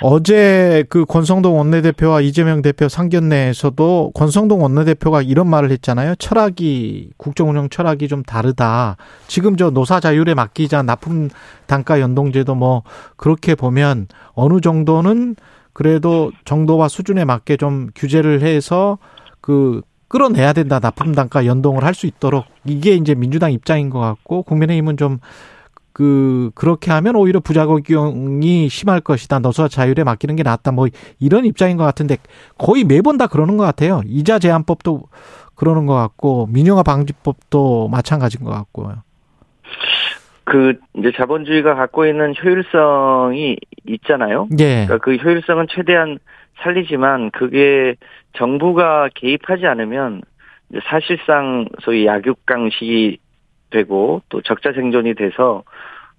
어제 0.00 0.84
그 0.88 1.04
권성동 1.04 1.56
원내대표와 1.56 2.20
이재명 2.20 2.62
대표 2.62 2.88
상견례에서도 2.88 4.10
권성동 4.14 4.62
원내대표가 4.62 5.22
이런 5.22 5.48
말을 5.48 5.70
했잖아요. 5.70 6.16
철학이 6.16 7.10
국정운영 7.16 7.68
철학이 7.68 8.08
좀 8.08 8.22
다르다. 8.24 8.96
지금 9.28 9.56
저 9.56 9.70
노사 9.70 10.00
자율에 10.00 10.34
맡기자 10.34 10.82
납품 10.82 11.28
단가 11.66 12.00
연동제도 12.00 12.54
뭐 12.56 12.82
그렇게 13.16 13.54
보면 13.54 14.08
어느 14.34 14.60
정도는 14.60 15.36
그래도 15.72 16.32
정도와 16.44 16.88
수준에 16.88 17.24
맞게 17.24 17.56
좀 17.56 17.90
규제를 17.94 18.42
해서 18.42 18.98
그 19.40 19.82
끌어내야 20.08 20.52
된다. 20.52 20.78
납품 20.78 21.14
단가 21.14 21.46
연동을 21.46 21.84
할 21.84 21.94
수 21.94 22.06
있도록 22.06 22.44
이게 22.66 22.94
이제 22.94 23.14
민주당 23.14 23.52
입장인 23.52 23.90
것 23.90 23.98
같고 24.00 24.42
국민의힘은 24.42 24.96
좀 24.96 25.18
그 25.92 26.50
그렇게 26.54 26.90
하면 26.90 27.16
오히려 27.16 27.40
부작용이 27.40 28.68
심할 28.68 29.00
것이다. 29.00 29.38
노사 29.40 29.68
자율에 29.68 30.04
맡기는 30.04 30.36
게 30.36 30.42
낫다. 30.42 30.72
뭐 30.72 30.88
이런 31.18 31.44
입장인 31.44 31.76
것 31.76 31.84
같은데 31.84 32.16
거의 32.58 32.84
매번 32.84 33.18
다 33.18 33.26
그러는 33.26 33.56
것 33.56 33.64
같아요. 33.64 34.00
이자 34.06 34.38
제한법도 34.38 35.02
그러는 35.54 35.86
것 35.86 35.94
같고 35.94 36.46
민영화 36.50 36.82
방지법도 36.82 37.88
마찬가지인 37.88 38.44
것 38.44 38.50
같고요. 38.50 39.02
그 40.44 40.74
이제 40.94 41.12
자본주의가 41.16 41.74
갖고 41.74 42.06
있는 42.06 42.34
효율성이 42.42 43.56
있잖아요. 43.86 44.48
예. 44.58 44.86
그러니까 44.86 44.98
그 44.98 45.14
효율성은 45.16 45.66
최대한 45.70 46.18
살리지만 46.62 47.30
그게 47.30 47.96
정부가 48.34 49.08
개입하지 49.14 49.66
않으면 49.66 50.22
사실상 50.84 51.66
소위 51.82 52.06
약육강식이 52.06 53.18
되고 53.70 54.22
또 54.28 54.42
적자 54.42 54.72
생존이 54.72 55.14
돼서 55.14 55.64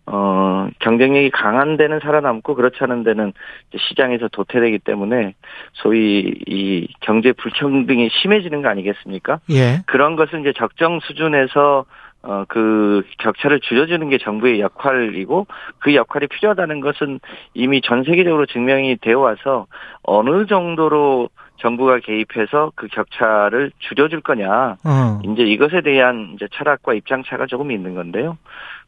어 0.06 0.68
경쟁력이 0.80 1.30
강한 1.30 1.78
데는 1.78 2.00
살아남고 2.02 2.56
그렇지 2.56 2.78
않은 2.82 3.04
데는 3.04 3.32
시장에서 3.78 4.28
도태되기 4.28 4.80
때문에 4.80 5.34
소위 5.72 6.34
이 6.46 6.88
경제 7.00 7.32
불평등이 7.32 8.10
심해지는 8.22 8.62
거 8.62 8.68
아니겠습니까? 8.68 9.40
예. 9.52 9.82
그런 9.86 10.18
것은 10.18 10.42
이제 10.42 10.52
적정 10.58 11.00
수준에서 11.00 11.86
어, 12.24 12.46
그 12.48 13.04
격차를 13.20 13.60
줄여주는 13.60 14.10
게 14.10 14.18
정부의 14.18 14.62
역할이고 14.62 15.46
그 15.80 15.94
역할이 15.94 16.28
필요하다는 16.28 16.80
것은 16.80 17.20
이미 17.54 17.82
전 17.82 18.04
세계적으로 18.04 18.46
증명이 18.46 18.98
되어 19.02 19.20
와서 19.20 19.68
어느 20.04 20.46
정도로 20.46 21.30
정부가 21.58 22.00
개입해서 22.00 22.72
그 22.76 22.88
격차를 22.88 23.72
줄여줄 23.80 24.22
거냐. 24.22 24.78
어. 24.86 25.22
이제 25.26 25.44
이것에 25.44 25.82
대한 25.82 26.32
이제 26.36 26.48
철학과 26.52 26.94
입장차가 26.94 27.46
조금 27.46 27.72
있는 27.72 27.94
건데요. 27.94 28.38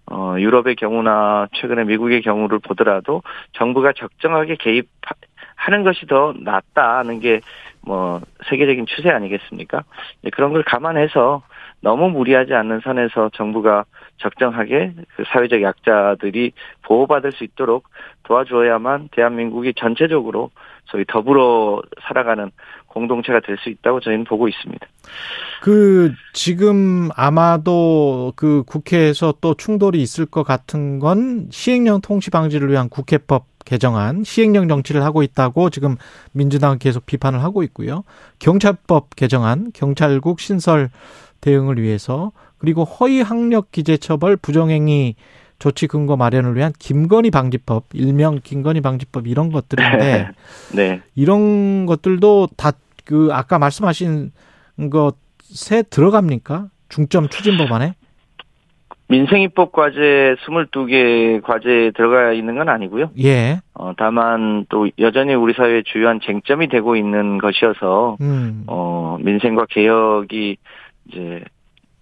어, 0.09 0.35
유럽의 0.37 0.75
경우나 0.75 1.47
최근에 1.53 1.83
미국의 1.83 2.21
경우를 2.21 2.59
보더라도 2.59 3.21
정부가 3.53 3.91
적정하게 3.93 4.55
개입하는 4.55 5.83
것이 5.83 6.05
더 6.07 6.33
낫다는 6.39 7.19
게 7.19 7.41
뭐 7.85 8.19
세계적인 8.49 8.85
추세 8.87 9.09
아니겠습니까? 9.09 9.83
그런 10.33 10.51
걸 10.51 10.63
감안해서 10.63 11.43
너무 11.85 12.09
무리하지 12.09 12.51
않는 12.55 12.81
선에서 12.83 13.29
정부가 13.35 13.85
적정하게 14.17 14.93
그 15.15 15.23
사회적 15.31 15.61
약자들이 15.61 16.51
보호받을 16.81 17.31
수 17.31 17.43
있도록 17.43 17.87
도와줘야만 18.23 19.09
대한민국이 19.11 19.75
전체적으로 19.75 20.49
소위 20.85 21.05
더불어 21.07 21.83
살아가는 22.07 22.49
공동체가 22.87 23.39
될 23.41 23.57
수 23.57 23.69
있다고 23.69 23.99
저희는 23.99 24.23
보고 24.23 24.47
있습니다. 24.47 24.87
그 25.61 26.11
지금 26.33 27.09
아마도 27.15 28.33
그 28.35 28.63
국회에서 28.65 29.35
또 29.39 29.53
충돌이 29.53 30.01
있을 30.01 30.25
것 30.25 30.41
같은 30.41 30.97
건 30.97 31.47
시행령 31.51 32.01
통치 32.01 32.31
방지를 32.31 32.71
위한 32.71 32.89
국회법 32.89 33.45
개정안 33.63 34.23
시행령 34.23 34.67
정치를 34.67 35.03
하고 35.03 35.21
있다고 35.23 35.69
지금 35.69 35.97
민주당은 36.33 36.79
계속 36.79 37.05
비판을 37.05 37.43
하고 37.43 37.61
있고요. 37.63 38.03
경찰법 38.39 39.15
개정안 39.15 39.71
경찰국 39.73 40.39
신설 40.39 40.89
대응을 41.45 41.81
위해서 41.81 42.31
그리고 42.57 42.83
허위 42.83 43.21
학력 43.21 43.71
기재 43.71 43.97
처벌 43.97 44.35
부정행위 44.37 45.15
조치 45.59 45.87
근거 45.87 46.17
마련을 46.17 46.55
위한 46.55 46.73
김건희 46.77 47.31
방지법, 47.31 47.85
일명 47.93 48.39
김건희 48.43 48.81
방지법 48.81 49.27
이런 49.27 49.51
것들인데 49.51 50.29
네. 50.75 51.01
이런 51.15 51.85
것들도 51.85 52.49
다 52.57 52.73
그 53.05 53.29
아까 53.31 53.59
말씀하신 53.59 54.31
것에 54.91 55.83
들어갑니까? 55.83 56.67
중점 56.89 57.29
추진 57.29 57.57
법안에? 57.57 57.93
민생입법 59.07 59.71
과제 59.71 60.35
22개 60.45 61.41
과제에 61.43 61.91
들어가 61.91 62.33
있는 62.33 62.55
건 62.55 62.69
아니고요. 62.69 63.11
예. 63.23 63.59
어, 63.75 63.93
다만 63.95 64.65
또 64.69 64.89
여전히 64.97 65.35
우리 65.35 65.53
사회의 65.53 65.83
주요한 65.83 66.19
쟁점이 66.19 66.67
되고 66.69 66.95
있는 66.95 67.37
것이어서 67.37 68.17
음. 68.21 68.63
어, 68.65 69.17
민생과 69.21 69.67
개혁이 69.69 70.57
이제 71.07 71.43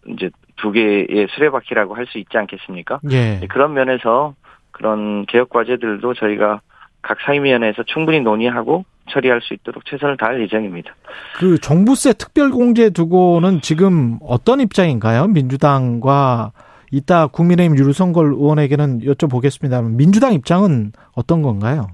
이제 0.07 0.29
두 0.57 0.71
개의 0.71 1.27
수레바퀴라고 1.35 1.95
할 1.95 2.05
수 2.07 2.17
있지 2.17 2.37
않겠습니까? 2.37 2.99
예. 3.11 3.39
네, 3.39 3.47
그런 3.47 3.73
면에서 3.73 4.35
그런 4.71 5.25
개혁 5.25 5.49
과제들도 5.49 6.13
저희가 6.13 6.61
각 7.01 7.17
상임위원회에서 7.25 7.83
충분히 7.83 8.19
논의하고 8.21 8.85
처리할 9.09 9.41
수 9.41 9.53
있도록 9.53 9.83
최선을 9.85 10.17
다할 10.17 10.41
예정입니다. 10.41 10.95
그 11.35 11.57
종부세 11.59 12.13
특별공제 12.13 12.91
두고는 12.91 13.61
지금 13.61 14.17
어떤 14.21 14.61
입장인가요? 14.61 15.27
민주당과 15.27 16.51
이따 16.91 17.27
국민의힘 17.27 17.77
유성걸 17.77 18.27
의원에게는 18.33 18.99
여쭤보겠습니다. 19.01 19.83
민주당 19.95 20.33
입장은 20.33 20.91
어떤 21.15 21.41
건가요? 21.41 21.87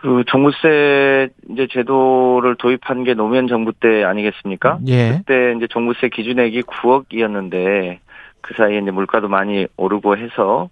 그 0.00 0.24
종부세 0.26 1.28
이제 1.50 1.66
제도를 1.70 2.56
도입한 2.56 3.04
게 3.04 3.14
노무현 3.14 3.48
정부 3.48 3.72
때 3.72 4.02
아니겠습니까? 4.04 4.78
예. 4.86 5.18
그때 5.18 5.54
이제 5.56 5.66
종부세 5.66 6.08
기준액이 6.08 6.62
9억이었는데 6.62 7.98
그 8.40 8.54
사이에 8.54 8.78
이제 8.78 8.90
물가도 8.90 9.28
많이 9.28 9.66
오르고 9.76 10.16
해서 10.16 10.70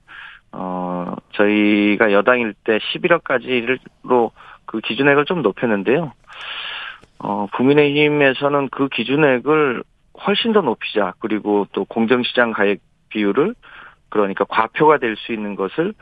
어 0.53 1.15
저희가 1.33 2.13
여당일 2.13 2.55
때 2.65 2.79
11억까지로 2.79 4.31
그 4.65 4.81
기준액을 4.81 5.27
좀 5.27 5.43
높였는데요. 5.43 6.13
어 7.19 7.47
국민의힘에서는 7.55 8.69
그 8.71 8.89
기준액을 8.89 9.83
훨씬 10.27 10.53
더 10.53 10.63
높이자 10.63 11.15
그리고 11.19 11.67
또 11.73 11.85
공정시장 11.85 12.53
가액 12.53 12.81
비율을 13.11 13.55
그러니까 14.09 14.45
과표가 14.45 14.99
될 14.99 15.17
수 15.17 15.33
있는 15.33 15.55
것을 15.55 15.93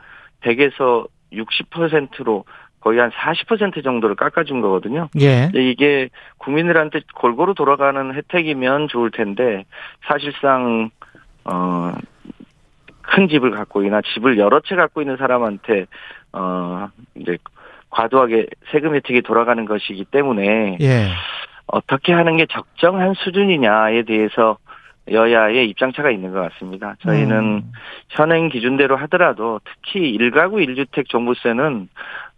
100에서 0.41 1.07
60%로 1.33 2.45
거의 2.87 2.99
한 2.99 3.11
40% 3.11 3.83
정도를 3.83 4.15
깎아준 4.15 4.61
거거든요. 4.61 5.09
예. 5.19 5.51
이게 5.53 6.07
국민들한테 6.37 7.01
골고루 7.15 7.53
돌아가는 7.53 8.13
혜택이면 8.15 8.87
좋을 8.87 9.11
텐데 9.11 9.65
사실상 10.07 10.89
어. 11.43 11.93
큰 13.01 13.29
집을 13.29 13.51
갖고 13.51 13.83
있나 13.83 14.01
집을 14.01 14.37
여러 14.37 14.59
채 14.59 14.75
갖고 14.75 15.01
있는 15.01 15.15
사람한테 15.15 15.85
어 16.33 16.89
이제 17.15 17.37
과도하게 17.89 18.47
세금 18.69 18.95
혜택이 18.95 19.21
돌아가는 19.21 19.63
것이기 19.63 20.05
때문에 20.05 20.77
예. 20.81 21.07
어떻게 21.67 22.11
하는 22.11 22.35
게 22.35 22.45
적정한 22.47 23.13
수준이냐에 23.13 24.03
대해서 24.03 24.57
여야의 25.09 25.69
입장 25.69 25.93
차가 25.93 26.11
있는 26.11 26.33
것 26.33 26.41
같습니다. 26.51 26.95
저희는 26.99 27.37
음. 27.37 27.71
현행 28.09 28.49
기준대로 28.49 28.97
하더라도 28.97 29.61
특히 29.63 30.17
1가구 30.17 30.55
1주택 30.67 31.07
종부세는 31.07 31.87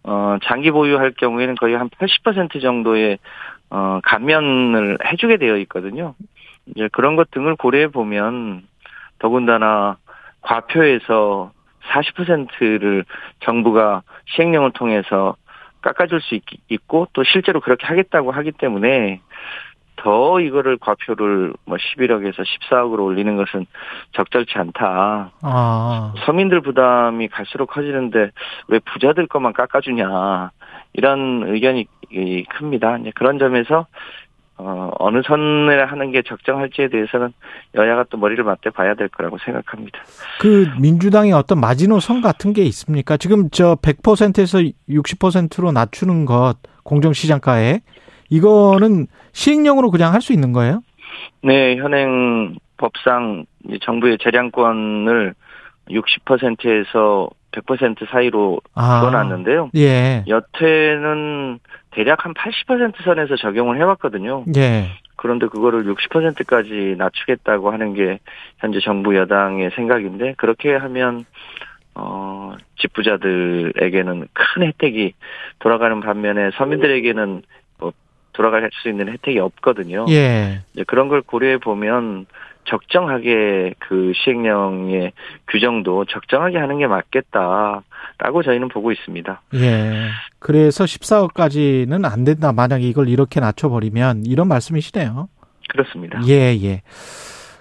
어 0.02 0.38
장기 0.44 0.70
보유할 0.70 1.12
경우에는 1.12 1.54
거의 1.56 1.74
한 1.74 1.88
80% 1.90 2.60
정도의 2.62 3.18
어 3.70 4.00
감면을 4.02 4.98
해주게 5.04 5.36
되어 5.36 5.56
있거든요. 5.58 6.14
이제 6.66 6.88
그런 6.92 7.16
것 7.16 7.30
등을 7.30 7.56
고려해 7.56 7.88
보면 7.88 8.62
더군다나 9.18 9.96
과표에서 10.42 11.52
40%를 11.90 13.04
정부가 13.40 14.02
시행령을 14.26 14.72
통해서 14.72 15.36
깎아줄 15.82 16.20
수 16.20 16.34
있, 16.34 16.42
있고 16.68 17.08
또 17.12 17.24
실제로 17.24 17.60
그렇게 17.60 17.86
하겠다고 17.86 18.32
하기 18.32 18.52
때문에 18.52 19.20
더 20.02 20.40
이거를 20.40 20.78
과표를 20.78 21.52
뭐 21.66 21.76
11억에서 21.76 22.42
14억으로 22.42 23.04
올리는 23.04 23.36
것은 23.36 23.66
적절치 24.12 24.58
않다. 24.58 25.32
아. 25.42 26.14
서민들 26.24 26.62
부담이 26.62 27.28
갈수록 27.28 27.66
커지는데 27.66 28.30
왜 28.68 28.78
부자들 28.78 29.26
것만 29.26 29.52
깎아주냐 29.52 30.50
이런 30.94 31.44
의견이 31.46 31.86
큽니다. 32.48 32.98
그런 33.14 33.38
점에서 33.38 33.86
어, 34.56 34.90
어느 34.98 35.22
선을 35.22 35.90
하는 35.90 36.12
게 36.12 36.20
적정할지에 36.22 36.88
대해서는 36.88 37.32
여야가 37.74 38.04
또 38.10 38.18
머리를 38.18 38.44
맞대 38.44 38.68
봐야 38.70 38.94
될 38.94 39.08
거라고 39.08 39.38
생각합니다. 39.38 39.98
그 40.38 40.66
민주당의 40.78 41.32
어떤 41.32 41.60
마지노선 41.60 42.20
같은 42.20 42.52
게 42.52 42.62
있습니까? 42.64 43.16
지금 43.16 43.48
저 43.50 43.76
100%에서 43.76 44.58
60%로 44.88 45.72
낮추는 45.72 46.26
것 46.26 46.56
공정시장가에 46.84 47.80
이거는 48.30 49.06
시행령으로 49.32 49.90
그냥 49.90 50.12
할 50.14 50.20
수 50.20 50.32
있는 50.32 50.52
거예요? 50.52 50.82
네, 51.42 51.76
현행 51.76 52.56
법상 52.76 53.44
정부의 53.82 54.18
재량권을 54.22 55.34
60%에서 55.90 57.28
100% 57.52 58.08
사이로 58.10 58.60
아, 58.74 59.00
주어놨는데요. 59.00 59.70
예. 59.76 60.24
여태는 60.28 61.58
대략 61.90 62.24
한 62.24 62.32
80% 62.34 63.02
선에서 63.02 63.36
적용을 63.36 63.76
해왔거든요. 63.78 64.44
예. 64.56 64.88
그런데 65.16 65.46
그거를 65.46 65.84
60%까지 65.84 66.94
낮추겠다고 66.96 67.72
하는 67.72 67.94
게 67.94 68.20
현재 68.58 68.78
정부 68.80 69.16
여당의 69.16 69.70
생각인데 69.74 70.34
그렇게 70.38 70.74
하면 70.74 71.24
어 71.94 72.54
집부자들에게는 72.78 74.28
큰 74.32 74.62
혜택이 74.62 75.14
돌아가는 75.58 76.00
반면에 76.00 76.50
서민들에게는 76.56 77.28
뭐 77.28 77.42
돌아갈 78.40 78.70
수 78.72 78.88
있는 78.88 79.08
혜택이 79.12 79.38
없거든요. 79.38 80.06
예. 80.08 80.62
이제 80.72 80.82
그런 80.86 81.08
걸 81.08 81.20
고려해 81.20 81.58
보면 81.58 82.24
적정하게 82.64 83.74
그 83.78 84.12
시행령의 84.14 85.12
규정도 85.48 86.06
적정하게 86.06 86.56
하는 86.56 86.78
게 86.78 86.86
맞겠다라고 86.86 88.42
저희는 88.42 88.68
보고 88.68 88.92
있습니다. 88.92 89.42
예. 89.56 90.08
그래서 90.38 90.84
14억까지는 90.84 92.10
안 92.10 92.24
된다. 92.24 92.52
만약에 92.52 92.82
이걸 92.88 93.10
이렇게 93.10 93.40
낮춰버리면 93.40 94.24
이런 94.24 94.48
말씀이시네요. 94.48 95.28
그렇습니다. 95.68 96.20
예, 96.26 96.56
예. 96.62 96.80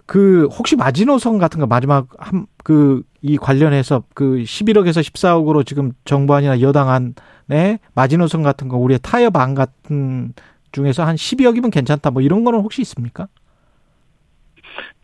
그 0.05 0.47
혹시 0.57 0.77
마지노선 0.77 1.39
같은 1.39 1.59
거 1.59 1.67
마지막 1.67 2.07
한 2.17 2.45
그 2.63 3.03
이 3.21 3.37
관련해서 3.37 4.03
그 4.13 4.43
11억에서 4.43 5.01
14억으로 5.01 5.65
지금 5.65 5.91
정부안이나 6.05 6.61
여당 6.61 6.89
안에 6.89 7.79
마지노선 7.93 8.43
같은 8.43 8.69
거 8.69 8.77
우리의 8.77 8.99
타협 9.03 9.35
안 9.35 9.55
같은 9.55 10.33
중에서 10.71 11.03
한 11.03 11.15
12억이면 11.15 11.71
괜찮다 11.71 12.11
뭐 12.11 12.21
이런 12.21 12.43
거는 12.43 12.59
혹시 12.59 12.81
있습니까? 12.81 13.27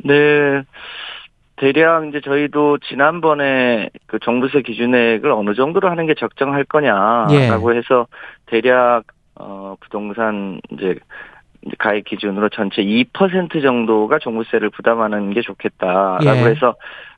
네. 0.04 0.64
대략 1.58 2.08
이제 2.08 2.20
저희도 2.22 2.80
지난번에 2.80 3.90
그 4.08 4.20
정부세 4.20 4.62
기준액을 4.62 5.32
어느 5.32 5.54
정도로 5.54 5.90
하는 5.90 6.06
게 6.06 6.14
적정할 6.14 6.66
거냐라고 6.66 7.74
예. 7.74 7.78
해서 7.78 8.08
대략 8.48 9.04
어 9.36 9.76
부동산 9.80 10.60
이제 10.72 10.96
가액 11.78 12.06
기준으로 12.06 12.50
전체 12.50 12.82
2% 12.84 13.62
정도가 13.62 14.20
종부세를 14.20 14.70
부담하는 14.70 15.34
게 15.34 15.42
좋겠다라고 15.42 16.26
예. 16.26 16.52
해서 16.52 16.76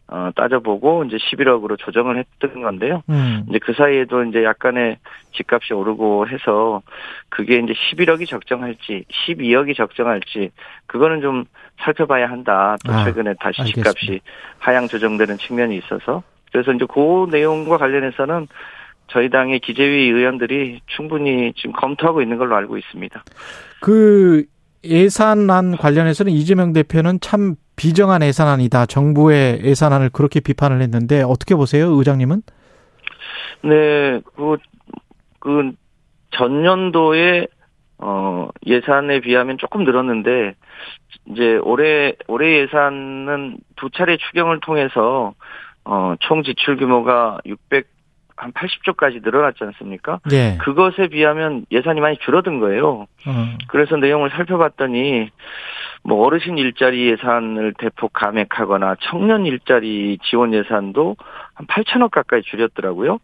어, 0.10 0.30
따져보고 0.36 1.04
이제 1.04 1.18
11억으로 1.18 1.78
조정을 1.78 2.18
했던 2.18 2.62
건데요. 2.62 3.04
음. 3.10 3.46
이제 3.50 3.60
그 3.60 3.74
사이에도 3.74 4.24
이제 4.24 4.44
약간의 4.44 4.98
집값이 5.34 5.74
오르고 5.74 6.30
해서 6.30 6.82
그게 7.30 7.58
이제 7.58 7.74
11억이 7.74 8.28
적정할지 8.28 9.04
12억이 9.10 9.76
적정할지 9.76 10.52
그거는 10.86 11.22
좀 11.22 11.46
살펴봐야 11.82 12.30
한다. 12.30 12.78
또 12.86 12.94
아, 12.94 13.04
최근에 13.04 13.34
다시 13.40 13.62
알겠습니다. 13.62 13.92
집값이 13.92 14.22
하향 14.60 14.88
조정되는 14.88 15.38
측면이 15.38 15.78
있어서 15.78 16.24
그래서 16.52 16.72
이제 16.72 16.86
그 16.90 17.28
내용과 17.30 17.78
관련해서는 17.78 18.48
저희 19.08 19.30
당의 19.30 19.60
기재위 19.60 20.10
의원들이 20.10 20.82
충분히 20.88 21.54
지금 21.56 21.74
검토하고 21.74 22.22
있는 22.22 22.38
걸로 22.38 22.56
알고 22.56 22.78
있습니다. 22.78 23.24
그 23.82 24.46
예산안 24.84 25.78
관련해서는 25.78 26.32
이재명 26.32 26.74
대표는 26.74 27.20
참 27.20 27.56
비정한 27.78 28.24
예산안이다. 28.24 28.88
정부의 28.88 29.62
예산안을 29.64 30.10
그렇게 30.10 30.42
비판을 30.42 30.82
했는데 30.82 31.22
어떻게 31.22 31.56
보세요, 31.56 31.92
의장님은? 31.92 32.42
네, 33.64 34.20
그, 34.36 34.58
그, 35.40 35.72
전년도에, 36.32 37.48
어, 38.00 38.50
예산에 38.66 39.22
비하면 39.22 39.58
조금 39.60 39.84
늘었는데, 39.84 40.56
이제 41.30 41.58
올해, 41.64 42.14
올해 42.28 42.62
예산은 42.62 43.60
두 43.76 43.90
차례 43.92 44.18
추경을 44.18 44.60
통해서, 44.60 45.34
어, 45.86 46.16
총 46.20 46.44
지출 46.44 46.78
규모가 46.78 47.38
600, 47.46 47.88
한 48.36 48.52
80조까지 48.54 49.24
늘어났지 49.24 49.64
않습니까? 49.64 50.20
네. 50.30 50.58
그것에 50.62 51.08
비하면 51.08 51.66
예산이 51.72 52.00
많이 52.02 52.18
줄어든 52.20 52.60
거예요. 52.60 53.08
어. 53.26 53.58
그래서 53.68 53.98
내용을 53.98 54.30
살펴봤더니 54.30 55.32
뭐 56.04 56.26
어르신 56.26 56.58
일자리 56.58 57.10
예산을 57.10 57.74
대폭 57.78 58.14
감액하거나 58.14 58.96
청년 59.02 59.46
일자리 59.46 60.18
지원 60.24 60.54
예산도 60.54 61.16
한 61.54 61.68
8천억 61.68 62.12
가까이 62.12 62.42
줄였더라고요. 62.44 63.20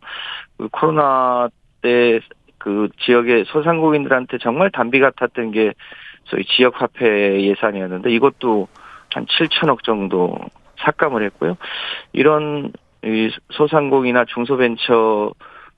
그 0.58 0.68
코로나 0.70 1.50
때 1.82 2.20
그 2.64 2.88
지역의 3.02 3.44
소상공인들한테 3.48 4.38
정말 4.38 4.72
단비 4.72 5.02
같았던 5.02 5.52
게 5.52 5.74
소위 6.24 6.46
지역 6.46 6.82
화폐 6.82 7.44
예산이었는데 7.44 8.10
이것도 8.10 8.70
한 9.14 9.26
7천억 9.26 9.84
정도 9.84 10.34
삭감을 10.78 11.26
했고요. 11.26 11.58
이런 12.14 12.72
이 13.04 13.30
소상공이나 13.52 14.24
중소벤처 14.34 15.34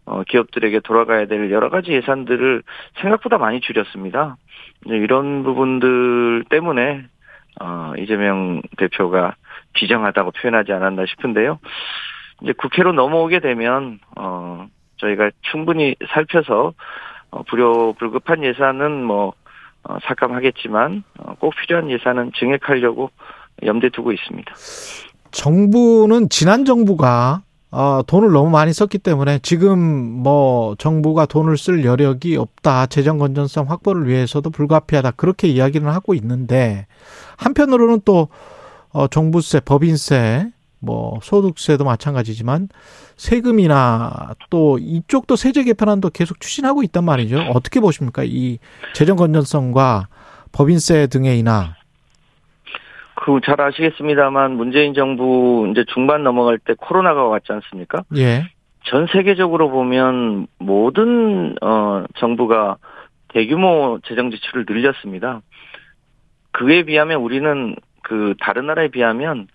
어, 0.05 0.23
기업들에게 0.23 0.81
돌아가야 0.81 1.25
될 1.25 1.51
여러 1.51 1.69
가지 1.69 1.91
예산들을 1.91 2.63
생각보다 3.01 3.37
많이 3.37 3.59
줄였습니다. 3.61 4.37
이런 4.85 5.43
부분들 5.43 6.45
때문에 6.49 7.05
어, 7.61 7.93
이재명 7.97 8.61
대표가 8.77 9.35
비정하다고 9.73 10.31
표현하지 10.31 10.71
않았나 10.73 11.05
싶은데요. 11.07 11.59
이제 12.41 12.53
국회로 12.53 12.91
넘어오게 12.93 13.39
되면 13.39 13.99
어, 14.15 14.67
저희가 14.97 15.31
충분히 15.51 15.95
살펴서 16.13 16.73
어, 17.31 17.43
불효불급한 17.43 18.43
예산은 18.43 19.03
뭐 19.03 19.33
어, 19.83 19.97
삭감하겠지만 20.03 21.03
어, 21.19 21.35
꼭 21.39 21.53
필요한 21.55 21.89
예산은 21.89 22.31
증액하려고 22.37 23.11
염두에 23.63 23.89
두고 23.89 24.11
있습니다. 24.11 24.53
정부는 25.31 26.29
지난 26.29 26.65
정부가 26.65 27.41
어, 27.75 28.01
돈을 28.07 28.31
너무 28.31 28.49
많이 28.49 28.71
썼기 28.71 28.99
때문에 28.99 29.39
지금 29.39 29.77
뭐 29.77 30.75
정부가 30.77 31.25
돈을 31.25 31.57
쓸 31.57 31.83
여력이 31.83 32.37
없다. 32.37 32.85
재정 32.85 33.17
건전성 33.17 33.69
확보를 33.69 34.07
위해서도 34.07 34.49
불가피하다. 34.49 35.11
그렇게 35.11 35.49
이야기를 35.49 35.93
하고 35.93 36.13
있는데 36.13 36.87
한편으로는 37.35 37.99
또 38.05 38.29
어, 38.91 39.07
종부세, 39.07 39.59
법인세, 39.59 40.47
뭐 40.79 41.19
소득세도 41.21 41.83
마찬가지지만 41.83 42.69
세금이나 43.17 44.35
또 44.49 44.77
이쪽도 44.79 45.35
세제 45.35 45.65
개편안도 45.65 46.11
계속 46.11 46.39
추진하고 46.39 46.81
있단 46.83 47.03
말이죠. 47.03 47.39
어떻게 47.53 47.81
보십니까? 47.81 48.23
이 48.23 48.57
재정 48.93 49.17
건전성과 49.17 50.07
법인세 50.53 51.07
등의 51.07 51.39
인하. 51.39 51.75
그 53.25 53.39
잘 53.43 53.59
아시겠습니다만 53.59 54.51
문재인 54.51 54.93
정부 54.93 55.67
이제 55.71 55.83
중반 55.91 56.23
넘어갈 56.23 56.59
때 56.59 56.75
코로나가 56.77 57.23
왔지 57.23 57.51
않습니까? 57.53 58.03
예. 58.17 58.43
전 58.83 59.07
세계적으로 59.07 59.71
보면 59.71 60.45
모든 60.59 61.55
어 61.59 62.03
정부가 62.17 62.77
대규모 63.29 63.97
재정 64.05 64.29
지출을 64.29 64.65
늘렸습니다. 64.69 65.41
그에 66.51 66.83
비하면 66.83 67.19
우리는 67.21 67.75
그 68.03 68.35
다른 68.39 68.67
나라에 68.67 68.89
비하면 68.89 69.47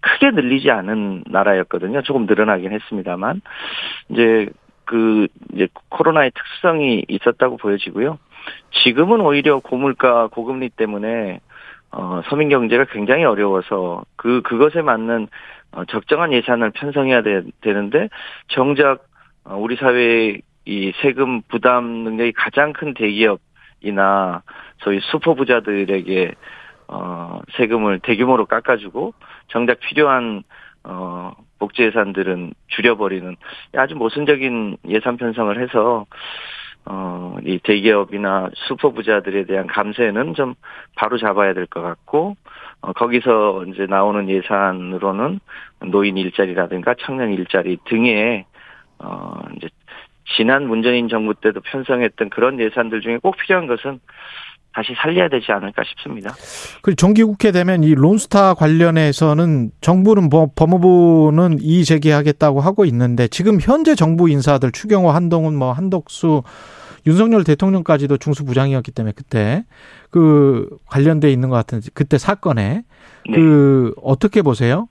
크게 0.00 0.30
늘리지 0.30 0.70
않은 0.70 1.24
나라였거든요. 1.26 2.00
조금 2.00 2.24
늘어나긴 2.24 2.72
했습니다만 2.72 3.42
이제 4.08 4.48
그 4.86 5.28
이제 5.52 5.68
코로나의 5.90 6.32
특성이 6.34 7.04
있었다고 7.06 7.58
보여지고요. 7.58 8.18
지금은 8.82 9.20
오히려 9.20 9.58
고물가 9.58 10.28
고금리 10.28 10.70
때문에 10.70 11.40
어 11.92 12.22
서민 12.28 12.48
경제가 12.48 12.84
굉장히 12.92 13.24
어려워서 13.24 14.04
그 14.16 14.42
그것에 14.42 14.82
맞는 14.82 15.28
어, 15.72 15.84
적정한 15.86 16.32
예산을 16.32 16.70
편성해야 16.70 17.22
되, 17.22 17.42
되는데 17.60 18.08
정작 18.48 19.04
어, 19.44 19.56
우리 19.56 19.76
사회의 19.76 20.42
이 20.66 20.92
세금 21.02 21.42
부담 21.42 21.84
능력이 22.04 22.32
가장 22.32 22.72
큰 22.72 22.94
대기업이나 22.94 24.42
소위 24.78 25.00
슈퍼 25.00 25.34
부자들에게 25.34 26.34
어 26.88 27.40
세금을 27.56 28.00
대규모로 28.00 28.46
깎아주고 28.46 29.14
정작 29.48 29.80
필요한 29.80 30.42
어 30.84 31.32
복지 31.58 31.82
예산들은 31.82 32.54
줄여버리는 32.68 33.36
아주 33.76 33.94
모순적인 33.94 34.78
예산 34.88 35.16
편성을 35.16 35.60
해서 35.60 36.06
어, 36.86 37.36
이 37.44 37.58
대기업이나 37.62 38.50
슈퍼 38.54 38.90
부자들에 38.90 39.44
대한 39.44 39.66
감세는 39.66 40.34
좀 40.34 40.54
바로 40.96 41.18
잡아야 41.18 41.54
될 41.54 41.66
것 41.66 41.82
같고, 41.82 42.36
어, 42.80 42.92
거기서 42.92 43.64
이제 43.66 43.86
나오는 43.86 44.28
예산으로는 44.28 45.40
노인 45.86 46.16
일자리라든가 46.16 46.94
청년 47.00 47.32
일자리 47.32 47.76
등의, 47.84 48.44
어, 48.98 49.40
이제 49.56 49.68
지난 50.36 50.66
문재인 50.66 51.08
정부 51.08 51.34
때도 51.34 51.60
편성했던 51.60 52.30
그런 52.30 52.58
예산들 52.60 53.00
중에 53.00 53.18
꼭 53.18 53.36
필요한 53.36 53.66
것은 53.66 54.00
다시 54.72 54.94
살려야 54.96 55.28
되지 55.28 55.50
않을까 55.50 55.82
싶습니다. 55.84 56.30
그 56.82 56.94
정기국회 56.94 57.50
되면 57.50 57.82
이 57.82 57.94
론스타 57.94 58.54
관련해서는 58.54 59.70
정부는 59.80 60.28
뭐 60.30 60.48
법무부는 60.54 61.58
이의 61.60 61.84
제기하겠다고 61.84 62.60
하고 62.60 62.84
있는데 62.84 63.26
지금 63.28 63.58
현재 63.60 63.94
정부 63.94 64.28
인사들 64.28 64.70
추경호, 64.70 65.10
한동훈, 65.10 65.56
뭐 65.56 65.72
한덕수, 65.72 66.42
윤석열 67.06 67.44
대통령까지도 67.44 68.18
중수부장이었기 68.18 68.92
때문에 68.92 69.12
그때 69.16 69.64
그 70.10 70.68
관련돼 70.86 71.30
있는 71.32 71.48
것 71.48 71.56
같은 71.56 71.80
그때 71.94 72.18
사건에 72.18 72.82
네. 73.28 73.36
그 73.36 73.92
어떻게 74.02 74.42
보세요? 74.42 74.86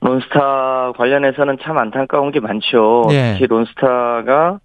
론스타 0.00 0.92
관련해서는 0.98 1.56
참 1.62 1.78
안타까운 1.78 2.30
게 2.30 2.40
많죠. 2.40 3.04
네. 3.08 3.32
특히 3.32 3.46
론스타가 3.46 4.58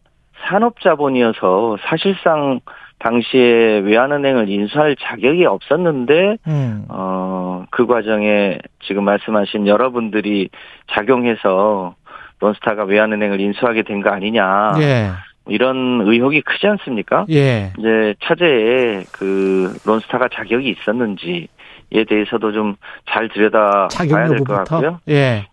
산업자본이어서 0.48 1.78
사실상 1.88 2.60
당시에 3.00 3.80
외환은행을 3.80 4.50
인수할 4.50 4.96
자격이 5.00 5.46
없었는데 5.46 6.38
음. 6.48 6.86
어그 6.90 7.86
과정에 7.88 8.60
지금 8.84 9.04
말씀하신 9.06 9.68
여러분들이 9.68 10.50
작용해서 10.92 11.96
론스타가 12.42 12.84
외환은행을 12.84 13.40
인수하게 13.40 13.84
된 13.84 14.02
거 14.02 14.10
아니냐. 14.12 14.74
예. 14.82 15.10
이런 15.48 16.02
의혹이 16.06 16.42
크지 16.42 16.68
않습니까? 16.68 17.26
예. 17.32 17.72
이제 17.78 18.14
차제에 18.24 19.04
그 19.12 19.74
론스타가 19.86 20.28
자격이 20.34 20.70
있었는지에 20.70 22.04
대해서도 22.08 22.52
좀 22.52 22.76
잘 23.10 23.28
들여다 23.30 23.88
봐야 24.14 24.28
될 24.28 24.38
것 24.44 24.54
같고요. 24.70 25.00
예. 25.10 25.48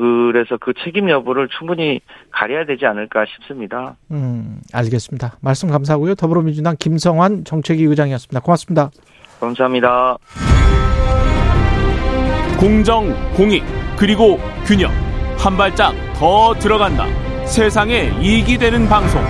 그래서 0.00 0.56
그 0.58 0.72
책임 0.82 1.10
여부를 1.10 1.48
충분히 1.58 2.00
가려야 2.30 2.64
되지 2.64 2.86
않을까 2.86 3.26
싶습니다. 3.26 3.96
음, 4.10 4.60
알겠습니다. 4.72 5.36
말씀 5.42 5.68
감사하고요. 5.70 6.14
더불어민주당 6.14 6.74
김성환 6.78 7.44
정책위 7.44 7.84
의장이었습니다. 7.84 8.40
고맙습니다. 8.40 8.90
감사합니다. 9.40 10.16
공정, 12.58 13.14
공익, 13.34 13.62
그리고 13.98 14.38
균형. 14.64 14.90
한 15.36 15.56
발짝 15.58 15.94
더 16.14 16.54
들어간다. 16.54 17.04
세상에 17.44 18.10
이익이 18.22 18.56
되는 18.56 18.88
방송. 18.88 19.22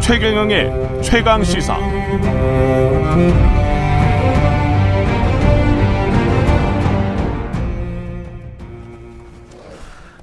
최경영의 0.00 1.02
최강 1.02 1.42
시사. 1.42 1.76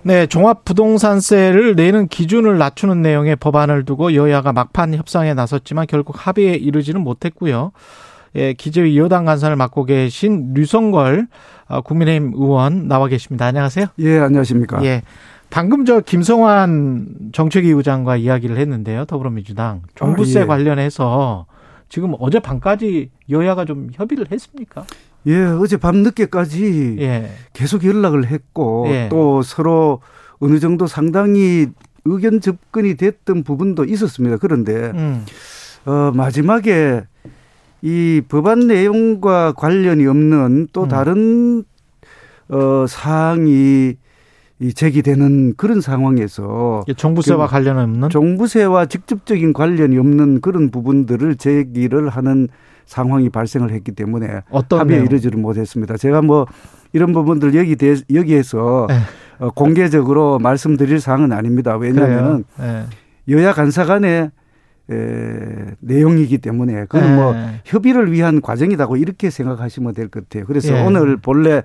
네, 0.05 0.27
종합부동산세를 0.27 1.75
내는 1.75 2.07
기준을 2.07 2.57
낮추는 2.57 3.01
내용의 3.01 3.37
법안을 3.37 3.85
두고 3.85 4.13
여야가 4.15 4.51
막판 4.51 4.93
협상에 4.95 5.33
나섰지만 5.33 5.87
결국 5.87 6.15
합의에 6.17 6.53
이르지는 6.55 7.01
못했고요. 7.01 7.71
예, 8.35 8.53
기재위 8.53 8.97
여당 8.97 9.25
간사를 9.25 9.55
맡고 9.55 9.85
계신 9.85 10.53
류성걸 10.53 11.27
어, 11.67 11.81
국민의힘 11.81 12.33
의원 12.35 12.87
나와 12.87 13.07
계십니다. 13.07 13.45
안녕하세요. 13.45 13.87
예, 13.99 14.19
안녕하십니까. 14.19 14.83
예. 14.83 15.03
방금 15.49 15.85
저 15.85 16.01
김성환 16.01 17.29
정책위 17.31 17.69
의장과 17.69 18.17
이야기를 18.17 18.57
했는데요. 18.57 19.05
더불어민주당 19.05 19.83
종부세 19.95 20.39
아, 20.39 20.41
예. 20.41 20.45
관련해서 20.47 21.45
지금 21.89 22.15
어제 22.19 22.39
밤까지 22.39 23.11
여야가 23.29 23.65
좀 23.65 23.89
협의를 23.93 24.25
했습니까? 24.31 24.83
예, 25.27 25.43
어제 25.43 25.77
밤 25.77 25.97
늦게까지 25.97 26.97
예. 26.99 27.31
계속 27.53 27.85
연락을 27.85 28.27
했고 28.27 28.85
예. 28.87 29.07
또 29.09 29.41
서로 29.41 30.01
어느 30.39 30.59
정도 30.59 30.87
상당히 30.87 31.67
의견 32.05 32.41
접근이 32.41 32.95
됐던 32.95 33.43
부분도 33.43 33.85
있었습니다. 33.85 34.37
그런데 34.37 34.91
음. 34.93 35.25
어 35.85 36.11
마지막에 36.13 37.03
이 37.81 38.21
법안 38.27 38.67
내용과 38.67 39.53
관련이 39.53 40.05
없는 40.05 40.67
또 40.73 40.83
음. 40.83 40.87
다른 40.89 41.63
어 42.49 42.85
사항이 42.87 43.95
이 44.63 44.73
제기되는 44.73 45.55
그런 45.57 45.81
상황에서 45.81 46.83
종부세와 46.95 47.47
관련 47.47 47.77
없는 47.79 48.07
종부세와 48.09 48.85
직접적인 48.85 49.51
관련이 49.51 49.97
없는 49.97 50.39
그런 50.39 50.71
부분들을 50.71 51.35
제기를 51.35 52.07
하는 52.07 52.47
상황이 52.85 53.29
발생을 53.29 53.71
했기 53.71 53.91
때문에 53.91 54.41
합의에 54.79 54.99
이르지를 55.03 55.37
못했습니다. 55.37 55.97
제가 55.97 56.21
뭐 56.21 56.45
이런 56.93 57.11
부분들 57.11 57.55
여기 57.55 57.75
대, 57.75 57.95
여기에서 58.13 58.87
네. 58.87 58.99
어, 59.39 59.49
공개적으로 59.49 60.39
말씀드릴 60.39 61.01
사항은 61.01 61.33
아닙니다. 61.33 61.75
왜냐하면 61.75 62.45
네. 62.57 62.85
여야 63.27 63.51
간사 63.51 63.83
간의 63.83 64.31
에, 64.91 64.95
내용이기 65.81 66.37
때문에 66.37 66.85
그건 66.85 67.01
네. 67.01 67.15
뭐 67.15 67.35
협의를 67.65 68.13
위한 68.13 68.39
과정이라고 68.39 68.95
이렇게 68.95 69.29
생각하시면 69.29 69.93
될 69.93 70.07
것 70.07 70.23
같아요. 70.29 70.45
그래서 70.45 70.71
네. 70.71 70.85
오늘 70.85 71.17
본래 71.17 71.63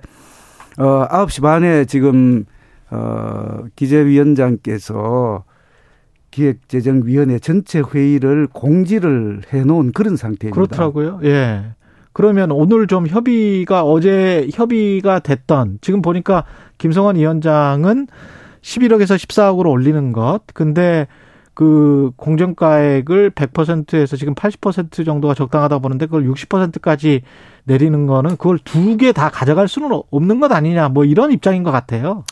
어 0.77 1.07
9시 1.07 1.41
반에 1.41 1.85
지금 1.85 2.43
어 2.91 3.63
기재위원장께서 3.75 5.43
기획재정위원회 6.31 7.39
전체 7.39 7.81
회의를 7.81 8.47
공지를 8.51 9.41
해 9.53 9.63
놓은 9.63 9.91
그런 9.91 10.15
상태입니다. 10.15 10.55
그렇더라고요. 10.55 11.19
예. 11.23 11.73
그러면 12.13 12.51
오늘 12.51 12.87
좀 12.87 13.07
협의가 13.07 13.83
어제 13.83 14.47
협의가 14.53 15.19
됐던 15.19 15.79
지금 15.81 16.01
보니까 16.01 16.43
김성환 16.77 17.15
위원장은 17.15 18.07
11억에서 18.61 19.15
14억으로 19.15 19.69
올리는 19.69 20.11
것. 20.11 20.41
근데 20.53 21.07
그 21.53 22.11
공정가액을 22.15 23.31
100%에서 23.31 24.15
지금 24.15 24.33
80% 24.33 25.05
정도가 25.05 25.33
적당하다 25.33 25.79
보는데 25.79 26.05
그걸 26.05 26.25
60%까지 26.25 27.21
내리는 27.69 28.05
거는 28.07 28.31
그걸 28.37 28.57
두 28.59 28.97
개 28.97 29.11
다 29.13 29.29
가져갈 29.29 29.67
수는 29.67 29.89
없는 30.11 30.39
것 30.39 30.51
아니냐 30.51 30.89
뭐 30.89 31.05
이런 31.05 31.31
입장인 31.31 31.63
것 31.63 31.71
같아요. 31.71 32.23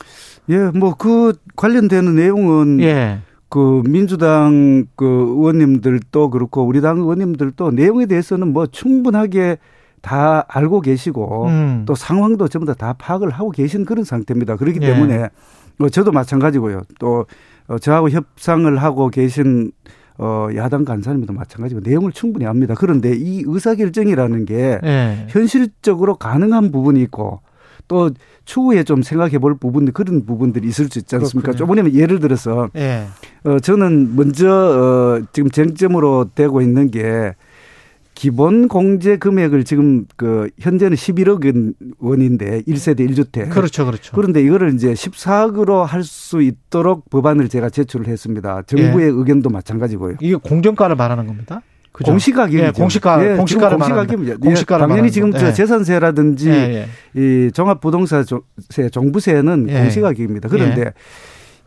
예, 0.49 0.57
뭐 0.73 0.93
그 0.97 1.33
관련되는 1.55 2.15
내용은 2.15 2.79
예. 2.81 3.19
그 3.49 3.81
민주당 3.85 4.85
그 4.95 5.05
의원님들도 5.05 6.29
그렇고 6.31 6.63
우리 6.65 6.81
당 6.81 6.97
의원님들도 6.97 7.71
내용에 7.71 8.05
대해서는 8.07 8.51
뭐 8.51 8.65
충분하게 8.67 9.57
다 10.01 10.45
알고 10.47 10.81
계시고 10.81 11.45
음. 11.47 11.83
또 11.85 11.95
상황도 11.95 12.47
전부 12.49 12.65
다, 12.65 12.73
다 12.73 12.93
파악을 12.97 13.29
하고 13.29 13.51
계신 13.51 13.85
그런 13.85 14.03
상태입니다. 14.03 14.55
그렇기 14.57 14.79
예. 14.81 14.88
때문에 14.88 15.29
뭐 15.77 15.89
저도 15.89 16.11
마찬가지고요. 16.11 16.81
또 16.99 17.25
어, 17.67 17.77
저하고 17.77 18.09
협상을 18.09 18.77
하고 18.77 19.09
계신 19.09 19.71
어, 20.18 20.47
야당 20.55 20.84
간사님도 20.84 21.34
마찬가지고 21.34 21.82
내용을 21.84 22.11
충분히 22.11 22.45
압니다. 22.45 22.74
그런데 22.76 23.13
이 23.15 23.43
의사결정이라는 23.45 24.45
게 24.45 24.80
네. 24.82 25.26
현실적으로 25.30 26.15
가능한 26.15 26.72
부분이 26.72 27.01
있고 27.03 27.41
또 27.88 28.09
추후에 28.45 28.84
좀 28.84 29.01
생각해 29.01 29.39
볼 29.39 29.57
부분 29.57 29.91
그런 29.91 30.26
부분들이 30.26 30.68
있을 30.68 30.88
수 30.89 30.99
있지 30.99 31.15
않습니까? 31.15 31.53
조금은 31.53 31.93
예를 31.93 32.20
들어서 32.20 32.70
네. 32.74 33.05
어, 33.43 33.59
저는 33.59 34.15
먼저 34.15 34.49
어, 34.49 35.26
지금 35.34 35.49
쟁점으로 35.49 36.32
되고 36.34 36.61
있는 36.61 36.89
게 36.91 37.36
기본 38.18 38.68
공제 38.68 39.18
금액을 39.18 39.63
지금 39.63 40.05
그 40.15 40.49
현재는 40.59 40.97
11억 40.97 41.76
원인데 41.99 42.63
1세대 42.63 43.07
1주택. 43.07 43.51
그렇죠. 43.51 43.86
그렇죠. 43.86 44.11
그런데 44.15 44.41
이거를 44.41 44.74
이제 44.74 44.91
14억으로 44.93 45.84
할 45.84 46.03
수 46.03 46.41
있도록 46.41 47.09
법안을 47.09 47.47
제가 47.49 47.70
제출을 47.70 48.07
했습니다. 48.07 48.63
정부의 48.63 49.07
예. 49.07 49.11
의견도 49.11 49.49
마찬가지고요. 49.49 50.15
이게 50.22 50.36
공정가를 50.36 50.95
말하는 50.95 51.28
겁니다. 51.28 51.61
그죠? 51.91 52.11
공시가격 52.11 52.59
예, 52.59 52.72
공시가 52.72 53.24
예, 53.24 53.36
공시가를 53.36 53.78
공시가격입니다. 53.78 54.38
공시가 54.38 54.78
당연히 54.80 55.11
지금 55.11 55.32
예. 55.36 55.53
재산세라든지 55.53 56.49
예, 56.49 56.88
예. 57.15 57.22
이 57.22 57.51
종합부동산세 57.51 58.89
정부세는 58.91 59.68
예. 59.70 59.80
공시가격입니다. 59.82 60.49
그런데 60.49 60.93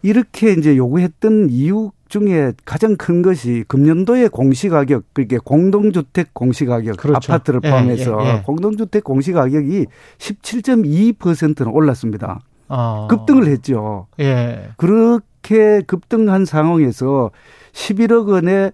이렇게 0.03 0.53
이제 0.53 0.77
요구했던 0.77 1.49
이유 1.51 1.93
중에 2.11 2.53
가장 2.67 2.97
큰 2.97 3.23
것이 3.23 3.65
금년도의 3.69 4.29
공시가격, 4.29 5.05
그게 5.15 5.39
공동주택 5.39 6.35
공시가격, 6.35 6.97
그렇죠. 6.99 7.33
아파트를 7.33 7.61
예, 7.65 7.71
포함해서 7.71 8.19
예, 8.25 8.29
예, 8.29 8.43
공동주택 8.45 9.05
공시가격이 9.05 9.87
17.2%는 10.19 11.73
올랐습니다. 11.73 12.41
어. 12.69 13.07
급등을 13.09 13.47
했죠. 13.47 14.07
예. 14.21 14.69
그렇게 14.77 15.81
급등한 15.87 16.45
상황에서 16.45 17.31
11억 17.73 18.29
원의 18.29 18.73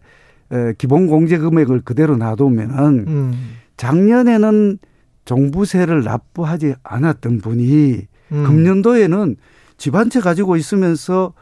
기본 0.78 1.06
공제 1.06 1.38
금액을 1.38 1.82
그대로 1.82 2.16
놔두면은 2.16 3.04
음. 3.06 3.56
작년에는 3.76 4.78
종부세를 5.24 6.04
납부하지 6.04 6.74
않았던 6.82 7.40
분이 7.40 8.06
음. 8.32 8.44
금년도에는 8.44 9.36
집 9.76 9.94
한 9.94 10.08
채 10.08 10.20
가지고 10.20 10.56
있으면서 10.56 11.34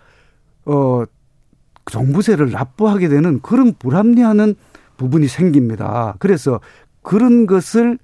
어 0.64 1.04
종부세를 1.90 2.50
납부하게 2.50 3.08
되는 3.08 3.40
그런 3.40 3.74
불합리하는 3.78 4.54
부분이 4.96 5.28
생깁니다. 5.28 6.14
그래서 6.18 6.60
그런 7.02 7.46
것을 7.46 7.98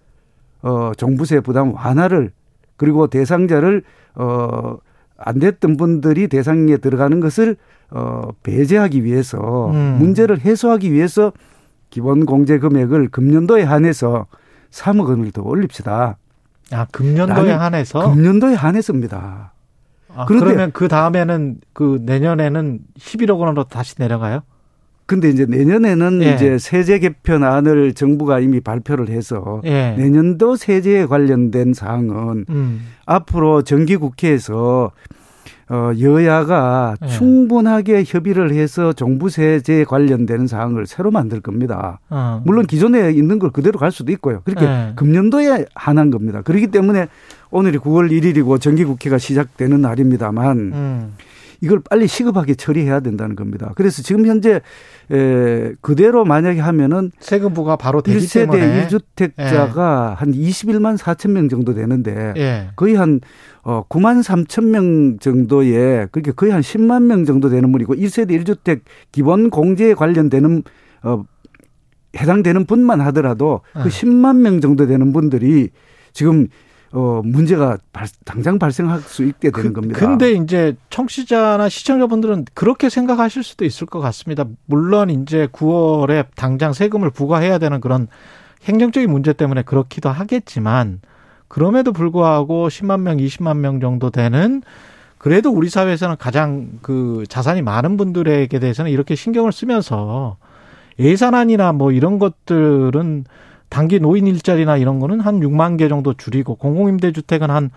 어 0.62 0.92
종부세 0.96 1.40
부담 1.40 1.72
완화를 1.74 2.32
그리고 2.76 3.06
대상자를 3.06 3.82
어안 4.14 5.38
됐던 5.38 5.76
분들이 5.76 6.28
대상에 6.28 6.76
들어가는 6.76 7.20
것을 7.20 7.56
어 7.90 8.28
배제하기 8.42 9.04
위해서 9.04 9.70
음. 9.70 9.96
문제를 9.98 10.40
해소하기 10.40 10.92
위해서 10.92 11.32
기본 11.88 12.26
공제 12.26 12.58
금액을 12.58 13.08
금년도에 13.08 13.62
한해서 13.62 14.26
3억 14.70 15.08
원을 15.08 15.32
더 15.32 15.42
올립시다. 15.42 16.16
아, 16.72 16.86
금년도에 16.92 17.52
한해서? 17.52 18.10
금년도에 18.10 18.54
한해서입니다. 18.54 19.52
아, 20.14 20.24
그러면 20.26 20.70
그 20.72 20.88
다음에는 20.88 21.60
그 21.72 22.00
내년에는 22.04 22.80
11억 22.98 23.38
원으로 23.38 23.64
다시 23.64 23.94
내려가요? 23.98 24.42
근데 25.06 25.28
이제 25.28 25.44
내년에는 25.44 26.22
예. 26.22 26.34
이제 26.34 26.56
세제 26.58 27.00
개편안을 27.00 27.94
정부가 27.94 28.38
이미 28.38 28.60
발표를 28.60 29.08
해서 29.08 29.60
예. 29.64 29.96
내년도 29.98 30.54
세제에 30.54 31.06
관련된 31.06 31.74
사항은 31.74 32.46
음. 32.48 32.86
앞으로 33.06 33.62
정기 33.62 33.96
국회에서 33.96 34.92
어 35.70 35.92
여야가 35.98 36.96
예. 37.00 37.06
충분하게 37.06 38.02
협의를 38.04 38.52
해서 38.52 38.92
종부세제 38.92 39.84
관련되는 39.84 40.48
사항을 40.48 40.86
새로 40.86 41.12
만들 41.12 41.40
겁니다. 41.40 42.00
어. 42.10 42.42
물론 42.44 42.66
기존에 42.66 43.12
있는 43.12 43.38
걸 43.38 43.50
그대로 43.50 43.78
갈 43.78 43.92
수도 43.92 44.10
있고요. 44.12 44.42
그렇게 44.44 44.66
예. 44.66 44.92
금년도에 44.96 45.66
한한 45.74 46.10
겁니다. 46.10 46.42
그렇기 46.42 46.66
때문에 46.68 47.06
오늘이 47.52 47.78
9월 47.78 48.10
1일이고 48.10 48.60
정기국회가 48.60 49.18
시작되는 49.18 49.80
날입니다만 49.80 50.58
음. 50.58 51.12
이걸 51.62 51.80
빨리 51.80 52.06
시급하게 52.06 52.54
처리해야 52.54 53.00
된다는 53.00 53.36
겁니다. 53.36 53.72
그래서 53.76 54.02
지금 54.02 54.26
현재 54.26 54.60
에 55.10 55.72
그대로 55.80 56.24
만약에 56.24 56.60
하면은 56.60 57.10
세금 57.20 57.52
부가 57.52 57.76
바로 57.76 58.00
되기 58.00 58.18
1세대 58.18 58.52
때문에 58.52 58.86
1주택자가 58.86 60.10
예. 60.10 60.14
한 60.14 60.32
21만 60.32 60.96
4천 60.96 61.32
명 61.32 61.48
정도 61.48 61.74
되는데 61.74 62.32
예. 62.36 62.68
거의 62.76 62.94
한 62.94 63.20
어, 63.62 63.84
9만 63.88 64.22
3천 64.22 64.66
명 64.66 65.18
정도의 65.18 66.08
그렇게 66.12 66.32
거의 66.32 66.52
한 66.52 66.62
10만 66.62 67.02
명 67.02 67.24
정도 67.24 67.50
되는 67.50 67.70
분이고 67.72 67.94
1세대 67.94 68.30
1주택 68.40 68.80
기본 69.12 69.50
공제에 69.50 69.94
관련되는 69.94 70.62
어 71.02 71.24
해당되는 72.16 72.66
분만 72.66 73.00
하더라도 73.02 73.60
그 73.72 73.88
10만 73.88 74.38
예. 74.38 74.42
명 74.42 74.60
정도 74.60 74.86
되는 74.86 75.12
분들이 75.12 75.70
지금 76.12 76.48
어, 76.92 77.20
문제가 77.24 77.78
발, 77.92 78.08
당장 78.24 78.58
발생할 78.58 79.00
수 79.00 79.24
있게 79.24 79.50
되는 79.50 79.72
그, 79.72 79.80
겁니다. 79.80 79.98
근데 79.98 80.32
이제 80.32 80.76
청취자나 80.90 81.68
시청자분들은 81.68 82.46
그렇게 82.54 82.88
생각하실 82.88 83.44
수도 83.44 83.64
있을 83.64 83.86
것 83.86 84.00
같습니다. 84.00 84.44
물론 84.66 85.10
이제 85.10 85.46
9월에 85.52 86.26
당장 86.34 86.72
세금을 86.72 87.10
부과해야 87.10 87.58
되는 87.58 87.80
그런 87.80 88.08
행정적인 88.64 89.10
문제 89.10 89.32
때문에 89.32 89.62
그렇기도 89.62 90.08
하겠지만 90.08 91.00
그럼에도 91.46 91.92
불구하고 91.92 92.68
10만 92.68 93.00
명, 93.00 93.16
20만 93.16 93.58
명 93.58 93.80
정도 93.80 94.10
되는 94.10 94.62
그래도 95.18 95.50
우리 95.50 95.68
사회에서는 95.68 96.16
가장 96.18 96.70
그 96.82 97.24
자산이 97.28 97.62
많은 97.62 97.96
분들에게 97.96 98.58
대해서는 98.58 98.90
이렇게 98.90 99.14
신경을 99.14 99.52
쓰면서 99.52 100.38
예산안이나 100.98 101.72
뭐 101.72 101.92
이런 101.92 102.18
것들은 102.18 103.24
단기 103.70 103.98
노인 104.00 104.26
일자리나 104.26 104.76
이런 104.76 105.00
거는 105.00 105.20
한 105.20 105.40
6만 105.40 105.78
개 105.78 105.88
정도 105.88 106.12
줄이고 106.12 106.56
공공임대주택은 106.56 107.50
한 107.50 107.70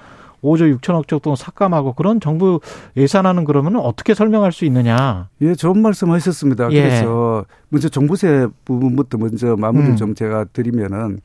5조 0.44 0.78
6천억 0.78 1.08
정도 1.08 1.38
삭감하고 1.38 1.94
그런 1.94 2.20
정부 2.20 2.60
예산안은 2.98 3.46
그러면 3.46 3.78
어떻게 3.78 4.14
설명할 4.14 4.52
수 4.52 4.66
있느냐? 4.66 5.30
예, 5.39 5.56
좋은 5.56 5.82
말씀 5.82 6.12
하셨습니다. 6.12 6.70
예. 6.72 6.82
그래서 6.82 7.46
먼저 7.70 7.88
종부세 7.88 8.48
부분부터 8.66 9.18
먼저 9.18 9.56
마무리를 9.56 9.94
음. 9.94 9.96
좀 9.96 10.16
제가 10.16 10.44
드리면은 10.52 11.22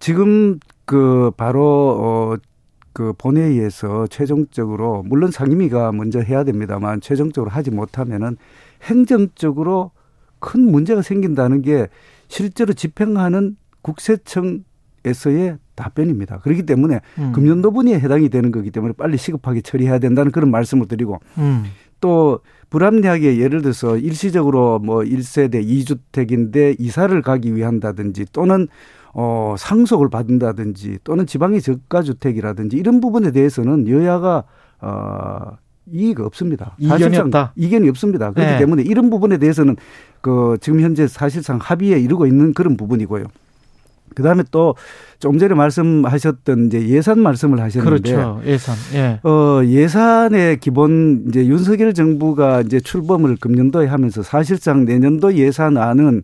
지금 0.00 0.58
그 0.84 1.30
바로 1.36 2.40
어 2.42 2.48
그 2.98 3.12
본회의에서 3.16 4.08
최종적으로 4.08 5.04
물론 5.06 5.30
상임위가 5.30 5.92
먼저 5.92 6.18
해야 6.18 6.42
됩니다만 6.42 7.00
최종적으로 7.00 7.48
하지 7.48 7.70
못하면은 7.70 8.36
행정적으로 8.82 9.92
큰 10.40 10.62
문제가 10.68 11.00
생긴다는 11.00 11.62
게 11.62 11.86
실제로 12.26 12.72
집행하는 12.72 13.56
국세청에서의 13.82 15.58
답변입니다. 15.74 16.38
그렇기 16.38 16.64
때문에 16.64 17.00
음. 17.18 17.32
금년도분에 17.32 17.98
해당이 17.98 18.28
되는 18.28 18.50
거기 18.50 18.70
때문에 18.70 18.94
빨리 18.96 19.16
시급하게 19.16 19.60
처리해야 19.60 19.98
된다는 19.98 20.32
그런 20.32 20.50
말씀을 20.50 20.88
드리고 20.88 21.20
음. 21.38 21.64
또 22.00 22.40
불합리하게 22.70 23.38
예를 23.38 23.62
들어서 23.62 23.96
일시적으로 23.96 24.78
뭐 24.78 25.00
1세대 25.00 25.64
2주택인데 25.64 26.76
이사를 26.78 27.20
가기 27.22 27.54
위한다든지 27.54 28.26
또는 28.32 28.68
어 29.14 29.54
상속을 29.58 30.10
받는다든지 30.10 30.98
또는 31.02 31.26
지방의 31.26 31.62
저가 31.62 32.02
주택이라든지 32.02 32.76
이런 32.76 33.00
부분에 33.00 33.30
대해서는 33.32 33.88
여야가 33.88 34.44
어 34.80 35.56
이의가 35.90 36.26
없습니다. 36.26 36.76
이견이 36.78 37.16
없다. 37.16 37.52
이견이 37.56 37.88
없습니다. 37.88 38.32
그렇기 38.32 38.52
네. 38.52 38.58
때문에 38.58 38.82
이런 38.82 39.08
부분에 39.10 39.38
대해서는 39.38 39.76
그 40.20 40.58
지금 40.60 40.80
현재 40.80 41.06
사실상 41.06 41.58
합의에 41.60 41.98
이르고 41.98 42.26
있는 42.26 42.52
그런 42.52 42.76
부분이고요. 42.76 43.24
그 44.14 44.22
다음에 44.22 44.42
또 44.50 44.74
좀 45.20 45.38
전에 45.38 45.54
말씀하셨던 45.54 46.66
이제 46.66 46.88
예산 46.88 47.18
말씀을 47.20 47.60
하셨는데. 47.60 48.12
그렇죠. 48.12 48.40
예산. 48.46 48.76
예. 48.94 49.20
어, 49.28 49.62
예산의 49.64 50.60
기본 50.60 51.24
이제 51.28 51.44
윤석열 51.46 51.92
정부가 51.92 52.60
이제 52.60 52.78
출범을 52.78 53.36
금년도에 53.40 53.86
하면서 53.86 54.22
사실상 54.22 54.84
내년도 54.84 55.34
예산안은 55.34 56.22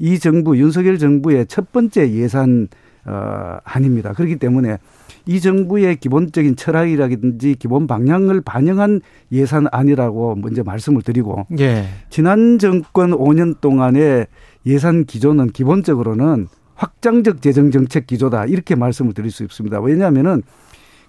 이 0.00 0.18
정부, 0.18 0.56
윤석열 0.58 0.98
정부의 0.98 1.46
첫 1.46 1.70
번째 1.70 2.10
예산, 2.10 2.66
어, 3.04 3.58
아닙니다. 3.62 4.12
그렇기 4.12 4.36
때문에 4.36 4.78
이 5.24 5.40
정부의 5.40 5.96
기본적인 5.96 6.56
철학이라든지 6.56 7.54
기본 7.60 7.86
방향을 7.86 8.40
반영한 8.40 9.02
예산안이라고 9.30 10.34
먼저 10.34 10.64
말씀을 10.64 11.02
드리고. 11.02 11.46
예. 11.60 11.84
지난 12.10 12.58
정권 12.58 13.12
5년 13.12 13.60
동안의 13.60 14.26
예산 14.66 15.04
기조는 15.04 15.50
기본적으로는 15.50 16.48
확장적 16.74 17.42
재정 17.42 17.70
정책 17.70 18.06
기조다 18.06 18.46
이렇게 18.46 18.74
말씀을 18.74 19.12
드릴 19.14 19.30
수 19.30 19.42
있습니다. 19.44 19.80
왜냐하면은 19.80 20.42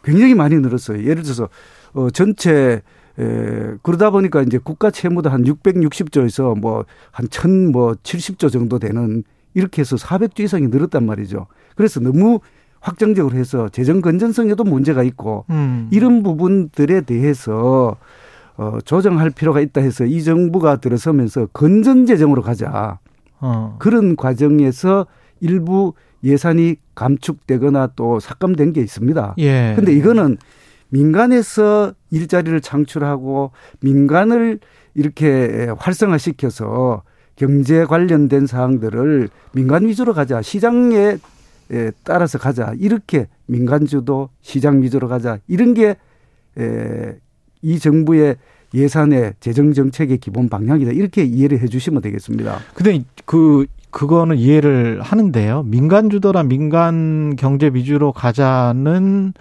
굉장히 0.03 0.35
많이 0.35 0.55
늘었어요. 0.59 1.03
예를 1.03 1.23
들어서 1.23 1.49
어 1.93 2.09
전체 2.09 2.81
에, 3.19 3.73
그러다 3.83 4.09
보니까 4.09 4.41
이제 4.41 4.57
국가 4.57 4.89
채무도 4.91 5.29
한 5.29 5.43
660조에서 5.43 6.57
뭐 6.59 6.85
한 7.11 7.27
1000뭐 7.27 7.95
70조 8.01 8.51
정도 8.51 8.79
되는 8.79 9.23
이렇게 9.53 9.81
해서 9.81 9.95
400조 9.95 10.41
이상이 10.41 10.67
늘었단 10.67 11.05
말이죠. 11.05 11.45
그래서 11.75 11.99
너무 11.99 12.39
확정적으로 12.79 13.37
해서 13.37 13.69
재정 13.69 14.01
건전성에도 14.01 14.63
문제가 14.63 15.03
있고 15.03 15.45
음. 15.51 15.87
이런 15.91 16.23
부분들에 16.23 17.01
대해서 17.01 17.95
어 18.57 18.79
조정할 18.83 19.29
필요가 19.29 19.61
있다 19.61 19.81
해서 19.81 20.05
이 20.05 20.23
정부가 20.23 20.77
들어서면서 20.77 21.47
건전 21.53 22.05
재정으로 22.05 22.41
가자. 22.41 22.99
어. 23.39 23.75
그런 23.79 24.15
과정에서 24.15 25.05
일부 25.43 25.93
예산이 26.23 26.77
감축되거나 26.95 27.91
또 27.95 28.19
삭감된 28.19 28.73
게 28.73 28.81
있습니다. 28.81 29.35
예. 29.39 29.73
근데 29.75 29.93
이거는 29.93 30.37
민간에서 30.89 31.93
일자리를 32.11 32.59
창출하고 32.61 33.51
민간을 33.81 34.59
이렇게 34.95 35.69
활성화시켜서 35.77 37.03
경제 37.35 37.83
관련된 37.85 38.47
사항들을 38.47 39.29
민간 39.53 39.85
위주로 39.85 40.13
가자. 40.13 40.41
시장에 40.41 41.17
따라서 42.03 42.37
가자. 42.37 42.73
이렇게 42.77 43.27
민간 43.45 43.85
주도 43.85 44.29
시장 44.41 44.81
위주로 44.81 45.07
가자. 45.07 45.39
이런 45.47 45.73
게 45.73 45.95
이 47.63 47.79
정부의 47.79 48.35
예산의 48.73 49.35
재정 49.39 49.73
정책의 49.73 50.17
기본 50.17 50.49
방향이다. 50.49 50.91
이렇게 50.91 51.23
이해를 51.23 51.59
해 51.59 51.67
주시면 51.67 52.01
되겠습니다. 52.01 52.59
근데 52.73 53.03
그 53.25 53.65
그거는 53.93 54.37
이해를 54.37 55.01
하는데요. 55.01 55.63
민간 55.67 56.09
주도라 56.09 56.43
민간 56.43 57.35
경제 57.37 57.69
위주로 57.73 58.11
가자는 58.11 59.33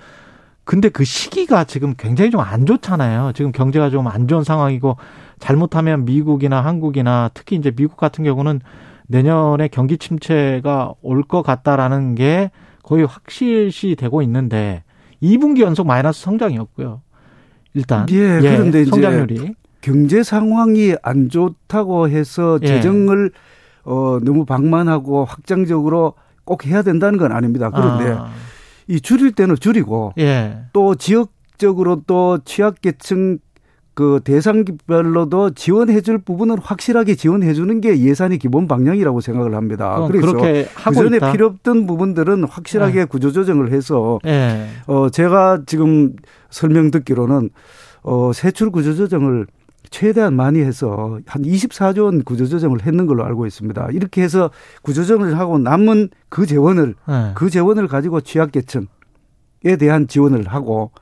근데 0.65 0.89
그 0.91 1.05
시기가 1.05 1.65
지금 1.65 1.95
굉장히 1.99 2.31
좀 2.31 2.41
안 2.43 2.67
좋잖아요. 2.67 3.33
지금 3.35 3.51
경제가 3.51 3.91
좀 3.91 4.07
안 4.07 4.29
좋은 4.29 4.45
상황이고 4.45 4.97
잘못하면 5.41 6.05
미국이나 6.05 6.61
한국이나 6.61 7.31
특히 7.35 7.57
이제 7.57 7.71
미국 7.73 7.97
같은 7.97 8.23
경우는 8.25 8.61
내년에 9.09 9.69
경기 9.69 9.99
침체가 9.99 10.93
올 11.03 11.23
것 11.25 11.43
같다라는 11.43 12.15
게 12.15 12.51
거의 12.83 13.05
확실시 13.05 13.97
되고 13.97 14.23
있는데 14.23 14.85
2분기 15.23 15.61
연속 15.63 15.87
마이너스 15.87 16.21
성장이었고요. 16.23 17.01
일단 17.75 18.07
예, 18.11 18.39
예 18.43 18.51
그런데 18.57 18.85
성장률이 18.85 19.55
경제 19.81 20.23
상황이 20.23 20.95
안 21.03 21.29
좋다고 21.31 22.09
해서 22.11 22.59
예. 22.63 22.67
재정을 22.67 23.31
예. 23.35 23.52
어, 23.85 24.19
너무 24.23 24.45
방만하고 24.45 25.25
확장적으로 25.25 26.15
꼭 26.45 26.67
해야 26.67 26.83
된다는 26.83 27.19
건 27.19 27.33
아닙니다. 27.33 27.71
그런데 27.71 28.13
아. 28.13 28.29
이 28.89 29.01
줄일 29.01 29.33
때는 29.33 29.57
줄이고 29.57 30.13
예. 30.19 30.65
또 30.73 30.95
지역적으로 30.95 32.03
또 32.07 32.39
취약계층 32.45 33.39
그 33.95 34.21
대상별로도 34.25 35.51
지원해 35.51 36.01
줄 36.01 36.17
부분은 36.19 36.59
확실하게 36.59 37.15
지원해 37.15 37.53
주는 37.53 37.81
게 37.83 37.99
예산의 37.99 38.39
기본 38.39 38.67
방향이라고 38.67 39.21
생각을 39.21 39.55
합니다. 39.55 40.07
그래서 40.09 40.33
그전에 40.33 41.17
있다. 41.19 41.33
필요 41.33 41.47
없던 41.47 41.87
부분들은 41.87 42.45
확실하게 42.45 43.01
네. 43.01 43.05
구조 43.05 43.33
조정을 43.33 43.71
해서 43.71 44.19
네. 44.25 44.67
어 44.87 45.11
제가 45.11 45.63
지금 45.67 46.15
설명 46.49 46.91
듣기로는 46.91 47.51
어 48.03 48.33
세출 48.33 48.71
구조 48.71 48.95
조정을 48.95 49.47
최대한 49.93 50.35
많이 50.35 50.61
해서 50.61 51.21
한 51.27 51.43
24조 51.43 52.05
원 52.05 52.25
구조조정을 52.25 52.85
했는 52.85 53.07
걸로 53.07 53.25
알고 53.25 53.47
있습니다. 53.47 53.89
이렇게 53.93 54.23
해서 54.23 54.51
구조조정을 54.81 55.39
하고 55.39 55.59
남은 55.59 56.09
그 56.31 56.47
재원을 56.47 56.95
네. 57.07 57.33
그 57.35 57.51
재원을 57.51 57.87
가지고 57.87 58.23
취약계층에 58.23 58.87
대한 59.79 60.09
지원을 60.09 60.49
하고 60.49 60.93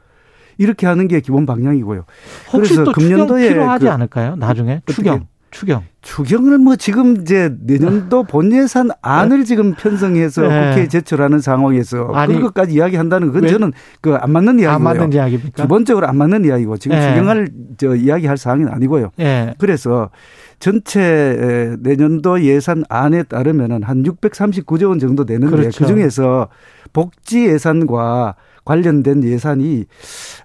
이렇게 0.59 0.89
하는 0.89 1.07
게 1.07 1.21
기본 1.21 1.47
방향이고요. 1.47 2.05
혹시 2.53 2.75
그래서 2.75 2.85
또 2.85 2.93
금년도에 2.93 3.49
필요하지 3.49 3.85
그 3.85 3.91
않을까요? 3.91 4.35
나중에 4.35 4.83
추경. 4.87 5.29
추경. 5.51 5.83
추경을 6.03 6.59
뭐 6.59 6.77
지금 6.77 7.21
이제 7.21 7.55
내년도 7.61 8.23
본 8.23 8.53
예산 8.53 8.91
안을 9.03 9.39
네. 9.41 9.45
지금 9.45 9.75
편성해서 9.75 10.43
네. 10.43 10.69
국회에 10.71 10.89
제출하는 10.89 11.41
상황에서 11.41 12.11
아니, 12.15 12.35
그런 12.35 12.47
것까지 12.47 12.75
이야기한다는 12.75 13.33
건 13.33 13.47
저는 13.47 13.73
그 14.01 14.17
안 14.17 14.31
맞는 14.31 14.61
이야기고요. 14.61 14.75
안 14.75 14.83
맞는 14.83 15.13
이야기입니까? 15.13 15.63
기본적으로 15.63 16.07
안 16.07 16.17
맞는 16.17 16.45
이야기고 16.45 16.77
지금 16.79 16.97
네. 16.97 17.09
추경을 17.09 17.49
저 17.77 17.95
이야기할 17.95 18.39
사항은 18.39 18.69
아니고요. 18.69 19.11
네. 19.17 19.55
그래서 19.59 20.11
전체 20.59 21.77
내년도 21.81 22.43
예산 22.43 22.85
안에 22.89 23.25
따르면은 23.25 23.83
한 23.83 24.03
639조 24.03 24.89
원 24.89 24.99
정도 24.99 25.25
되는데 25.25 25.55
그렇죠. 25.55 25.85
그 25.85 25.87
중에서 25.87 26.49
복지 26.93 27.47
예산과 27.47 28.35
관련된 28.71 29.25
예산이 29.25 29.85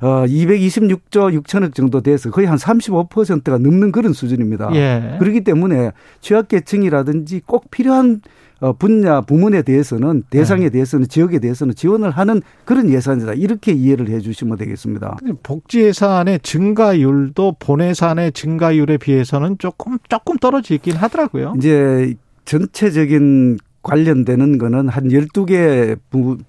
어 0.01 0.25
226조 0.25 1.39
6천억 1.43 1.75
정도 1.75 2.01
돼서 2.01 2.31
거의 2.31 2.47
한 2.47 2.57
35%가 2.57 3.59
넘는 3.59 3.91
그런 3.91 4.13
수준입니다. 4.13 4.71
예. 4.73 5.17
그렇기 5.19 5.41
때문에 5.41 5.91
취약계층이라든지 6.21 7.41
꼭 7.45 7.69
필요한 7.69 8.21
어, 8.61 8.73
분야 8.73 9.21
부문에 9.21 9.61
대해서는 9.61 10.23
대상에 10.29 10.63
네. 10.63 10.69
대해서는 10.69 11.07
지역에 11.07 11.39
대해서는 11.39 11.75
지원을 11.75 12.09
하는 12.09 12.41
그런 12.63 12.89
예산이다 12.89 13.33
이렇게 13.33 13.73
이해를 13.73 14.09
해주시면 14.09 14.57
되겠습니다. 14.57 15.17
복지 15.43 15.81
예산의 15.81 16.39
증가율도 16.39 17.57
본 17.59 17.81
예산의 17.81 18.31
증가율에 18.31 18.97
비해서는 18.97 19.57
조금 19.59 19.99
조금 20.09 20.37
떨어지긴 20.37 20.95
하더라고요. 20.95 21.53
이제 21.57 22.15
전체적인 22.45 23.57
관련되는 23.85 24.57
거는 24.57 24.89
한 24.89 25.09
12개 25.09 25.97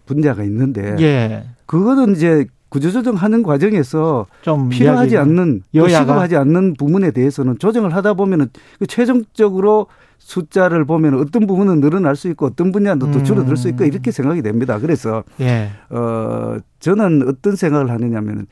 분야가 0.07 0.43
있는데 0.45 0.97
예. 1.01 1.45
그거는 1.67 2.17
이제 2.17 2.47
구조조정하는 2.71 3.43
과정에서 3.43 4.27
좀 4.43 4.71
필요하지 4.71 5.19
않는 5.19 5.63
시급하지 5.73 6.37
않는 6.37 6.75
부분에 6.75 7.11
대해서는 7.11 7.59
조정을 7.59 7.95
하다 7.95 8.15
보면은 8.15 8.49
그 8.79 8.87
최종적으로 8.87 9.87
숫자를 10.19 10.87
보면 10.87 11.15
어떤 11.21 11.47
부분은 11.47 11.81
늘어날 11.81 12.17
수 12.17 12.29
있고 12.29 12.47
어떤 12.47 12.73
분야는 12.73 13.13
또 13.13 13.23
줄어들 13.23 13.57
수 13.57 13.69
있고 13.69 13.85
음. 13.85 13.89
이렇게 13.89 14.11
생각이 14.11 14.43
됩니다. 14.43 14.79
그래서 14.79 15.23
예. 15.41 15.71
어 15.91 16.57
저는 16.81 17.29
어떤 17.29 17.55
생각을 17.55 17.91
하느냐면은 17.91 18.47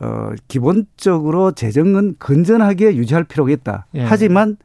어 0.00 0.30
기본적으로 0.48 1.52
재정은 1.52 2.16
건전하게 2.18 2.96
유지할 2.96 3.24
필요가 3.24 3.50
있다. 3.50 3.86
예. 3.94 4.02
하지만 4.02 4.56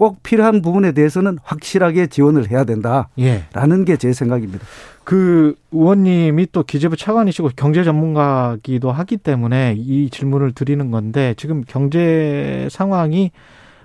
꼭 0.00 0.22
필요한 0.22 0.62
부분에 0.62 0.92
대해서는 0.92 1.36
확실하게 1.42 2.06
지원을 2.06 2.50
해야 2.50 2.64
된다라는 2.64 3.10
예. 3.18 3.84
게제 3.84 4.14
생각입니다. 4.14 4.64
그 5.04 5.54
의원님이 5.72 6.46
또 6.52 6.62
기재부 6.62 6.96
차관이시고 6.96 7.50
경제 7.54 7.84
전문가기도 7.84 8.92
하기 8.92 9.18
때문에 9.18 9.74
이 9.76 10.08
질문을 10.08 10.52
드리는 10.52 10.90
건데 10.90 11.34
지금 11.36 11.64
경제 11.68 12.66
상황이 12.70 13.30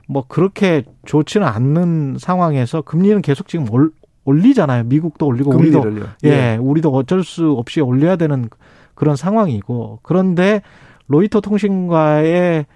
뭐 0.07 0.23
그렇게 0.25 0.83
좋지는 1.05 1.45
않는 1.45 2.15
상황에서 2.17 2.81
금리는 2.81 3.21
계속 3.21 3.49
지금 3.49 3.69
올, 3.69 3.91
올리잖아요. 4.23 4.85
미국도 4.85 5.27
올리고 5.27 5.53
우리도 5.53 5.83
예, 6.23 6.29
예, 6.29 6.57
우리도 6.61 6.93
어쩔 6.93 7.25
수 7.25 7.51
없이 7.51 7.81
올려야 7.81 8.15
되는 8.15 8.47
그런 8.93 9.17
상황이고 9.17 9.99
그런데 10.01 10.61
로이터 11.07 11.41
통신과의 11.41 12.67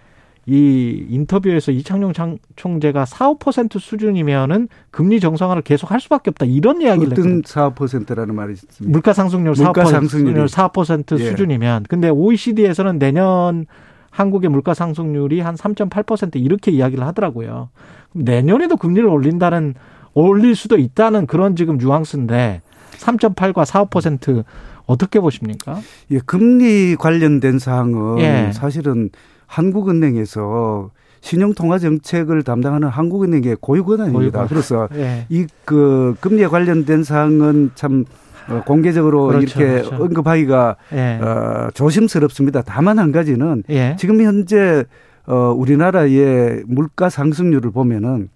이 0.49 1.05
인터뷰에서 1.09 1.71
이창용 1.71 2.11
총재가 2.55 3.05
4, 3.05 3.33
5% 3.33 3.79
수준이면은 3.79 4.67
금리 4.89 5.19
정상화를 5.19 5.61
계속 5.61 5.91
할 5.91 5.99
수밖에 5.99 6.31
없다 6.31 6.47
이런 6.47 6.81
이야기를 6.81 7.13
어떤 7.13 7.43
4, 7.45 7.69
5%라는 7.73 8.33
말이 8.33 8.53
있습니다. 8.53 8.91
물가 8.91 9.13
상승률 9.13 9.53
4%, 9.53 9.63
물가 9.63 9.85
상승률 9.85 10.45
4% 10.47 11.19
예. 11.19 11.25
수준이면 11.25 11.83
근데 11.87 12.09
OECD에서는 12.09 12.97
내년 12.97 13.67
한국의 14.09 14.49
물가 14.49 14.73
상승률이 14.73 15.39
한 15.39 15.53
3.8% 15.53 16.37
이렇게 16.37 16.71
이야기를 16.71 17.05
하더라고요. 17.05 17.69
내년에도 18.13 18.75
금리를 18.75 19.07
올린다는 19.07 19.75
올릴 20.15 20.55
수도 20.55 20.79
있다는 20.79 21.27
그런 21.27 21.55
지금 21.55 21.77
뉘앙스인데 21.77 22.61
3.8과 22.93 23.65
4, 23.65 23.85
5% 23.85 24.43
어떻게 24.87 25.19
보십니까? 25.19 25.79
예, 26.09 26.17
금리 26.25 26.95
관련된 26.95 27.59
사항은 27.59 28.17
예. 28.19 28.51
사실은 28.51 29.11
한국은행에서 29.49 30.91
신용통화 31.21 31.79
정책을 31.79 32.43
담당하는 32.43 32.87
한국은행의 32.87 33.57
고유 33.59 33.83
권한입니다. 33.83 34.47
그래서 34.47 34.87
예. 34.95 35.25
이그 35.27 36.15
금리에 36.21 36.47
관련된 36.47 37.03
사항은 37.03 37.71
참 37.75 38.05
어, 38.47 38.63
공개적으로 38.65 39.27
그렇죠, 39.27 39.59
이렇게 39.59 39.81
그렇죠. 39.81 40.03
언급하기가 40.03 40.75
예. 40.93 41.19
어, 41.21 41.69
조심스럽습니다. 41.73 42.61
다만 42.61 42.99
한 42.99 43.11
가지는 43.11 43.63
예. 43.69 43.95
지금 43.99 44.21
현재 44.21 44.85
어, 45.25 45.53
우리나라의 45.57 46.63
물가 46.65 47.09
상승률을 47.09 47.71
보면은 47.71 48.29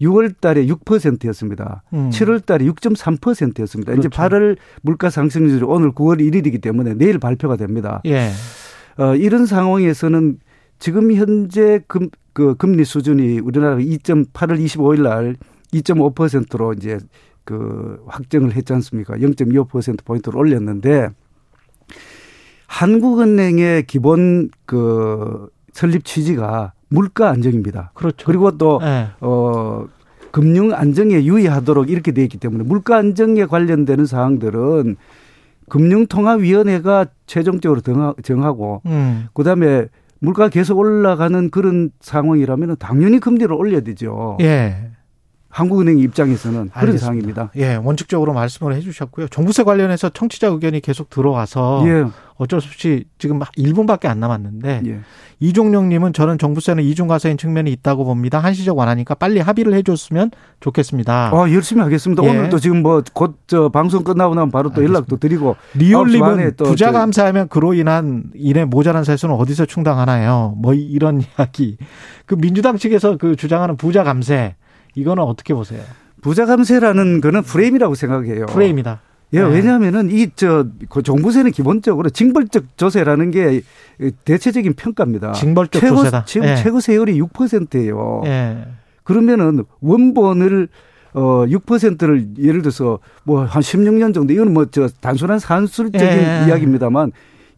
6월 0.00 0.34
달에 0.40 0.66
6%였습니다. 0.66 1.82
음. 1.92 2.08
7월 2.10 2.44
달에 2.46 2.64
6.3%였습니다. 2.64 3.92
그렇죠. 3.92 4.08
이제 4.08 4.08
8월 4.08 4.56
물가 4.80 5.10
상승률이 5.10 5.62
오늘 5.64 5.92
9월 5.92 6.20
1일이기 6.20 6.62
때문에 6.62 6.94
내일 6.94 7.18
발표가 7.18 7.56
됩니다. 7.56 8.00
예. 8.06 8.30
어, 8.96 9.14
이런 9.14 9.44
상황에서는 9.44 10.38
지금 10.80 11.12
현재 11.12 11.80
금, 11.86 12.08
그 12.32 12.56
금리 12.56 12.84
수준이 12.84 13.38
우리나라 13.38 13.76
2.8월 13.76 14.58
25일 14.58 15.02
날 15.02 15.36
2.5%로 15.72 16.72
이제 16.72 16.98
그 17.44 18.02
확정을 18.08 18.56
했지 18.56 18.72
않습니까? 18.72 19.14
0.25% 19.16 20.04
포인트를 20.04 20.38
올렸는데 20.38 21.10
한국은행의 22.66 23.86
기본 23.86 24.50
그 24.64 25.48
설립 25.72 26.04
취지가 26.04 26.72
물가 26.88 27.28
안정입니다. 27.30 27.92
그렇죠. 27.94 28.26
그리고 28.26 28.56
또 28.56 28.80
네. 28.80 29.08
어, 29.20 29.86
금융 30.30 30.72
안정에 30.72 31.24
유의하도록 31.24 31.90
이렇게 31.90 32.12
돼 32.12 32.22
있기 32.22 32.38
때문에 32.38 32.64
물가 32.64 32.96
안정에 32.96 33.44
관련되는 33.44 34.06
사항들은 34.06 34.96
금융통화위원회가 35.68 37.06
최종적으로 37.26 37.80
정하고 38.22 38.82
음. 38.86 39.28
그다음에 39.34 39.88
물가 40.20 40.48
계속 40.48 40.78
올라가는 40.78 41.50
그런 41.50 41.90
상황이라면 42.00 42.76
당연히 42.78 43.18
금리를 43.20 43.52
올려야 43.52 43.80
되죠. 43.80 44.36
예. 44.40 44.92
한국은행 45.50 45.98
입장에서는 45.98 46.70
그런 46.70 46.70
알겠습니다. 46.72 47.00
상황입니다. 47.04 47.50
예, 47.56 47.74
원칙적으로 47.74 48.32
말씀을 48.32 48.72
해주셨고요. 48.76 49.28
종부세 49.28 49.64
관련해서 49.64 50.08
청취자 50.10 50.46
의견이 50.46 50.80
계속 50.80 51.10
들어와서 51.10 51.82
예. 51.86 52.04
어쩔 52.36 52.60
수 52.60 52.68
없이 52.68 53.04
지금 53.18 53.40
1분밖에 53.40 54.06
안 54.06 54.20
남았는데 54.20 54.82
예. 54.86 55.00
이종령님은 55.40 56.12
저는 56.12 56.38
종부세는 56.38 56.84
이중과세인 56.84 57.36
측면이 57.36 57.70
있다고 57.72 58.04
봅니다. 58.04 58.38
한시적 58.38 58.78
완화니까 58.78 59.14
빨리 59.16 59.40
합의를 59.40 59.74
해줬으면 59.74 60.30
좋겠습니다. 60.60 61.32
아, 61.34 61.50
열심히 61.52 61.82
하겠습니다. 61.82 62.22
예. 62.22 62.28
오늘도 62.28 62.60
지금 62.60 62.82
뭐곧저 62.82 63.70
방송 63.70 64.04
끝나고 64.04 64.34
나면 64.36 64.52
바로 64.52 64.68
또 64.68 64.76
알겠습니다. 64.76 64.94
연락도 64.98 65.16
드리고 65.16 65.56
리올님은 65.74 66.52
부자 66.58 66.92
감사하면 66.92 67.48
그로 67.48 67.74
인한 67.74 68.30
일의 68.34 68.66
모자란 68.66 69.02
세수는 69.02 69.34
어디서 69.34 69.66
충당하나요? 69.66 70.54
뭐 70.58 70.74
이런 70.74 71.20
이야기. 71.36 71.76
그 72.24 72.36
민주당 72.36 72.76
측에서 72.76 73.16
그 73.16 73.34
주장하는 73.34 73.76
부자 73.76 74.04
감세 74.04 74.54
이거는 74.94 75.22
어떻게 75.22 75.54
보세요? 75.54 75.82
부자 76.22 76.46
감세라는 76.46 77.20
거는 77.20 77.42
프레임이라고 77.42 77.94
생각해요. 77.94 78.46
프레임이다. 78.46 79.00
예, 79.32 79.40
네. 79.40 79.46
왜냐하면은 79.46 80.10
이저그 80.10 81.02
종부세는 81.04 81.52
기본적으로 81.52 82.10
징벌적 82.10 82.76
조세라는 82.76 83.30
게 83.30 83.62
대체적인 84.24 84.74
평가입니다. 84.74 85.32
징벌적 85.32 85.80
최고, 85.80 85.96
조세다. 85.98 86.24
지금 86.24 86.46
네. 86.46 86.56
최고 86.56 86.80
세율이 86.80 87.20
6%예요. 87.20 88.22
네. 88.24 88.66
그러면은 89.04 89.64
원본을 89.80 90.68
어 91.12 91.44
6%를 91.46 92.26
예를 92.38 92.62
들어서 92.62 92.98
뭐 93.24 93.44
한 93.44 93.62
16년 93.62 94.14
정도 94.14 94.32
이거는 94.32 94.52
뭐저 94.52 94.88
단순한 95.00 95.38
산술적인 95.38 96.00
네. 96.00 96.44
이야기입니다만 96.48 97.10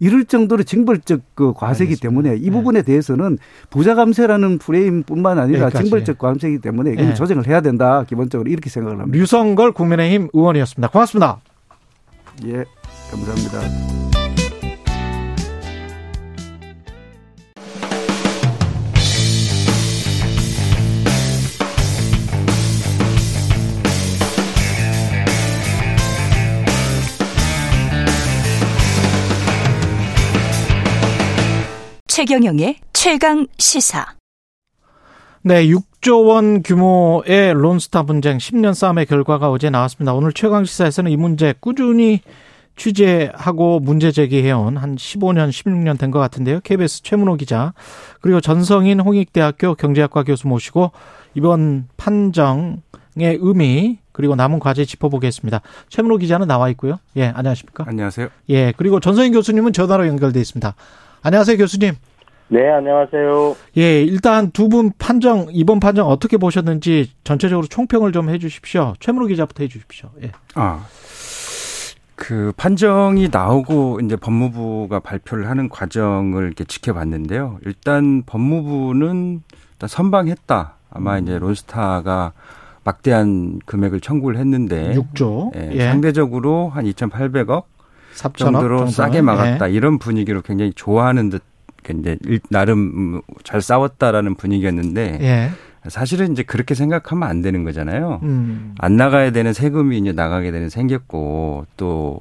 이럴 0.02 0.24
정도로 0.24 0.64
징벌적 0.64 1.20
그 1.36 1.52
과세기 1.52 1.94
때문에 1.94 2.34
이 2.34 2.46
네. 2.46 2.50
부분에 2.50 2.82
대해서는 2.82 3.38
부자 3.70 3.94
감세라는 3.94 4.58
프레임뿐만 4.58 5.38
아니라 5.38 5.66
여기까지. 5.66 5.84
징벌적 5.84 6.18
과세이기 6.18 6.58
때문에 6.58 6.94
이건 6.94 7.06
네. 7.06 7.14
조정을 7.14 7.46
해야 7.46 7.60
된다. 7.60 8.02
기본적으로 8.08 8.50
이렇게 8.50 8.68
생각을 8.68 8.98
합니다. 8.98 9.16
류성걸 9.16 9.70
국민의힘 9.70 10.30
의원이었습니다. 10.32 10.88
고맙습니다. 10.88 11.40
예, 12.46 12.64
감사합니다. 13.12 14.01
최경영의 32.14 32.76
최강 32.92 33.46
시사. 33.56 34.04
네, 35.40 35.66
6조 35.66 36.26
원 36.26 36.62
규모의 36.62 37.54
론스타 37.54 38.02
분쟁 38.02 38.36
10년 38.36 38.74
싸움의 38.74 39.06
결과가 39.06 39.50
어제 39.50 39.70
나왔습니다. 39.70 40.12
오늘 40.12 40.34
최강 40.34 40.66
시사에서는 40.66 41.10
이 41.10 41.16
문제 41.16 41.54
꾸준히 41.58 42.20
취재하고 42.76 43.80
문제 43.80 44.12
제기해온 44.12 44.76
한 44.76 44.96
15년, 44.96 45.48
16년 45.48 45.98
된 45.98 46.10
것 46.10 46.18
같은데요. 46.18 46.60
KBS 46.60 47.02
최문호 47.02 47.36
기자 47.36 47.72
그리고 48.20 48.42
전성인 48.42 49.00
홍익대학교 49.00 49.74
경제학과 49.74 50.22
교수 50.22 50.48
모시고 50.48 50.92
이번 51.32 51.88
판정의 51.96 53.38
의미 53.40 54.00
그리고 54.12 54.36
남은 54.36 54.58
과제 54.58 54.84
짚어보겠습니다. 54.84 55.62
최문호 55.88 56.18
기자는 56.18 56.46
나와 56.46 56.68
있고요. 56.68 56.98
예, 57.16 57.32
안녕하십니까? 57.34 57.86
안녕하세요. 57.88 58.28
예, 58.50 58.74
그리고 58.76 59.00
전성인 59.00 59.32
교수님은 59.32 59.72
전화로 59.72 60.06
연결돼 60.08 60.38
있습니다. 60.40 60.74
안녕하세요, 61.22 61.56
교수님. 61.56 61.94
네, 62.48 62.68
안녕하세요. 62.70 63.56
예, 63.78 64.02
일단 64.02 64.50
두 64.50 64.68
분 64.68 64.92
판정, 64.98 65.46
이번 65.50 65.80
판정 65.80 66.08
어떻게 66.08 66.36
보셨는지 66.36 67.10
전체적으로 67.24 67.66
총평을 67.66 68.12
좀 68.12 68.28
해 68.28 68.38
주십시오. 68.38 68.94
최문호 69.00 69.26
기자부터 69.28 69.62
해 69.64 69.68
주십시오. 69.68 70.10
예. 70.22 70.32
아. 70.54 70.84
그 72.14 72.52
판정이 72.56 73.30
나오고 73.32 74.00
이제 74.04 74.14
법무부가 74.16 75.00
발표를 75.00 75.48
하는 75.48 75.68
과정을 75.68 76.44
이렇게 76.46 76.64
지켜봤는데요. 76.64 77.58
일단 77.64 78.22
법무부는 78.26 79.42
일단 79.72 79.88
선방했다. 79.88 80.74
아마 80.90 81.18
음. 81.18 81.22
이제 81.22 81.38
론스타가 81.38 82.32
막대한 82.84 83.60
금액을 83.64 84.00
청구를 84.00 84.38
했는데 84.38 84.92
6조. 84.94 85.56
예, 85.56 85.70
예. 85.72 85.86
상대적으로 85.86 86.68
한 86.68 86.84
2,800억 86.84 87.64
정도로 88.14 88.86
싸게 88.88 89.22
막았다. 89.22 89.70
예. 89.70 89.74
이런 89.74 89.98
분위기로 89.98 90.42
굉장히 90.42 90.72
좋아하는 90.74 91.30
듯 91.30 91.42
이제 91.90 92.16
나름 92.48 93.22
잘 93.42 93.60
싸웠다라는 93.60 94.36
분위기였는데 94.36 95.18
예. 95.20 95.50
사실은 95.88 96.32
이제 96.32 96.42
그렇게 96.44 96.74
생각하면 96.74 97.28
안 97.28 97.42
되는 97.42 97.64
거잖아요. 97.64 98.20
음. 98.22 98.74
안 98.78 98.96
나가야 98.96 99.32
되는 99.32 99.52
세금이 99.52 99.98
이제 99.98 100.12
나가게 100.12 100.52
되는 100.52 100.68
생겼고 100.68 101.66
또 101.76 102.20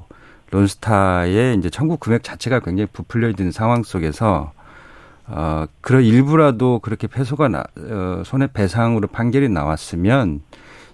론스타의 0.50 1.58
이제 1.58 1.70
청구 1.70 1.98
금액 1.98 2.24
자체가 2.24 2.60
굉장히 2.62 2.88
부풀려 2.92 3.30
있는 3.30 3.52
상황 3.52 3.84
속에서 3.84 4.52
어 5.28 5.66
그런 5.80 6.04
일부라도 6.04 6.80
그렇게 6.80 7.08
패소가 7.08 7.48
나, 7.48 7.64
어, 7.78 8.24
손해 8.26 8.48
배상으로 8.52 9.08
판결이 9.08 9.48
나왔으면 9.50 10.42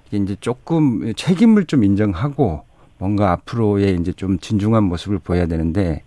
이게 0.08 0.18
이제 0.18 0.36
조금 0.40 1.14
책임을 1.16 1.66
좀 1.66 1.84
인정하고 1.84 2.67
뭔가 2.98 3.32
앞으로의 3.32 3.98
이제 4.00 4.12
좀 4.14 4.40
진중한 4.40 4.84
모습을 4.84 5.20
보여야 5.20 5.46
되는데 5.46 6.04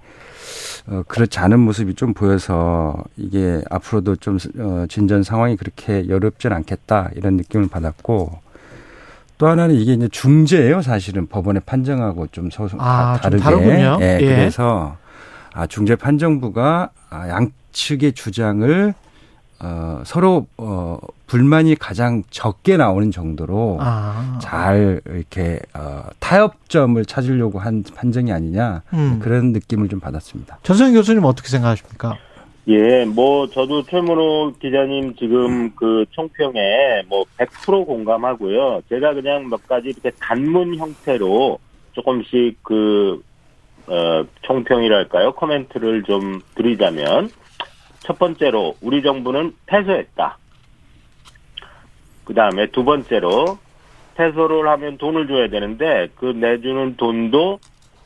어, 0.87 1.03
그렇지 1.07 1.39
않은 1.39 1.61
모습이 1.61 1.95
좀 1.95 2.15
보여서 2.15 2.97
이게 3.17 3.63
앞으로도 3.71 4.17
좀 4.17 4.39
어, 4.59 4.87
진전 4.89 5.23
상황이 5.23 5.57
그렇게 5.57 6.09
여롭진 6.09 6.53
않겠다 6.53 7.11
이런 7.15 7.37
느낌을 7.37 7.69
받았고 7.69 8.39
또 9.39 9.47
하나는 9.49 9.75
이게 9.75 9.95
이제 9.95 10.09
중재예요 10.09 10.83
사실은 10.83 11.27
법원의 11.27 11.63
판정하고 11.65 12.27
좀 12.29 12.51
소, 12.51 12.69
아, 12.79 13.19
다르게 13.23 13.43
좀 13.43 13.45
다르군요. 13.45 13.99
예, 14.01 14.19
예. 14.21 14.27
그래서 14.27 14.97
아, 15.53 15.67
중재 15.67 15.97
판정부가 15.97 16.91
아, 17.09 17.29
양측의 17.29 18.13
주장을 18.13 18.95
어, 19.63 20.03
서로 20.05 20.47
어, 20.57 20.99
불만이 21.27 21.77
가장 21.77 22.23
적게 22.31 22.77
나오는 22.77 23.11
정도로 23.11 23.79
아. 23.81 24.39
잘 24.41 25.01
이렇게 25.07 25.61
어, 25.75 26.03
타협점을 26.19 27.05
찾으려고 27.05 27.59
한 27.59 27.85
판정이 27.95 28.33
아니냐 28.33 28.83
음. 28.95 29.19
그런 29.23 29.53
느낌을 29.53 29.89
좀 29.89 30.01
받았습니다. 30.01 30.59
전성 30.63 30.93
교수님 30.93 31.25
어떻게 31.25 31.49
생각하십니까? 31.49 32.17
예, 32.69 33.05
뭐 33.05 33.49
저도 33.49 33.83
최문호 33.85 34.55
기자님 34.61 35.15
지금 35.17 35.71
그 35.75 36.05
총평에 36.11 37.03
뭐 37.09 37.25
100% 37.39 37.87
공감하고요. 37.87 38.83
제가 38.89 39.15
그냥 39.15 39.49
몇 39.49 39.67
가지 39.67 39.89
이렇게 39.89 40.11
단문 40.21 40.77
형태로 40.77 41.59
조금씩 41.93 42.63
그 42.63 43.23
어, 43.87 44.25
총평이랄까요? 44.43 45.33
코멘트를 45.33 46.05
좀 46.05 46.41
드리자면 46.55 47.29
첫 48.01 48.19
번째로 48.19 48.77
우리 48.81 49.03
정부는 49.03 49.55
패소했다. 49.67 50.39
그 52.25 52.35
다음에 52.35 52.67
두 52.67 52.85
번째로 52.85 53.59
패소를 54.17 54.69
하면 54.69 54.99
돈을 54.99 55.27
줘야 55.27 55.49
되는데 55.49 56.09
그 56.17 56.27
내주는 56.27 56.97
돈도 56.97 57.59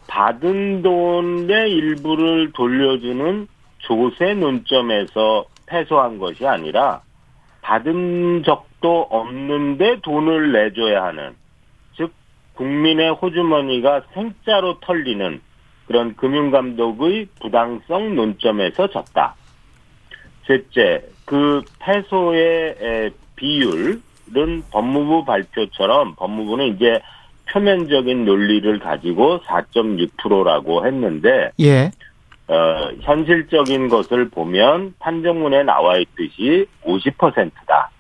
받은 0.07 0.83
돈의 0.83 1.73
일부를 1.73 2.53
돌려주는 2.53 3.49
조세 3.79 4.35
논점에서 4.35 5.47
패소한 5.67 6.19
것이 6.19 6.47
아니라 6.47 7.03
받은 7.63 8.43
적도 8.45 9.03
없는데 9.11 10.01
돈을 10.03 10.53
내줘야 10.53 11.05
하는 11.05 11.35
즉 11.97 12.13
국민의 12.55 13.13
호주머니가 13.13 14.03
생짜로 14.13 14.79
털리는 14.81 15.41
그런 15.87 16.15
금융감독의 16.17 17.29
부당성 17.41 18.15
논점에서 18.15 18.89
졌다. 18.89 19.35
셋째, 20.47 21.03
그 21.25 21.63
패소의 21.79 23.13
비율은 23.37 24.63
법무부 24.71 25.25
발표처럼 25.25 26.15
법무부는 26.17 26.77
이제 26.77 27.01
표면적인 27.51 28.25
논리를 28.25 28.79
가지고 28.79 29.41
4.6%라고 29.41 30.87
했는데 30.87 31.51
예. 31.61 31.91
어, 32.47 32.91
현실적인 33.01 33.89
것을 33.89 34.29
보면 34.29 34.95
판정문에 34.99 35.63
나와 35.63 35.97
있듯이 35.97 36.67
50%다. 36.85 37.91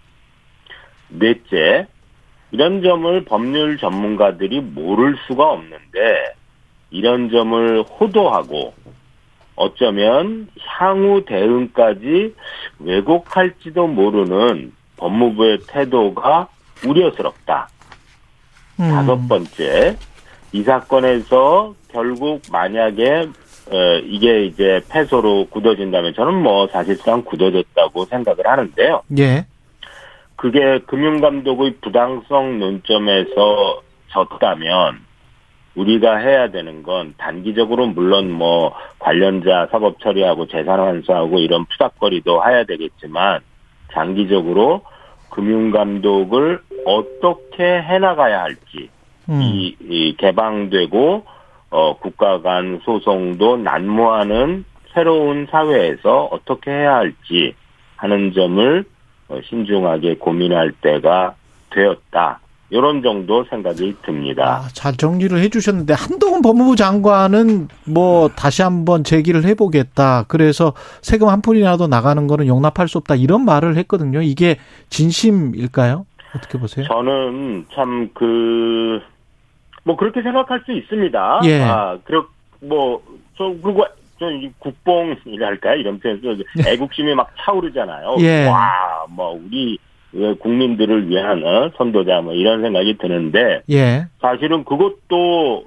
넷째, 1.09 1.87
이런 2.51 2.83
점을 2.83 3.25
법률 3.25 3.79
전문가들이 3.79 4.61
모를 4.61 5.17
수가 5.27 5.51
없는데 5.51 6.35
이런 6.91 7.31
점을 7.31 7.83
호도하고 7.83 8.75
어쩌면 9.57 10.49
향후 10.67 11.25
대응까지 11.25 12.35
왜곡할지도 12.81 13.87
모르는 13.87 14.73
법무부의 14.97 15.59
태도가 15.69 16.49
우려스럽다. 16.87 17.69
음. 18.81 18.89
다섯 18.91 19.29
번째, 19.29 19.97
이 20.53 20.63
사건에서 20.63 21.75
결국 21.89 22.43
만약에 22.51 23.29
어, 23.71 23.99
이게 24.05 24.45
이제 24.45 24.81
패소로 24.91 25.47
굳어진다면 25.51 26.15
저는 26.15 26.35
뭐 26.43 26.67
사실상 26.69 27.23
굳어졌다고 27.23 28.05
생각을 28.07 28.47
하는데요. 28.47 29.03
예. 29.19 29.47
그게 30.37 30.81
금융감독의 30.87 31.77
부당성 31.81 32.59
논점에서 32.59 33.83
졌다면 34.09 35.04
우리가 35.75 36.16
해야 36.16 36.51
되는 36.51 36.83
건 36.83 37.14
단기적으로 37.18 37.87
물론 37.87 38.31
뭐 38.31 38.75
관련자 38.99 39.68
사법 39.70 40.01
처리하고 40.01 40.47
재산 40.47 40.81
환수하고 40.81 41.39
이런 41.39 41.64
푸닥거리도 41.66 42.43
해야 42.47 42.64
되겠지만 42.64 43.41
장기적으로 43.93 44.83
금융 45.31 45.70
감독을 45.70 46.61
어떻게 46.85 47.64
해나가야 47.64 48.43
할지 48.43 48.89
음. 49.29 49.41
이, 49.43 49.77
이 49.81 50.16
개방되고 50.16 51.25
어, 51.70 51.97
국가 51.99 52.41
간 52.41 52.81
소송도 52.85 53.57
난무하는 53.57 54.64
새로운 54.93 55.47
사회에서 55.51 56.29
어떻게 56.31 56.70
해야 56.70 56.97
할지 56.97 57.55
하는 57.97 58.33
점을 58.33 58.85
어, 59.29 59.41
신중하게 59.49 60.16
고민할 60.16 60.72
때가 60.72 61.35
되었다. 61.70 62.39
이런 62.75 63.03
정도 63.03 63.45
생각이 63.45 63.95
듭니다. 64.03 64.62
아, 64.64 64.68
잘 64.72 64.97
정리를 64.97 65.39
해주셨는데 65.39 65.95
한동훈 65.95 66.43
법무부 66.43 66.75
장관은 66.75 67.68
뭐 67.87 68.29
다시 68.29 68.62
한번 68.62 69.05
제기를 69.05 69.45
해보겠다. 69.45 70.25
그래서 70.27 70.72
세금 71.01 71.29
한 71.29 71.41
푼이라도 71.41 71.87
나가는 71.87 72.27
거는 72.27 72.49
용납할 72.49 72.89
수 72.89 72.99
없다. 72.99 73.14
이런 73.14 73.45
말을 73.45 73.77
했거든요. 73.77 74.22
이게 74.22 74.57
진심일까요? 74.91 76.05
어떻게 76.37 76.59
보세요? 76.59 76.85
저는 76.87 77.66
참 77.72 78.11
그 78.12 79.01
뭐 79.87 79.97
그렇게 79.97 80.22
생각할 80.22 80.62
수 80.64 80.72
있습니다. 80.72 81.41
예. 81.45 81.61
아, 81.62 81.99
그리고 82.05 82.25
뭐저 82.62 83.55
그리고 83.62 83.85
저 84.18 84.25
국뽕이랄까 84.59 85.75
이런 85.75 86.01
표현에서 86.01 86.43
예. 86.66 86.72
애국심이 86.72 87.14
막 87.14 87.31
차오르잖아요. 87.39 88.16
예. 88.20 88.47
와, 88.49 89.05
뭐 89.11 89.33
우리 89.47 89.79
국민들을 90.41 91.09
위한 91.09 91.43
어, 91.45 91.71
선도자 91.77 92.21
뭐 92.21 92.33
이런 92.35 92.62
생각이 92.62 92.99
드는데 92.99 93.62
예. 93.71 94.07
사실은 94.21 94.65
그것도 94.65 95.65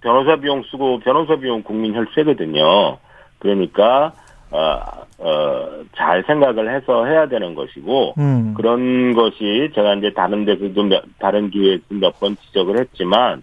변호사 0.00 0.36
비용 0.36 0.62
쓰고 0.70 1.00
변호사 1.00 1.36
비용 1.36 1.62
국민 1.62 1.94
혈세거든요. 1.94 2.98
그러니까 3.38 4.12
어, 4.50 4.78
어, 5.18 5.68
잘 5.96 6.22
생각을 6.26 6.74
해서 6.74 7.06
해야 7.06 7.26
되는 7.26 7.54
것이고 7.54 8.14
음. 8.18 8.54
그런 8.54 9.14
것이 9.14 9.70
제가 9.74 9.94
이제 9.94 10.12
다른 10.12 10.44
데서도 10.44 10.82
몇, 10.84 11.04
다른 11.18 11.50
기회에서 11.50 11.82
몇 11.90 12.12
번 12.20 12.36
지적을 12.36 12.78
했지만 12.78 13.42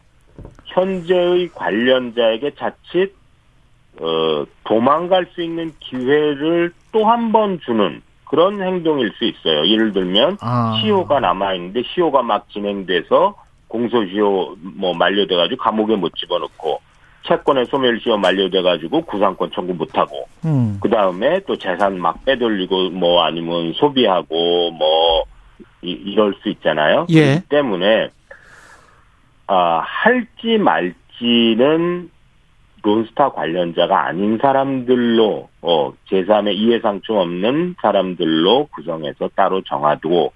현재의 0.66 1.50
관련자에게 1.56 2.52
자칫 2.56 3.14
어, 4.00 4.46
도망갈 4.64 5.26
수 5.34 5.42
있는 5.42 5.72
기회를 5.80 6.72
또 6.92 7.06
한 7.06 7.32
번 7.32 7.60
주는 7.60 8.02
그런 8.30 8.62
행동일 8.62 9.12
수 9.18 9.26
있어요. 9.26 9.68
예를 9.68 9.92
들면 9.92 10.38
아. 10.42 10.80
시효가 10.80 11.20
남아 11.20 11.56
있는데 11.56 11.82
시효가 11.84 12.22
막 12.22 12.48
진행돼서 12.50 13.36
공소시효 13.68 14.56
뭐 14.78 14.94
만료돼 14.94 15.36
가지고 15.36 15.64
감옥에 15.64 15.96
못 15.96 16.14
집어넣고 16.16 16.80
채권의 17.28 17.66
소멸시효 17.66 18.18
만료돼 18.18 18.62
가지고 18.62 19.02
구상권 19.02 19.52
청구 19.54 19.74
못 19.74 19.98
하고 19.98 20.28
음. 20.46 20.78
그 20.80 20.90
다음에 20.90 21.40
또 21.48 21.58
재산 21.58 22.00
막 22.00 22.24
빼돌리고 22.24 22.92
뭐 22.92 23.24
아니면 23.24 23.74
소비하고 23.74 24.72
뭐 24.72 25.24
이, 25.82 25.92
이럴 25.92 26.36
수 26.42 26.50
있잖아요. 26.50 27.08
예. 27.10 27.42
때문에 27.50 28.10
아 29.48 29.82
할지 29.84 30.58
말지는 30.60 32.12
론스타 32.84 33.30
관련자가 33.32 34.06
아닌 34.08 34.38
사람들로 34.42 35.50
어 35.62 35.94
제3의 36.10 36.56
이해상충 36.56 37.20
없는 37.20 37.76
사람들로 37.82 38.68
구성해서 38.68 39.30
따로 39.36 39.62
정하고 39.62 40.32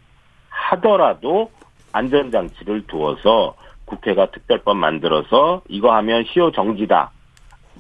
하더라도 0.50 1.52
안전장치를 1.94 2.88
두어서 2.88 3.56
국회가 3.86 4.32
특별법 4.32 4.78
만들어서 4.78 5.62
이거 5.70 5.94
하면 5.96 6.26
시효 6.26 6.52
정지다. 6.52 7.12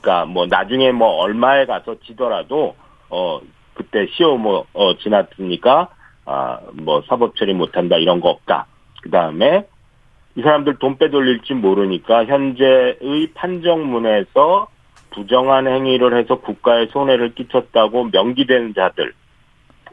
그러니까 0.01 0.25
뭐 0.25 0.45
나중에 0.45 0.91
뭐 0.91 1.07
얼마에 1.21 1.65
가서 1.65 1.95
지더라도 2.05 2.75
어 3.09 3.39
그때 3.73 4.07
시효 4.15 4.37
뭐 4.37 4.65
어 4.73 4.97
지났으니까 4.97 5.89
아 6.25 6.59
뭐 6.73 7.01
사법 7.07 7.35
처리 7.35 7.53
못한다 7.53 7.97
이런 7.97 8.21
거 8.21 8.29
없다. 8.29 8.67
그 9.01 9.09
다음에 9.09 9.67
이 10.35 10.41
사람들 10.41 10.77
돈 10.79 10.97
빼돌릴지 10.97 11.53
모르니까 11.53 12.25
현재의 12.25 13.29
판정문에서 13.35 14.67
부정한 15.11 15.67
행위를 15.67 16.17
해서 16.17 16.39
국가에 16.39 16.87
손해를 16.87 17.35
끼쳤다고 17.35 18.09
명기된 18.11 18.73
자들 18.73 19.13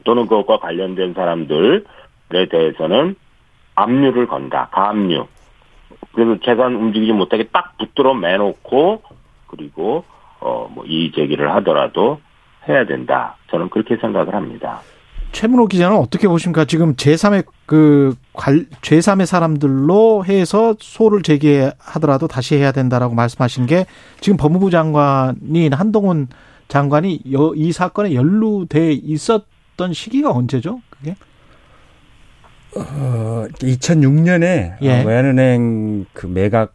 또는 0.03 0.25
그것과 0.25 0.57
관련된 0.57 1.13
사람들에 1.13 1.81
대해서는 2.49 3.15
압류를 3.75 4.27
건다. 4.27 4.69
가압류. 4.71 5.27
그래서 6.13 6.37
재산 6.43 6.75
움직이지 6.75 7.13
못하게 7.13 7.43
딱 7.51 7.77
붙들어 7.77 8.13
매놓고 8.15 9.03
그리고 9.47 10.03
어뭐 10.39 10.85
이의 10.85 11.11
제기를 11.11 11.53
하더라도 11.55 12.19
해야 12.67 12.85
된다. 12.85 13.37
저는 13.49 13.69
그렇게 13.69 13.97
생각을 13.97 14.33
합니다. 14.33 14.81
최문호 15.31 15.67
기자는 15.67 15.97
어떻게 15.97 16.27
보십니까? 16.27 16.65
지금 16.65 16.95
제3의 16.95 17.45
그 17.65 18.15
관, 18.33 18.67
제3의 18.81 19.25
사람들로 19.25 20.25
해서 20.25 20.75
소를 20.79 21.21
제기하더라도 21.21 22.27
다시 22.27 22.55
해야 22.55 22.71
된다라고 22.71 23.15
말씀하신 23.15 23.65
게 23.65 23.85
지금 24.19 24.37
법무부 24.37 24.69
장관인 24.71 25.73
한동훈 25.73 26.27
장관이 26.67 27.21
이 27.55 27.71
사건에 27.71 28.13
연루돼 28.13 28.93
있었던 28.93 29.93
시기가 29.93 30.31
언제죠? 30.31 30.81
그게? 30.89 31.15
어, 32.75 33.45
2006년에 33.59 34.77
예. 34.81 35.03
외환은행 35.03 36.05
그 36.13 36.27
매각 36.27 36.73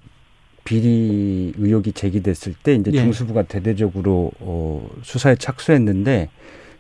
비리 0.64 1.54
의혹이 1.56 1.92
제기됐을 1.92 2.54
때 2.62 2.74
이제 2.74 2.90
예. 2.92 2.98
중수부가 2.98 3.44
대대적으로 3.44 4.32
어, 4.40 4.86
수사에 5.02 5.36
착수했는데 5.36 6.28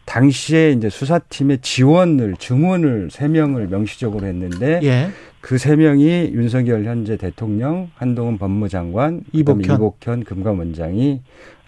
당시에 0.06 0.70
이제 0.70 0.88
수사팀의 0.88 1.58
지원을 1.60 2.36
증원을 2.38 3.10
세 3.10 3.28
명을 3.28 3.68
명시적으로 3.68 4.26
했는데 4.26 4.80
예. 4.82 5.10
그세 5.40 5.76
명이 5.76 6.30
윤석열 6.32 6.84
현재 6.84 7.16
대통령, 7.16 7.90
한동훈 7.94 8.38
법무장관, 8.38 9.22
이복현, 9.32 9.76
이복현 9.76 10.24
금감원장이 10.24 11.20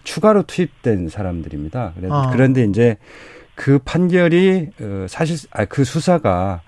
추가로 0.03 0.43
투입된 0.43 1.09
사람들입니다. 1.09 1.93
아. 2.09 2.29
그런데 2.33 2.63
이제 2.63 2.97
그 3.55 3.77
판결이 3.79 4.69
어, 4.81 5.05
사실 5.07 5.47
아 5.51 5.65
그 5.65 5.83
수사가 5.83 6.61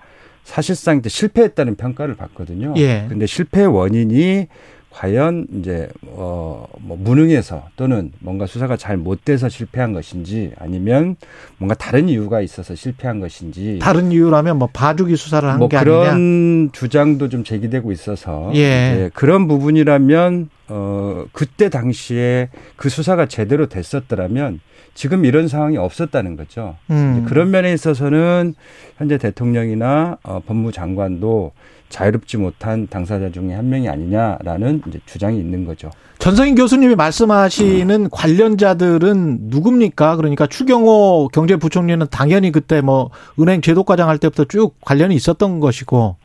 사실상 0.44 0.98
이제 0.98 1.08
실패했다는 1.08 1.76
평가를 1.76 2.14
받거든요. 2.14 2.74
예. 2.76 3.06
근데 3.08 3.26
실패 3.26 3.64
원인이 3.64 4.48
과연 4.92 5.46
이제 5.58 5.88
어 6.06 6.66
뭐 6.84 6.96
무능해서 7.00 7.68
또는 7.76 8.12
뭔가 8.18 8.46
수사가 8.46 8.76
잘 8.76 8.92
못 8.96 9.24
돼서 9.24 9.48
실패한 9.48 9.92
것인지 9.94 10.52
아니면 10.58 11.16
뭔가 11.58 11.74
다른 11.74 12.08
이유가 12.08 12.40
있어서 12.40 12.74
실패한 12.74 13.20
것인지 13.20 13.78
다른 13.80 14.12
이유라면 14.12 14.58
뭐 14.58 14.68
봐주기 14.72 15.16
수사를 15.16 15.48
한게 15.48 15.58
뭐 15.58 15.68
그런 15.68 16.06
아니냐? 16.08 16.68
주장도 16.72 17.28
좀 17.30 17.42
제기되고 17.42 17.90
있어서 17.92 18.50
예. 18.54 19.10
그런 19.14 19.48
부분이라면 19.48 20.50
어 20.68 21.24
그때 21.32 21.68
당시에 21.68 22.50
그 22.76 22.88
수사가 22.88 23.26
제대로 23.26 23.66
됐었더라면 23.66 24.60
지금 24.94 25.24
이런 25.24 25.48
상황이 25.48 25.76
없었다는 25.78 26.36
거죠. 26.36 26.76
음. 26.90 27.24
그런 27.26 27.50
면에 27.50 27.72
있어서는 27.72 28.54
현재 28.98 29.16
대통령이나 29.18 30.18
어, 30.22 30.40
법무장관도 30.46 31.52
자유롭지 31.92 32.38
못한 32.38 32.88
당사자 32.88 33.30
중에 33.30 33.52
한 33.52 33.68
명이 33.68 33.88
아니냐라는 33.88 34.82
이제 34.88 34.98
주장이 35.06 35.38
있는 35.38 35.64
거죠. 35.66 35.90
전성인 36.18 36.54
교수님이 36.54 36.96
말씀하시는 36.96 38.04
음. 38.04 38.08
관련자들은 38.10 39.50
누굽니까? 39.50 40.16
그러니까 40.16 40.46
추경호 40.46 41.28
경제부총리는 41.32 42.06
당연히 42.10 42.50
그때 42.50 42.80
뭐 42.80 43.10
은행 43.38 43.60
제도과장 43.60 44.08
할 44.08 44.18
때부터 44.18 44.44
쭉 44.44 44.74
관련이 44.80 45.14
있었던 45.14 45.60
것이고. 45.60 46.16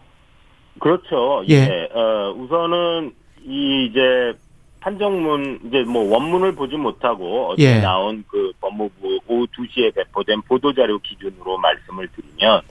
그렇죠. 0.80 1.44
예. 1.50 1.56
예. 1.56 1.90
어, 1.94 2.34
우선은 2.38 3.12
이 3.44 3.88
이제 3.90 4.34
판정문 4.80 5.60
이제 5.68 5.84
뭐 5.84 6.10
원문을 6.10 6.54
보지 6.54 6.78
못하고 6.78 7.50
어제 7.50 7.64
예. 7.64 7.82
나온 7.82 8.24
그 8.30 8.54
법무부 8.62 9.20
오후 9.28 9.48
2시에 9.48 9.94
배포된 9.96 10.44
보도자료 10.44 10.98
기준으로 11.00 11.58
말씀을 11.58 12.08
드리면 12.16 12.62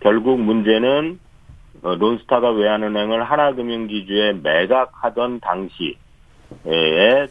결국 0.00 0.40
문제는 0.40 1.18
어, 1.18 1.23
론스타가 1.92 2.50
외환은행을 2.50 3.24
하나금융기주에 3.24 4.32
매각하던 4.42 5.40
당시에 5.40 5.94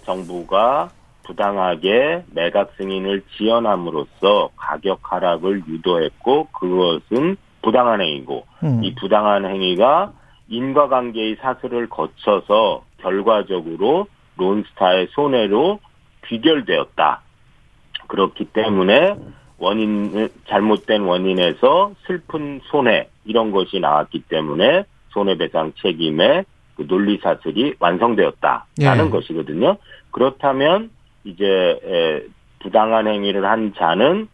정부가 0.04 0.92
부당하게 1.26 2.24
매각 2.32 2.74
승인을 2.78 3.24
지연함으로써 3.36 4.50
가격 4.56 5.00
하락을 5.02 5.64
유도했고 5.68 6.50
그것은 6.52 7.38
부당한 7.62 8.02
행위고 8.02 8.46
음. 8.64 8.84
이 8.84 8.94
부당한 8.94 9.46
행위가 9.46 10.12
인과관계의 10.50 11.38
사슬을 11.42 11.90
거쳐서 11.90 12.84
결과적으로 12.98 14.08
론스타의 14.38 15.08
손해로 15.12 15.80
귀결되었다. 16.28 17.22
그렇기 18.08 18.46
때문에 18.46 19.16
원인 19.64 20.30
잘못된 20.48 21.02
원인에서 21.04 21.94
슬픈 22.06 22.60
손해 22.66 23.08
이런 23.26 23.52
것이 23.52 23.80
나왔기 23.80 24.24
때문에 24.30 24.84
손해배상 25.10 25.74
책임의 25.82 26.46
그 26.76 26.88
논리 26.88 27.18
사슬이 27.18 27.74
완성되었다라는 27.80 29.06
예. 29.06 29.10
것이거든요. 29.10 29.78
그렇다면 30.12 30.90
이제 31.24 32.28
부당한 32.60 33.08
행위를 33.08 33.46
한 33.46 33.74
자는 33.78 34.28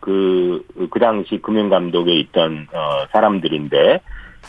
그, 0.00 0.64
그 0.90 0.98
당시 1.00 1.38
금융감독에 1.38 2.12
있던, 2.20 2.68
어, 2.72 3.06
사람들인데, 3.12 4.00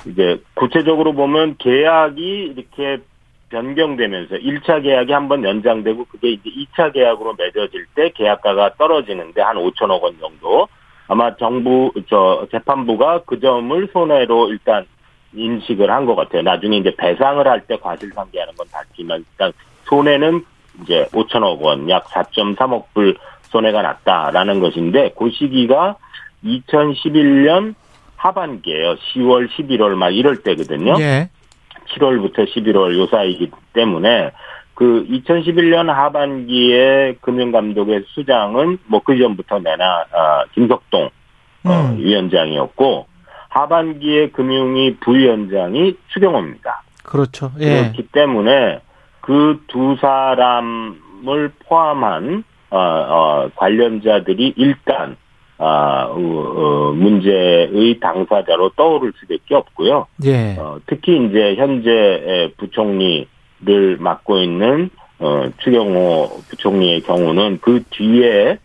이제 0.08 0.42
구체적으로 0.54 1.14
보면 1.14 1.58
계약이 1.58 2.54
이렇게 2.56 3.04
변경되면서 3.50 4.36
1차 4.36 4.84
계약이 4.84 5.12
한 5.12 5.28
번 5.28 5.44
연장되고 5.44 6.06
그게 6.06 6.30
이제 6.32 6.50
2차 6.50 6.94
계약으로 6.94 7.36
맺어질 7.38 7.86
때 7.96 8.12
계약가가 8.16 8.76
떨어지는데 8.78 9.42
한 9.42 9.56
5천억 9.58 10.02
원 10.02 10.18
정도 10.20 10.68
아마 11.08 11.36
정부 11.38 11.92
저 12.10 12.48
재판부가 12.52 13.22
그 13.26 13.40
점을 13.40 13.88
손해로 13.92 14.50
일단 14.52 14.86
인식을 15.34 15.90
한 15.92 16.06
것 16.06 16.16
같아요. 16.16 16.42
나중에 16.44 16.78
이제 16.78 16.94
배상을 16.98 17.46
할 17.48 17.62
때 17.68 17.78
과실상계하는 17.78 18.56
건 18.56 18.68
다르지만 18.72 19.20
일단 19.20 19.52
손해는 19.86 20.44
이제 20.84 21.06
5천억 21.12 21.60
원, 21.62 21.90
약 21.90 22.06
4.3억 22.06 22.86
불 22.94 23.16
손해가 23.44 23.82
났다라는 23.82 24.60
것인데 24.60 25.14
그 25.18 25.30
시기가 25.32 25.96
2011년 26.44 27.74
하반기에요. 28.16 28.96
10월, 28.96 29.50
11월 29.50 29.96
막 29.96 30.10
이럴 30.10 30.38
때거든요. 30.44 30.96
예. 31.00 31.30
7월부터 31.90 32.48
11월 32.52 32.98
요 32.98 33.08
사이이기 33.08 33.52
때문에 33.74 34.32
그 34.76 35.06
2011년 35.10 35.88
하반기에 35.88 37.16
금융감독의 37.22 38.04
수장은 38.08 38.80
뭐 38.88 39.02
그 39.02 39.18
전부터 39.18 39.60
내나 39.60 40.06
아, 40.12 40.44
김석동 40.54 41.04
어, 41.06 41.10
음. 41.66 41.70
어, 41.70 41.96
위원장이었고 41.98 43.08
하반기에 43.50 44.30
금융위 44.30 44.98
부위원장이 44.98 45.98
추경호입니다. 46.14 46.84
그렇죠. 47.04 47.52
예. 47.60 47.82
그렇기 47.82 48.08
때문에 48.12 48.82
그 49.22 49.60
두 49.68 49.96
사람을 50.00 51.52
포함한 51.66 52.44
어, 52.72 52.78
어, 52.78 53.50
관련자들이 53.56 54.54
일단 54.58 55.18
아, 55.62 56.06
어, 56.10 56.16
어, 56.16 56.94
문제의 56.94 58.00
당사자로 58.00 58.70
떠오를 58.78 59.12
수밖에 59.20 59.56
없고요. 59.56 60.08
예. 60.24 60.56
어, 60.58 60.80
특히 60.86 61.26
이제 61.26 61.56
현재 61.56 62.54
부총리를 62.58 63.98
맡고 64.00 64.38
있는 64.40 64.90
어, 65.20 65.44
추경호 65.58 66.44
부총리의 66.50 67.02
경우는 67.02 67.60
그 67.62 67.84
뒤에 67.90 68.58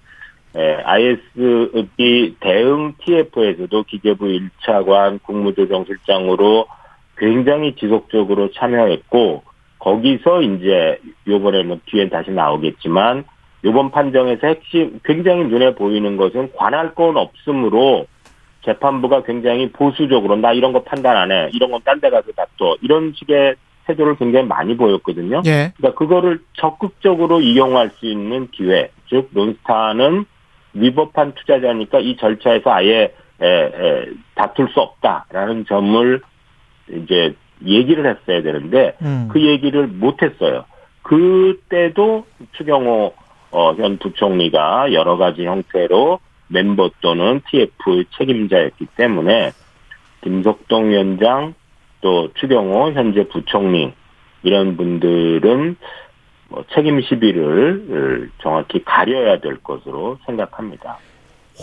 에, 0.57 0.75
ISB 0.85 2.37
대응 2.39 2.95
TF에서도 3.05 3.83
기재부 3.83 4.27
1차관 4.27 5.21
국무조정실장으로 5.25 6.67
굉장히 7.19 7.75
지속적으로 7.75 8.53
참여했고 8.53 9.43
거기서 9.81 10.43
이제 10.43 11.01
요번에 11.27 11.65
뭐 11.65 11.79
뒤엔 11.87 12.09
다시 12.09 12.31
나오겠지만 12.31 13.25
이번 13.65 13.91
판정에서 13.91 14.47
핵심 14.47 15.01
굉장히 15.05 15.45
눈에 15.45 15.75
보이는 15.75 16.17
것은 16.17 16.53
관할 16.55 16.95
건 16.95 17.17
없으므로 17.17 18.07
재판부가 18.65 19.23
굉장히 19.25 19.71
보수적으로 19.73 20.37
나 20.37 20.53
이런 20.53 20.73
거 20.73 20.83
판단 20.83 21.17
안 21.17 21.33
해. 21.33 21.51
이런 21.53 21.71
건 21.71 21.81
딴 21.83 22.01
데 22.01 22.11
가서 22.11 22.33
다퉈. 22.33 22.77
이런 22.83 23.13
식의 23.15 23.57
태도를 23.87 24.17
굉장히 24.17 24.47
많이 24.47 24.77
보였거든요. 24.77 25.43
예. 25.45 25.73
그러니까 25.77 25.99
그거를 25.99 26.41
적극적으로 26.55 27.41
이용할 27.41 27.91
수 27.91 28.07
있는 28.07 28.49
기회. 28.51 28.91
즉 29.09 29.29
론스타는 29.35 30.25
위법한 30.75 31.33
투자자니까 31.35 32.01
이 32.01 32.17
절차에서 32.17 32.71
아예 32.71 33.15
에, 33.41 33.47
에, 33.47 34.07
다툴 34.35 34.69
수 34.71 34.81
없다라는 34.81 35.67
점을 35.67 36.21
이제 36.91 37.35
얘기를 37.65 38.07
했어야 38.07 38.43
되는데 38.43 38.95
음. 39.03 39.29
그 39.31 39.43
얘기를 39.43 39.87
못 39.87 40.23
했어요. 40.23 40.65
그때도 41.03 42.25
추경호 42.53 43.13
어, 43.55 43.73
현 43.75 43.99
부총리가 43.99 44.93
여러 44.93 45.17
가지 45.17 45.47
형태로 45.47 46.19
멤버 46.49 46.91
또는 47.01 47.41
TF 47.49 48.05
책임자였기 48.19 48.87
때문에 48.97 49.53
김석동 50.23 50.91
위원장 50.91 51.55
또 52.01 52.33
추경호 52.35 52.93
현재 52.93 53.29
부총리 53.29 53.93
이런 54.43 54.77
분들은 54.77 55.77
뭐 56.49 56.65
책임 56.75 57.01
시비를 57.01 58.31
정확히 58.43 58.83
가려야 58.85 59.39
될 59.39 59.63
것으로 59.63 60.19
생각합니다. 60.27 60.99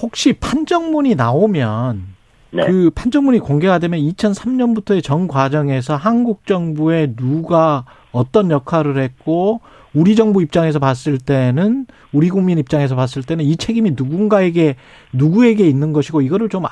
혹시 0.02 0.32
판정문이 0.32 1.16
나오면 1.16 2.04
네. 2.52 2.68
그 2.68 2.90
판정문이 2.96 3.40
공개가 3.40 3.80
되면 3.80 4.00
2003년부터의 4.00 5.04
전 5.04 5.28
과정에서 5.28 5.98
한국 5.98 6.46
정부에 6.46 7.16
누가 7.18 7.84
어떤 8.14 8.50
역할을 8.50 8.98
했고 8.98 9.60
우리 9.94 10.16
정부 10.16 10.42
입장에서 10.42 10.80
봤을 10.80 11.18
때는 11.18 11.86
우리 12.12 12.30
국민 12.30 12.58
입장에서 12.58 12.96
봤을 12.96 13.24
때는 13.24 13.44
이 13.44 13.58
책임이 13.58 13.92
누군가에게 13.92 14.76
누구에게 15.14 15.68
있는 15.68 15.92
것이고 15.94 16.22
이거를 16.22 16.50
좀 16.50 16.66
아, 16.66 16.72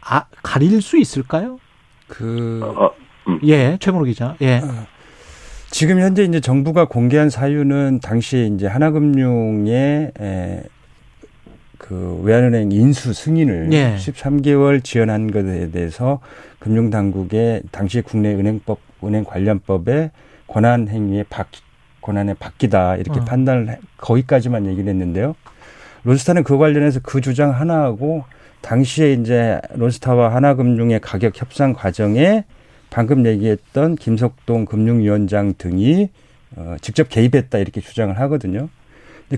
아, 0.00 0.24
가릴 0.42 0.82
수 0.82 0.98
있을까요? 0.98 1.58
그 2.08 2.60
어, 2.62 2.90
음. 3.28 3.40
예, 3.44 3.76
최문호 3.80 4.04
기자. 4.04 4.36
예. 4.40 4.58
어, 4.58 4.86
지금 5.70 6.00
현재 6.00 6.24
이제 6.24 6.40
정부가 6.40 6.86
공개한 6.86 7.30
사유는 7.30 8.00
당시에 8.00 8.46
이제 8.46 8.66
하나금융의 8.66 10.12
에, 10.20 10.62
그 11.78 12.20
외환은행 12.22 12.72
인수 12.72 13.12
승인을 13.12 13.72
예. 13.72 13.96
13개월 13.96 14.82
지연한 14.82 15.30
것에 15.30 15.70
대해서 15.70 16.20
금융당국의 16.58 17.62
당시 17.70 18.00
국내 18.00 18.32
은행법 18.34 18.80
은행 19.04 19.24
관련법의 19.24 20.10
권한 20.46 20.88
행위에 20.88 21.24
박 21.28 21.48
권한에 22.06 22.34
바뀌다 22.34 22.96
이렇게 22.96 23.20
어. 23.20 23.24
판단을 23.24 23.68
해, 23.68 23.78
거기까지만 23.98 24.66
얘기를 24.66 24.88
했는데요. 24.88 25.34
론스타는 26.04 26.44
그 26.44 26.56
관련해서 26.56 27.00
그 27.02 27.20
주장 27.20 27.50
하나하고 27.50 28.24
당시에 28.60 29.12
이제 29.14 29.60
론스타와 29.74 30.34
하나금융의 30.34 31.00
가격 31.00 31.40
협상 31.40 31.72
과정에 31.72 32.44
방금 32.90 33.26
얘기했던 33.26 33.96
김석동 33.96 34.64
금융위원장 34.66 35.54
등이 35.58 36.10
어, 36.54 36.76
직접 36.80 37.08
개입했다 37.08 37.58
이렇게 37.58 37.80
주장을 37.80 38.18
하거든요. 38.20 38.68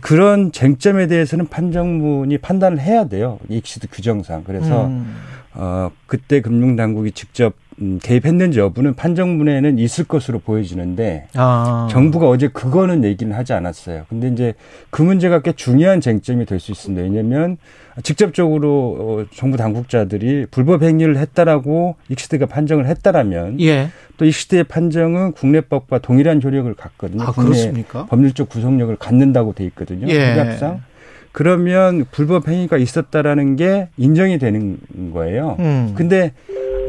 그런 0.02 0.52
쟁점에 0.52 1.06
대해서는 1.06 1.46
판정문이 1.46 2.36
판단을 2.38 2.78
해야 2.78 3.08
돼요. 3.08 3.38
익시드 3.48 3.88
규정상. 3.90 4.44
그래서 4.44 4.86
음. 4.86 5.16
어 5.54 5.90
그때 6.06 6.42
금융당국이 6.42 7.12
직접 7.12 7.54
음, 7.80 8.00
개입했는지 8.02 8.58
여부는 8.58 8.94
판정문에는 8.94 9.78
있을 9.78 10.04
것으로 10.04 10.40
보여지는데 10.40 11.28
아. 11.34 11.86
정부가 11.90 12.28
어제 12.28 12.48
그거는 12.48 13.04
얘기는 13.04 13.32
하지 13.34 13.52
않았어요. 13.52 14.04
근데 14.08 14.28
이제 14.28 14.54
그 14.90 15.02
문제가 15.02 15.40
꽤 15.42 15.52
중요한 15.52 16.00
쟁점이 16.00 16.44
될 16.44 16.58
수 16.58 16.72
있습니다. 16.72 17.02
왜냐하면 17.04 17.56
직접적으로 18.02 18.96
어, 18.98 19.24
정부 19.34 19.56
당국자들이 19.56 20.46
불법 20.50 20.82
행위를 20.82 21.16
했다라고 21.18 21.94
익시드가 22.08 22.46
판정을 22.46 22.86
했다라면 22.86 23.60
예. 23.60 23.90
또 24.16 24.24
익시드의 24.24 24.64
판정은 24.64 25.32
국내법과 25.32 25.98
동일한 26.00 26.42
효력을 26.42 26.72
갖거든요. 26.74 27.22
아, 27.22 27.32
그렇습니까? 27.32 28.06
법률적 28.06 28.48
구속력을 28.48 28.94
갖는다고 28.96 29.52
돼 29.52 29.64
있거든요. 29.66 30.08
예. 30.08 30.32
협약상. 30.32 30.82
그러면 31.30 32.04
불법 32.10 32.48
행위가 32.48 32.78
있었다라는 32.78 33.54
게 33.54 33.88
인정이 33.96 34.38
되는 34.38 34.78
거예요. 35.12 35.56
음. 35.60 35.92
근데 35.94 36.32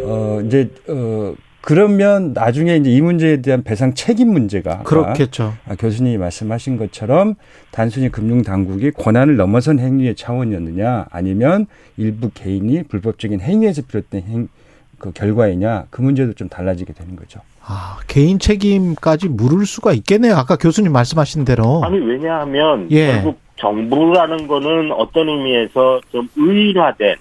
어 0.03 0.41
이제 0.45 0.69
어 0.87 1.33
그러면 1.61 2.33
나중에 2.33 2.77
이제 2.77 2.89
이 2.89 3.01
문제에 3.01 3.41
대한 3.41 3.63
배상 3.63 3.93
책임 3.93 4.31
문제가 4.31 4.79
그렇겠죠. 4.83 5.53
아, 5.67 5.75
교수님이 5.75 6.17
말씀하신 6.17 6.77
것처럼 6.77 7.35
단순히 7.71 8.09
금융 8.09 8.41
당국이 8.41 8.91
권한을 8.91 9.35
넘어선 9.35 9.79
행위의 9.79 10.15
차원이었느냐 10.15 11.07
아니면 11.11 11.67
일부 11.97 12.29
개인이 12.33 12.83
불법적인 12.83 13.41
행위에서 13.41 13.81
비롯된 13.87 14.23
행, 14.23 14.47
그 14.97 15.11
결과이냐 15.11 15.85
그 15.89 16.01
문제도 16.01 16.31
좀 16.33 16.47
달라지게 16.47 16.93
되는 16.93 17.15
거죠. 17.15 17.41
아 17.61 17.99
개인 18.07 18.39
책임까지 18.39 19.27
물을 19.29 19.65
수가 19.65 19.93
있겠네요. 19.93 20.35
아까 20.35 20.55
교수님 20.55 20.91
말씀하신 20.93 21.45
대로. 21.45 21.83
아니 21.83 21.99
왜냐하면 21.99 22.87
예. 22.91 23.13
결국 23.13 23.39
정부라는 23.57 24.47
거는 24.47 24.91
어떤 24.93 25.27
의미에서 25.27 25.99
좀 26.11 26.29
의인화된 26.37 27.15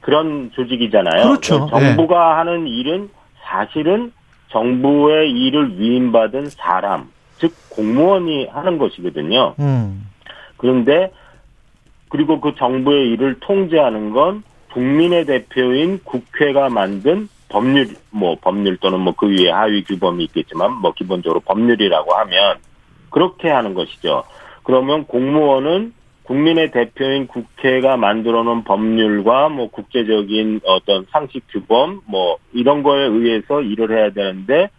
그런 0.00 0.50
조직이잖아요. 0.54 1.24
그렇죠. 1.24 1.66
정부가 1.70 2.16
예. 2.16 2.34
하는 2.36 2.66
일은 2.66 3.10
사실은 3.42 4.12
정부의 4.48 5.30
일을 5.30 5.78
위임받은 5.78 6.50
사람, 6.50 7.08
즉 7.38 7.52
공무원이 7.70 8.46
하는 8.46 8.78
것이거든요. 8.78 9.54
음. 9.60 10.06
그런데 10.56 11.12
그리고 12.08 12.40
그 12.40 12.54
정부의 12.56 13.10
일을 13.12 13.38
통제하는 13.40 14.10
건 14.10 14.42
국민의 14.72 15.26
대표인 15.26 16.00
국회가 16.04 16.68
만든 16.68 17.28
법률, 17.48 17.88
뭐 18.10 18.36
법률 18.40 18.76
또는 18.78 19.00
뭐 19.00 19.12
그 19.16 19.28
위에 19.28 19.50
하위 19.50 19.82
규범이 19.84 20.24
있겠지만 20.24 20.72
뭐 20.76 20.92
기본적으로 20.92 21.40
법률이라고 21.40 22.14
하면 22.14 22.58
그렇게 23.10 23.48
하는 23.48 23.74
것이죠. 23.74 24.24
그러면 24.62 25.04
공무원은 25.04 25.92
국민의 26.30 26.70
대표인 26.70 27.26
국회가 27.26 27.96
만들어 27.96 28.44
놓은 28.44 28.62
법률과 28.62 29.48
뭐 29.48 29.68
국제적인 29.68 30.60
어떤 30.64 31.04
상식 31.10 31.42
규범 31.48 32.02
뭐 32.06 32.38
이런 32.52 32.84
거에 32.84 33.02
의해서 33.02 33.60
일을 33.60 33.90
해야 33.90 34.10
되는데 34.10 34.70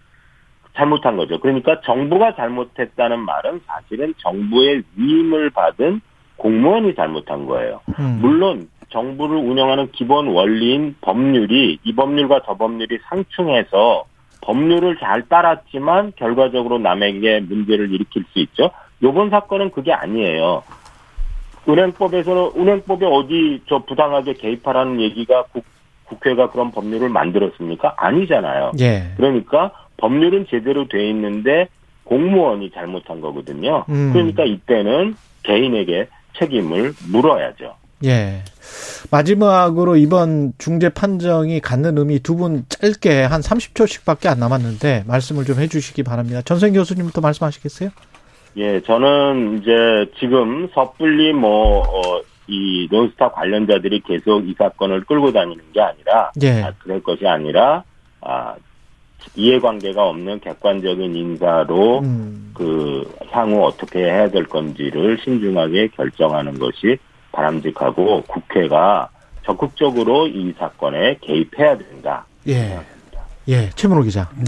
잘못한 0.73 1.17
거죠. 1.17 1.41
그러니까 1.41 1.81
정부가 1.81 2.35
잘못했다는 2.35 3.19
말은 3.19 3.59
사실은 3.67 4.13
정부의 4.19 4.83
위임을 4.95 5.49
받은 5.49 5.99
공무원이 6.37 6.95
잘못한 6.95 7.45
거예요. 7.45 7.81
음. 7.99 8.19
물론 8.21 8.69
정부를 8.87 9.35
운영하는 9.35 9.91
기본 9.91 10.27
원리인 10.27 10.95
법률이 11.01 11.79
이 11.83 11.93
법률과 11.93 12.43
저 12.45 12.55
법률이 12.55 12.97
상충해서 13.09 14.05
법률을 14.39 14.99
잘 14.99 15.27
따랐지만 15.27 16.13
결과적으로 16.15 16.79
남에게 16.79 17.41
문제를 17.41 17.91
일으킬 17.91 18.23
수 18.31 18.39
있죠. 18.39 18.71
요번 19.03 19.29
사건은 19.29 19.71
그게 19.71 19.91
아니에요. 19.91 20.63
은행법에서는 21.67 22.51
은행법에 22.57 23.05
어디 23.05 23.61
저 23.69 23.79
부당하게 23.79 24.33
개입하라는 24.33 24.99
얘기가 25.01 25.43
국, 25.53 25.63
국회가 26.05 26.49
그런 26.49 26.71
법률을 26.71 27.09
만들었습니까? 27.09 27.95
아니잖아요. 27.97 28.71
예. 28.79 29.11
그러니까 29.17 29.71
법률은 29.97 30.47
제대로 30.49 30.87
돼 30.87 31.09
있는데 31.09 31.67
공무원이 32.03 32.71
잘못한 32.71 33.21
거거든요. 33.21 33.85
음. 33.89 34.11
그러니까 34.11 34.43
이때는 34.43 35.15
개인에게 35.43 36.07
책임을 36.39 36.93
물어야죠. 37.11 37.75
예. 38.05 38.43
마지막으로 39.11 39.95
이번 39.95 40.53
중재 40.57 40.89
판정이 40.89 41.59
갖는 41.59 41.97
의미 41.97 42.19
두 42.19 42.35
분 42.35 42.65
짧게 42.67 43.23
한 43.23 43.41
30초씩밖에 43.41 44.27
안 44.27 44.39
남았는데 44.39 45.03
말씀을 45.07 45.45
좀 45.45 45.59
해주시기 45.59 46.01
바랍니다. 46.03 46.41
전생 46.43 46.73
교수님부터 46.73 47.21
말씀하시겠어요? 47.21 47.89
예, 48.57 48.81
저는 48.81 49.59
이제 49.59 50.11
지금 50.19 50.67
섣불리 50.73 51.33
뭐, 51.33 51.81
어, 51.81 52.21
이 52.47 52.87
논스타 52.91 53.31
관련자들이 53.31 54.01
계속 54.01 54.47
이 54.47 54.53
사건을 54.57 55.05
끌고 55.05 55.31
다니는 55.31 55.63
게 55.73 55.81
아니라, 55.81 56.31
예. 56.41 56.63
아, 56.63 56.73
그럴 56.79 57.01
것이 57.01 57.25
아니라, 57.25 57.83
아, 58.19 58.55
이해관계가 59.35 60.03
없는 60.03 60.39
객관적인 60.39 61.15
인사로 61.15 61.99
음. 61.99 62.51
그 62.53 63.09
향후 63.29 63.65
어떻게 63.65 63.99
해야 63.99 64.29
될 64.29 64.45
건지를 64.45 65.17
신중하게 65.23 65.89
결정하는 65.89 66.57
것이 66.57 66.97
바람직하고 67.31 68.23
국회가 68.23 69.09
적극적으로 69.45 70.27
이 70.27 70.53
사건에 70.57 71.17
개입해야 71.21 71.77
된다. 71.77 72.25
예. 72.47 72.79
예, 73.47 73.69
최문호 73.69 74.03
기자. 74.03 74.29
음. 74.37 74.45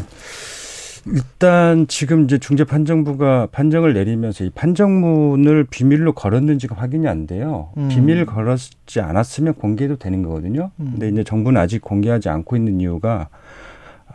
일단 1.06 1.86
지금 1.88 2.24
이제 2.24 2.38
중재 2.38 2.64
판정부가 2.64 3.48
판정을 3.52 3.94
내리면서 3.94 4.44
이 4.44 4.50
판정문을 4.50 5.66
비밀로 5.66 6.14
걸었는지가 6.14 6.76
확인이 6.76 7.08
안 7.08 7.28
돼요. 7.28 7.72
음. 7.78 7.90
비밀 7.90 8.26
걸었지 8.26 9.02
않았으면 9.02 9.56
공개도 9.56 9.98
되는 9.98 10.24
거거든요. 10.24 10.72
음. 10.80 10.92
근데 10.92 11.10
이제 11.10 11.24
정부는 11.24 11.60
아직 11.60 11.82
공개하지 11.82 12.30
않고 12.30 12.56
있는 12.56 12.80
이유가 12.80 13.30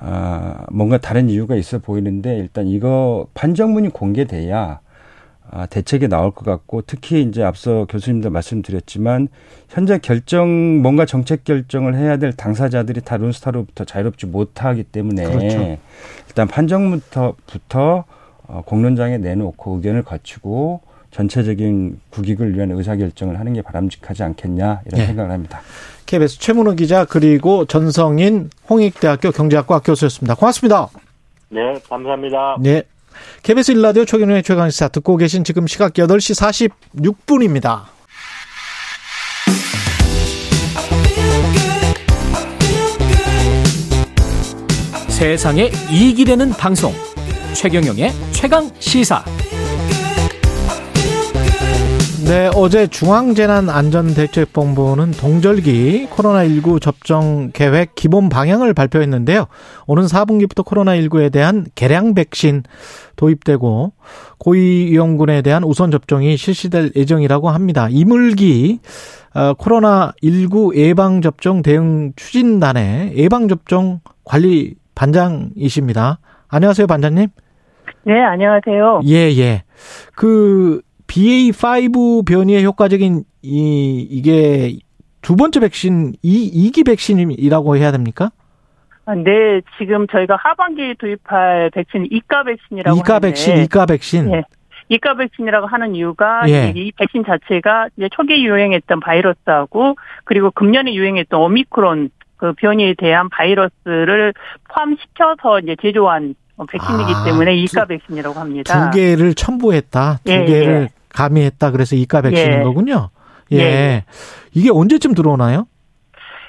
아, 0.00 0.64
뭔가 0.70 0.98
다른 0.98 1.28
이유가 1.28 1.56
있어 1.56 1.78
보이는데 1.78 2.38
일단 2.38 2.66
이거 2.66 3.26
판정문이 3.34 3.90
공개돼야 3.90 4.58
아, 4.58 4.80
대책이 5.70 6.08
나올 6.08 6.30
것 6.30 6.44
같고 6.44 6.82
특히 6.82 7.22
이제 7.22 7.42
앞서 7.42 7.86
교수님도 7.88 8.30
말씀드렸지만 8.30 9.28
현재 9.68 9.98
결정 9.98 10.82
뭔가 10.82 11.06
정책 11.06 11.44
결정을 11.44 11.94
해야 11.94 12.16
될 12.16 12.32
당사자들이 12.32 13.00
다 13.00 13.16
론스타로부터 13.16 13.84
자유롭지 13.84 14.26
못하기 14.26 14.84
때문에 14.84 15.24
그렇죠. 15.24 15.78
일단 16.28 16.48
판정부터 16.48 17.34
부터 17.46 18.04
어, 18.46 18.62
공론장에 18.64 19.18
내놓고 19.18 19.76
의견을 19.76 20.02
거치고 20.02 20.80
전체적인 21.10 22.00
국익을 22.10 22.54
위한 22.54 22.70
의사결정을 22.70 23.38
하는 23.38 23.54
게 23.54 23.62
바람직하지 23.62 24.22
않겠냐 24.22 24.82
이런 24.86 25.00
네. 25.00 25.06
생각을 25.06 25.30
합니다. 25.30 25.60
KBS 26.06 26.38
최문호 26.38 26.74
기자 26.74 27.04
그리고 27.04 27.64
전성인 27.64 28.50
홍익대학교 28.68 29.30
경제학과 29.30 29.80
교수였습니다. 29.80 30.34
고맙습니다. 30.34 30.88
네, 31.50 31.60
감사합니다. 31.88 32.56
네. 32.60 32.82
KBS 33.42 33.72
일라디오 33.72 34.04
최경영의 34.04 34.42
최강시사 34.42 34.88
듣고 34.88 35.16
계신 35.16 35.44
지금 35.44 35.66
시각 35.66 35.94
8시 35.94 36.34
46분입니다. 37.26 37.82
세상에 45.08 45.70
이익이 45.90 46.24
되는 46.24 46.50
방송 46.50 46.94
최경영의 47.54 48.12
최강 48.30 48.70
시사 48.78 49.24
네, 52.28 52.50
어제 52.54 52.86
중앙재난안전대책본부는 52.88 55.12
동절기 55.12 56.08
코로나19 56.10 56.78
접종 56.78 57.52
계획 57.54 57.94
기본 57.94 58.28
방향을 58.28 58.74
발표했는데요. 58.74 59.46
오는 59.86 60.02
4분기부터 60.02 60.62
코로나19에 60.62 61.32
대한 61.32 61.64
개량 61.74 62.12
백신 62.12 62.64
도입되고 63.16 63.94
고위험군에 64.40 65.40
대한 65.40 65.64
우선 65.64 65.90
접종이 65.90 66.36
실시될 66.36 66.92
예정이라고 66.94 67.48
합니다. 67.48 67.88
이물기 67.90 68.80
어, 69.34 69.54
코로나19 69.54 70.76
예방접종 70.76 71.62
대응 71.62 72.12
추진단의 72.14 73.16
예방접종 73.16 74.00
관리 74.24 74.74
반장이십니다. 74.94 76.18
안녕하세요, 76.48 76.88
반장님. 76.88 77.28
네, 78.04 78.20
안녕하세요. 78.20 79.00
예, 79.06 79.34
예. 79.38 79.62
그 80.14 80.82
BA5 81.08 82.26
변이의 82.26 82.64
효과적인 82.64 83.24
이 83.42 84.06
이게 84.10 84.76
두 85.22 85.36
번째 85.36 85.60
백신 85.60 86.14
이 86.22 86.70
2기 86.70 86.86
백신이라고 86.86 87.76
해야 87.76 87.90
됩니까? 87.90 88.30
아, 89.04 89.14
네, 89.14 89.62
지금 89.78 90.06
저희가 90.06 90.36
하반기에 90.36 90.94
도입할 90.98 91.70
백신 91.74 92.08
이가 92.10 92.44
백신이라고 92.44 92.98
이가 92.98 93.20
백신, 93.20 93.56
이가 93.56 93.86
백신. 93.86 94.30
네. 94.30 94.42
이가 94.90 95.14
백신이라고 95.14 95.66
하는 95.66 95.94
이유가 95.94 96.48
예. 96.48 96.72
이 96.74 96.92
백신 96.92 97.24
자체가 97.24 97.88
이제 97.96 98.08
초기에 98.10 98.42
유행했던 98.42 99.00
바이러스하고 99.00 99.96
그리고 100.24 100.50
금년에 100.50 100.94
유행했던 100.94 101.40
오미크론 101.40 102.10
그 102.36 102.52
변이에 102.54 102.94
대한 102.96 103.28
바이러스를 103.28 104.32
포함시켜서 104.68 105.58
이제 105.60 105.76
제조한 105.82 106.34
백신이기 106.70 107.12
아, 107.14 107.24
때문에 107.24 107.56
이가 107.56 107.84
백신이라고 107.84 108.38
합니다. 108.38 108.90
두 108.90 108.96
개를 108.96 109.34
첨부했다. 109.34 110.20
두 110.24 110.32
예, 110.32 110.44
개를 110.44 110.88
예. 110.90 110.97
가미했다 111.10 111.70
그래서 111.70 111.96
이가 111.96 112.22
백신인 112.22 112.60
예. 112.60 112.62
거군요. 112.62 113.10
예. 113.52 113.58
예. 113.58 114.04
이게 114.54 114.70
언제쯤 114.70 115.14
들어오나요? 115.14 115.66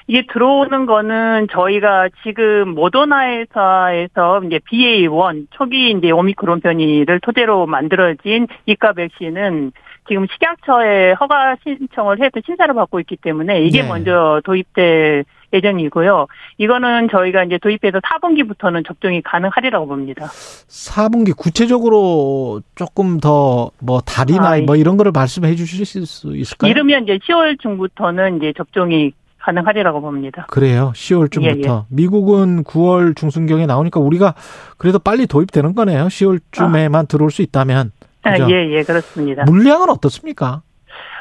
이게 0.06 0.24
들어오는 0.32 0.86
거는 0.86 1.46
저희가 1.52 2.08
지금 2.24 2.74
모더나 2.74 3.28
회사에서 3.28 4.42
이제 4.44 4.58
BA1 4.58 5.46
초기 5.50 5.92
이제 5.92 6.10
오미크론 6.10 6.60
변이를 6.60 7.20
토대로 7.20 7.66
만들어진 7.66 8.48
이가 8.66 8.92
백신은 8.92 9.70
지금 10.08 10.26
식약처에 10.32 11.12
허가 11.12 11.54
신청을 11.62 12.18
해서 12.18 12.40
심사를 12.44 12.74
받고 12.74 12.98
있기 13.00 13.18
때문에 13.18 13.62
이게 13.62 13.82
네. 13.82 13.88
먼저 13.88 14.40
도입될 14.44 15.24
예정이고요. 15.52 16.26
이거는 16.58 17.08
저희가 17.10 17.44
이제 17.44 17.58
도입해서 17.58 17.98
4분기부터는 18.00 18.86
접종이 18.86 19.20
가능하리라고 19.22 19.86
봅니다. 19.86 20.26
4분기 20.26 21.36
구체적으로 21.36 22.62
조금 22.74 23.18
더 23.20 23.70
뭐 23.80 24.00
달이나 24.00 24.52
아, 24.52 24.60
뭐 24.60 24.76
이런 24.76 24.96
거를 24.96 25.12
말씀해 25.12 25.54
주실 25.54 25.84
수 26.06 26.36
있을까요? 26.36 26.70
이르면 26.70 27.04
이제 27.04 27.18
10월 27.18 27.58
중부터는 27.60 28.38
이제 28.38 28.52
접종이 28.56 29.12
가능하리라고 29.38 30.00
봅니다. 30.02 30.46
그래요. 30.50 30.92
10월쯤부터. 30.94 31.64
예, 31.66 31.70
예. 31.70 31.82
미국은 31.88 32.62
9월 32.64 33.16
중순경에 33.16 33.66
나오니까 33.66 33.98
우리가 33.98 34.34
그래도 34.76 34.98
빨리 34.98 35.26
도입되는 35.26 35.74
거네요. 35.74 36.06
10월쯤에만 36.06 36.94
아. 36.94 37.02
들어올 37.04 37.30
수 37.30 37.40
있다면. 37.42 37.92
아, 38.22 38.38
예, 38.50 38.70
예, 38.70 38.82
그렇습니다. 38.82 39.44
물량은 39.44 39.88
어떻습니까? 39.88 40.62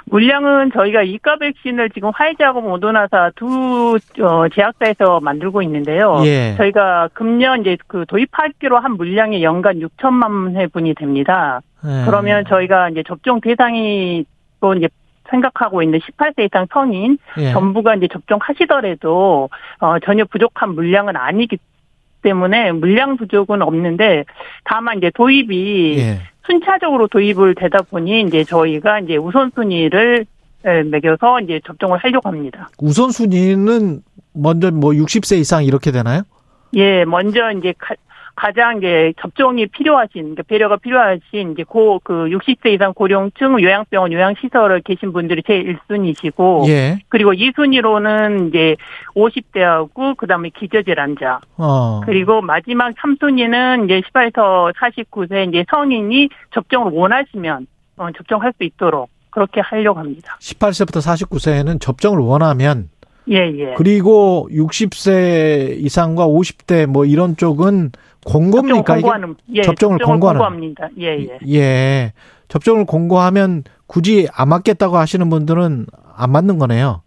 물량은 0.06 0.72
저희가 0.74 1.04
이가 1.04 1.38
백신을 1.38 1.90
지금 1.92 2.12
화이자하고 2.14 2.62
모더나사 2.62 3.32
두 3.36 3.98
어, 4.22 4.50
제약사에서 4.50 5.20
만들고 5.20 5.62
있는데요. 5.64 6.22
예. 6.26 6.56
저희가 6.58 7.10
금년 7.14 7.62
이제 7.62 7.78
그 7.88 8.06
도입하기로 8.08 8.80
한 8.80 8.94
물량이 8.94 9.44
연간 9.44 9.80
6천만 9.80 10.56
회분이 10.56 10.96
됩니다. 10.96 11.62
예. 11.86 12.06
그러면 12.06 12.46
저희가 12.48 12.90
이제 12.90 13.04
접종 13.08 13.42
대상이 13.42 14.26
또 14.60 14.74
이제 14.74 14.90
생각하고 15.30 15.84
있는 15.84 16.00
18세 16.00 16.46
이상 16.46 16.66
성인 16.74 17.18
예. 17.38 17.52
전부가 17.52 17.96
이제 17.96 18.08
접종하시더라도 18.12 19.50
어, 19.80 20.00
전혀 20.00 20.26
부족한 20.26 20.74
물량은 20.74 21.16
아니기 21.16 21.58
때문에 22.22 22.72
물량 22.72 23.18
부족은 23.18 23.62
없는데 23.62 24.26
다만 24.64 24.98
이제 24.98 25.12
도입이 25.14 25.96
예. 26.00 26.20
순차적으로 26.46 27.08
도입을 27.08 27.56
되다 27.56 27.80
보니 27.84 28.22
이제 28.22 28.44
저희가 28.44 29.00
이제 29.00 29.18
우선순위를 29.18 30.26
매겨서 30.92 31.42
이제 31.42 31.62
접종을 31.66 31.98
하려고 32.00 32.28
합니다. 32.30 32.70
우선순위는 32.80 34.02
먼저 34.34 34.72
뭐 34.72 34.92
60세 34.92 35.38
이상 35.38 35.64
이렇게 35.64 35.92
되나요? 35.92 36.24
예, 36.76 37.06
먼저 37.06 37.52
이제 37.52 37.74
가장 38.40 38.78
이제 38.78 39.12
접종이 39.20 39.68
필요하신, 39.68 40.22
그러니까 40.22 40.44
배려가 40.44 40.78
필요하신 40.78 41.52
이제 41.52 41.64
고, 41.64 42.00
그 42.02 42.14
60세 42.14 42.74
이상 42.74 42.94
고령층 42.94 43.62
요양병원 43.62 44.14
요양시설을 44.14 44.82
계신 44.82 45.12
분들이 45.12 45.44
제일 45.46 45.78
1순위시고, 45.90 46.70
예. 46.70 47.00
그리고 47.10 47.34
2순위로는 47.34 48.48
이제 48.48 48.78
50대하고 49.14 50.16
그 50.16 50.26
다음에 50.26 50.50
기저질 50.58 50.98
환자, 50.98 51.42
어. 51.58 52.00
그리고 52.06 52.42
마지막 52.42 52.96
3순위는 52.96 53.86
이제 53.86 54.02
18에서 54.02 54.74
49세 54.74 55.50
이제 55.50 55.66
성인이 55.70 56.30
접종을 56.54 56.94
원하시면 56.94 57.68
어, 57.98 58.08
접종할 58.16 58.54
수 58.58 58.64
있도록 58.64 59.10
그렇게 59.32 59.60
하려고 59.60 60.00
합니다. 60.00 60.38
18세부터 60.40 61.02
49세에는 61.02 61.82
접종을 61.82 62.20
원하면 62.20 62.90
예, 63.30 63.52
예. 63.58 63.74
그리고 63.78 64.50
60세 64.52 65.78
이상과 65.78 66.28
50대 66.28 66.88
뭐 66.88 67.06
이런 67.06 67.36
쪽은 67.36 67.92
공고입니까? 68.26 68.96
공고하는, 68.96 69.36
예, 69.54 69.62
접종을, 69.62 69.98
접종을. 70.00 70.20
공고합니다. 70.20 70.90
예, 71.00 71.20
예. 71.20 71.40
예. 71.48 72.14
접종을 72.48 72.86
공고하면 72.86 73.64
굳이 73.88 74.28
안 74.36 74.50
맞겠다고 74.50 74.98
하시는 74.98 75.30
분들은 75.30 75.86
안 76.16 76.32
맞는 76.32 76.58
거네요. 76.60 77.02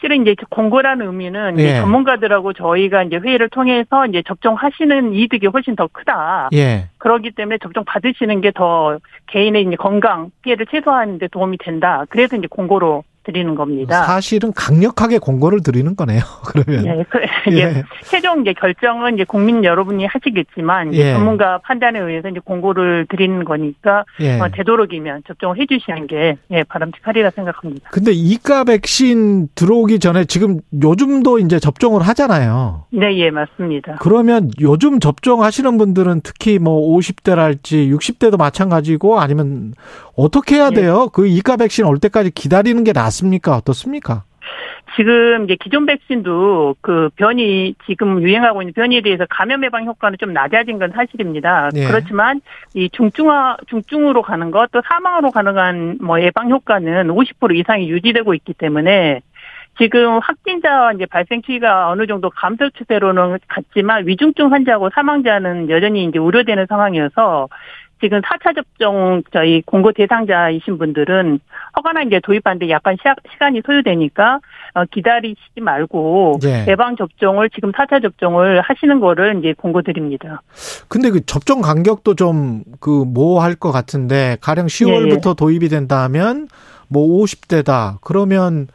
실은 0.00 0.22
이제 0.22 0.34
공고라는 0.48 1.06
의미는 1.06 1.58
예. 1.58 1.62
이제 1.62 1.80
전문가들하고 1.80 2.54
저희가 2.54 3.02
이제 3.02 3.16
회의를 3.16 3.50
통해서 3.50 4.06
이제 4.06 4.22
접종하시는 4.26 5.12
이득이 5.12 5.46
훨씬 5.48 5.76
더 5.76 5.88
크다. 5.92 6.48
예. 6.54 6.88
그렇기 6.96 7.32
때문에 7.32 7.58
접종 7.62 7.84
받으시는 7.84 8.40
게 8.40 8.50
더 8.52 8.98
개인의 9.26 9.64
이제 9.64 9.76
건강 9.76 10.30
피해를 10.42 10.64
최소화하는 10.70 11.18
데 11.18 11.28
도움이 11.28 11.58
된다. 11.58 12.04
그래서 12.08 12.36
이제 12.36 12.46
공고로 12.48 13.04
드리는 13.24 13.54
겁니다. 13.54 14.04
사실은 14.04 14.52
강력하게 14.52 15.18
공고를 15.18 15.62
드리는 15.62 15.94
거네요. 15.94 16.20
그러면 16.46 16.86
예, 16.86 17.04
그, 17.08 17.18
예. 17.52 17.84
최종 18.04 18.40
이제 18.40 18.54
결정은 18.54 19.14
이제 19.14 19.24
국민 19.24 19.62
여러분이 19.64 20.06
하시겠지만 20.06 20.94
예. 20.94 21.12
전문가 21.12 21.58
판단에 21.58 21.98
의해서 21.98 22.28
이제 22.28 22.40
공고를 22.42 23.06
드리는 23.08 23.44
거니까 23.44 24.04
예. 24.20 24.40
어, 24.40 24.48
되도록이면 24.48 25.24
접종을 25.26 25.58
해주시는 25.58 26.06
게 26.06 26.38
예, 26.50 26.62
바람직하리라 26.64 27.30
생각합니다. 27.30 27.90
근데 27.90 28.12
이가 28.12 28.64
백신 28.64 29.48
들어오기 29.54 29.98
전에 29.98 30.24
지금 30.24 30.60
요즘도 30.82 31.38
이제 31.40 31.58
접종을 31.58 32.02
하잖아요. 32.02 32.84
네, 32.90 33.16
예, 33.18 33.30
맞습니다. 33.30 33.96
그러면 34.00 34.50
요즘 34.60 34.98
접종하시는 34.98 35.76
분들은 35.76 36.22
특히 36.24 36.58
뭐 36.58 36.96
50대랄지 36.96 37.90
60대도 37.94 38.38
마찬가지고 38.38 39.20
아니면 39.20 39.74
어떻게 40.20 40.56
해야 40.56 40.68
예. 40.72 40.74
돼요? 40.74 41.08
그 41.12 41.26
이가 41.26 41.56
백신 41.56 41.84
올 41.86 41.98
때까지 41.98 42.30
기다리는 42.30 42.84
게 42.84 42.92
낫습니까? 42.92 43.56
어떻습니까? 43.56 44.24
지금 44.96 45.44
이제 45.44 45.56
기존 45.62 45.86
백신도 45.86 46.76
그 46.80 47.10
변이 47.14 47.74
지금 47.86 48.20
유행하고 48.22 48.60
있는 48.62 48.72
변이에 48.74 49.00
대해서 49.02 49.24
감염 49.30 49.64
예방 49.64 49.86
효과는 49.86 50.18
좀 50.18 50.32
낮아진 50.32 50.78
건 50.78 50.90
사실입니다. 50.92 51.70
네. 51.72 51.86
그렇지만 51.86 52.40
이 52.74 52.90
중증화 52.90 53.58
중증으로 53.68 54.22
가는 54.22 54.50
것 54.50 54.68
또 54.72 54.82
사망으로 54.84 55.30
가능한 55.30 55.98
뭐 56.00 56.20
예방 56.20 56.50
효과는 56.50 57.08
50% 57.08 57.56
이상이 57.56 57.88
유지되고 57.88 58.34
있기 58.34 58.54
때문에 58.54 59.20
지금 59.78 60.18
확진자 60.18 60.92
이제 60.92 61.06
발생 61.06 61.40
추이가 61.42 61.88
어느 61.88 62.06
정도 62.06 62.28
감소 62.28 62.68
추세로는 62.70 63.38
갔지만 63.48 64.06
위중증 64.06 64.52
환자하고 64.52 64.90
사망자는 64.94 65.70
여전히 65.70 66.04
이제 66.04 66.18
우려되는 66.18 66.66
상황이어서 66.68 67.48
지금 68.00 68.20
4차 68.20 68.54
접종 68.54 69.22
저희 69.32 69.62
공고 69.62 69.92
대상자이신 69.92 70.78
분들은 70.78 71.40
허가나 71.76 72.02
이제 72.02 72.20
도입하는데 72.22 72.68
약간 72.70 72.96
시간이 73.32 73.62
소요되니까 73.64 74.40
어, 74.74 74.84
기다리시지 74.90 75.60
말고 75.60 76.38
네. 76.42 76.64
예방 76.68 76.96
접종을 76.96 77.50
지금 77.50 77.72
4차 77.72 78.02
접종을 78.02 78.60
하시는 78.60 79.00
거를 79.00 79.38
이제 79.38 79.54
공고드립니다. 79.56 80.42
근데 80.88 81.10
그 81.10 81.24
접종 81.26 81.60
간격도 81.60 82.14
좀그뭐할것 82.14 83.72
같은데 83.72 84.36
가령 84.40 84.66
10월부터 84.66 85.28
네. 85.30 85.34
도입이 85.36 85.68
된다면 85.68 86.48
뭐 86.88 87.22
50대다 87.22 87.98
그러면 88.00 88.68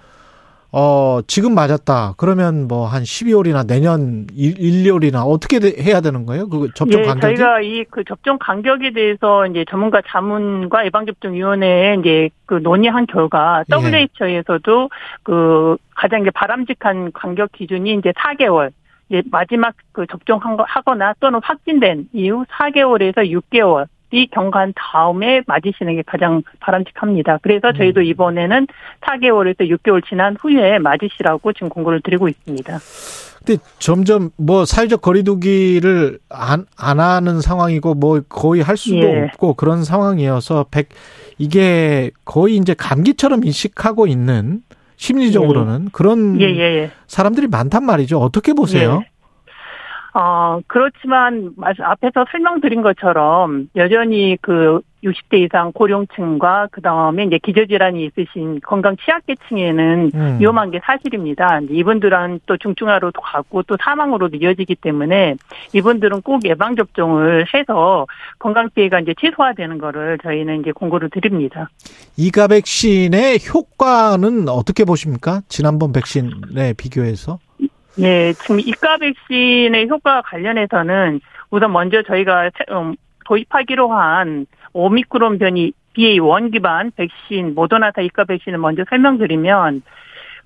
어, 0.77 1.21
지금 1.27 1.55
맞았다. 1.55 2.15
그러면 2.17 2.67
뭐 2.67 2.85
한 2.87 3.03
12월이나 3.03 3.65
내년 3.65 4.27
1, 4.35 4.55
1월이나 4.55 5.23
어떻게 5.25 5.57
해야 5.81 6.01
되는 6.01 6.25
거예요? 6.25 6.49
그 6.49 6.69
접종 6.75 7.01
예, 7.01 7.05
간격이? 7.05 7.37
저희가 7.37 7.61
이 7.61 7.85
그 7.89 8.03
접종 8.03 8.37
간격에 8.39 8.91
대해서 8.91 9.47
이제 9.47 9.63
전문가 9.69 10.01
자문과 10.05 10.85
예방접종위원회에 10.85 11.95
이제 12.01 12.29
그 12.45 12.55
논의한 12.55 13.05
결과 13.07 13.63
WHO에서도 13.71 14.83
예. 14.83 14.87
그 15.23 15.77
가장 15.95 16.21
이제 16.21 16.29
바람직한 16.31 17.11
간격 17.13 17.53
기준이 17.53 17.93
이제 17.93 18.11
4개월. 18.11 18.71
이제 19.09 19.21
마지막 19.31 19.75
그 19.93 20.05
접종한 20.07 20.57
거 20.57 20.65
하거나 20.67 21.13
또는 21.19 21.39
확진된 21.43 22.09
이후 22.11 22.43
4개월에서 22.51 23.17
6개월 23.31 23.85
이 24.15 24.27
경과한 24.27 24.73
다음에 24.77 25.41
맞으시는 25.45 25.97
게 25.97 26.03
가장 26.05 26.41
바람직합니다. 26.61 27.39
그래서 27.41 27.73
저희도 27.73 27.99
음. 27.99 28.05
이번에는 28.05 28.67
4개월에서 29.01 29.69
6개월 29.69 30.01
지난 30.07 30.37
후에 30.39 30.79
맞으시라고 30.79 31.51
지금 31.51 31.67
공고를 31.67 31.99
드리고 32.01 32.29
있습니다. 32.29 32.79
근데 33.43 33.61
점점 33.77 34.29
뭐 34.37 34.63
사회적 34.63 35.01
거리두기를 35.01 36.19
안, 36.29 36.65
안 36.77 36.99
하는 37.01 37.41
상황이고 37.41 37.95
뭐 37.95 38.21
거의 38.29 38.61
할 38.61 38.77
수도 38.77 38.99
예. 38.99 39.23
없고 39.33 39.55
그런 39.55 39.83
상황이어서 39.83 40.67
백 40.71 40.89
이게 41.37 42.09
거의 42.23 42.55
이제 42.55 42.73
감기처럼 42.73 43.43
인식하고 43.43 44.07
있는 44.07 44.61
심리적으로는 44.95 45.85
예. 45.85 45.89
그런 45.91 46.39
예, 46.39 46.45
예, 46.45 46.61
예. 46.61 46.91
사람들이 47.07 47.47
많단 47.47 47.85
말이죠. 47.85 48.17
어떻게 48.17 48.53
보세요? 48.53 49.03
예. 50.15 50.19
어, 50.19 50.61
그렇지만, 50.67 51.53
앞에서 51.61 52.25
설명드린 52.31 52.81
것처럼, 52.81 53.69
여전히 53.75 54.37
그 54.41 54.81
60대 55.05 55.39
이상 55.39 55.71
고령층과 55.71 56.69
그 56.71 56.81
다음에 56.81 57.23
이제 57.23 57.37
기저질환이 57.37 58.05
있으신 58.05 58.59
건강 58.61 58.95
취약계층에는 58.97 60.11
음. 60.13 60.37
위험한 60.39 60.71
게 60.71 60.79
사실입니다. 60.83 61.61
이분들은 61.69 62.41
또 62.45 62.57
중증화로도 62.57 63.21
가고 63.21 63.63
또 63.63 63.77
사망으로도 63.79 64.37
이어지기 64.37 64.75
때문에 64.75 65.35
이분들은 65.73 66.21
꼭 66.21 66.45
예방 66.45 66.75
접종을 66.75 67.45
해서 67.53 68.07
건강 68.39 68.69
피해가 68.71 69.01
이제 69.01 69.13
최소화되는 69.19 69.77
거를 69.77 70.17
저희는 70.23 70.61
이제 70.61 70.71
공고를 70.71 71.09
드립니다. 71.09 71.69
이가 72.17 72.47
백신의 72.47 73.39
효과는 73.53 74.49
어떻게 74.49 74.85
보십니까? 74.85 75.41
지난번 75.47 75.91
백신에 75.93 76.73
비교해서? 76.77 77.39
네, 77.95 78.33
지금 78.33 78.59
이가 78.59 78.97
백신의 78.97 79.87
효과 79.89 80.21
관련해서는 80.21 81.21
우선 81.49 81.71
먼저 81.71 82.01
저희가 82.03 82.49
음, 82.71 82.95
도입하기로 83.25 83.91
한 83.91 84.45
오미크론 84.73 85.39
변이 85.39 85.71
BA1 85.95 86.51
기반 86.51 86.91
백신 86.95 87.55
모더나타 87.55 88.01
이과 88.01 88.25
백신을 88.25 88.59
먼저 88.59 88.83
설명드리면 88.89 89.81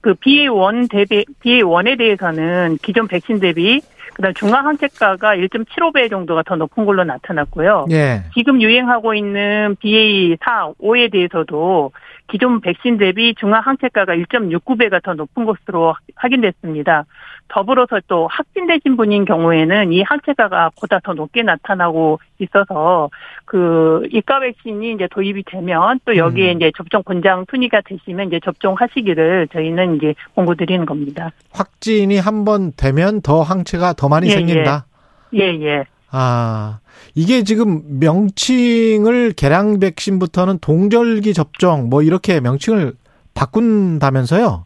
그 0.01 0.13
BA1 0.13 0.89
대비 0.89 1.25
BA1에 1.43 1.97
대해서는 1.97 2.77
기존 2.81 3.07
백신 3.07 3.39
대비 3.39 3.81
그다음 4.13 4.33
중화 4.33 4.61
항체가가 4.63 5.35
1.75배 5.35 6.09
정도가 6.09 6.43
더 6.43 6.55
높은 6.55 6.85
걸로 6.85 7.03
나타났고요. 7.03 7.85
예. 7.91 8.23
지금 8.33 8.61
유행하고 8.61 9.13
있는 9.13 9.75
BA4, 9.81 10.75
5에 10.77 11.11
대해서도 11.11 11.91
기존 12.27 12.59
백신 12.61 12.97
대비 12.97 13.33
중화 13.35 13.59
항체가가 13.59 14.15
1.69배가 14.15 15.01
더 15.03 15.13
높은 15.13 15.45
것으로 15.45 15.95
확인됐습니다. 16.15 17.05
더불어서 17.49 17.99
또 18.07 18.27
확진되신 18.31 18.97
분인 18.97 19.25
경우에는 19.25 19.91
이 19.93 20.01
항체가가 20.01 20.71
보다 20.79 20.99
더 21.03 21.13
높게 21.13 21.43
나타나고 21.43 22.19
있어서 22.39 23.09
그 23.45 24.03
이과 24.11 24.39
백신이 24.39 24.93
이제 24.93 25.07
도입이 25.11 25.43
되면 25.45 25.99
또 26.05 26.15
여기에 26.15 26.53
음. 26.53 26.57
이제 26.57 26.71
접종 26.77 27.03
권장 27.03 27.45
순위가 27.49 27.81
되시면 27.85 28.27
이제 28.27 28.39
접종하시기를 28.43 29.49
저희는 29.51 29.97
이제 29.97 30.13
공고드리는 30.35 30.85
겁니다. 30.85 31.31
확진이 31.51 32.17
한 32.17 32.39
번 32.45 32.71
되면 32.77 33.21
더 33.21 33.41
항체가 33.41 33.93
더 33.93 34.07
많이 34.07 34.27
예, 34.27 34.31
생긴다. 34.31 34.85
예, 35.33 35.39
예. 35.39 35.61
예. 35.61 35.83
아, 36.11 36.79
이게 37.15 37.43
지금 37.43 37.99
명칭을 37.99 39.33
개량 39.33 39.79
백신부터는 39.79 40.59
동절기 40.59 41.33
접종 41.33 41.89
뭐 41.89 42.01
이렇게 42.01 42.39
명칭을 42.39 42.93
바꾼다면서요? 43.33 44.65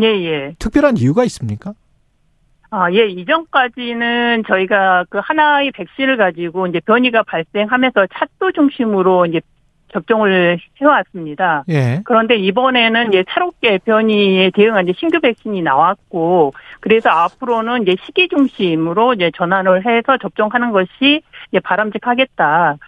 예, 0.00 0.06
예. 0.06 0.54
특별한 0.58 0.96
이유가 0.96 1.24
있습니까? 1.24 1.74
아, 2.74 2.90
예, 2.90 3.04
이전까지는 3.06 4.44
저희가 4.48 5.04
그 5.10 5.18
하나의 5.22 5.72
백신을 5.72 6.16
가지고 6.16 6.66
이제 6.66 6.80
변이가 6.80 7.22
발생하면서 7.24 8.06
차도 8.14 8.52
중심으로 8.52 9.26
이제 9.26 9.42
접종을 9.92 10.58
해왔습니다. 10.80 11.64
예. 11.68 12.00
그런데 12.06 12.36
이번에는 12.36 13.08
이제 13.08 13.24
새롭게 13.28 13.76
변이에 13.84 14.52
대응한 14.54 14.88
이제 14.88 14.94
신규 14.98 15.20
백신이 15.20 15.60
나왔고, 15.60 16.54
그래서 16.80 17.10
앞으로는 17.10 17.82
이제 17.82 17.96
시기 18.06 18.26
중심으로 18.28 19.12
이제 19.12 19.30
전환을 19.36 19.84
해서 19.84 20.16
접종하는 20.16 20.70
것이 20.72 21.20
이제 21.50 21.60
바람직하겠다. 21.62 22.78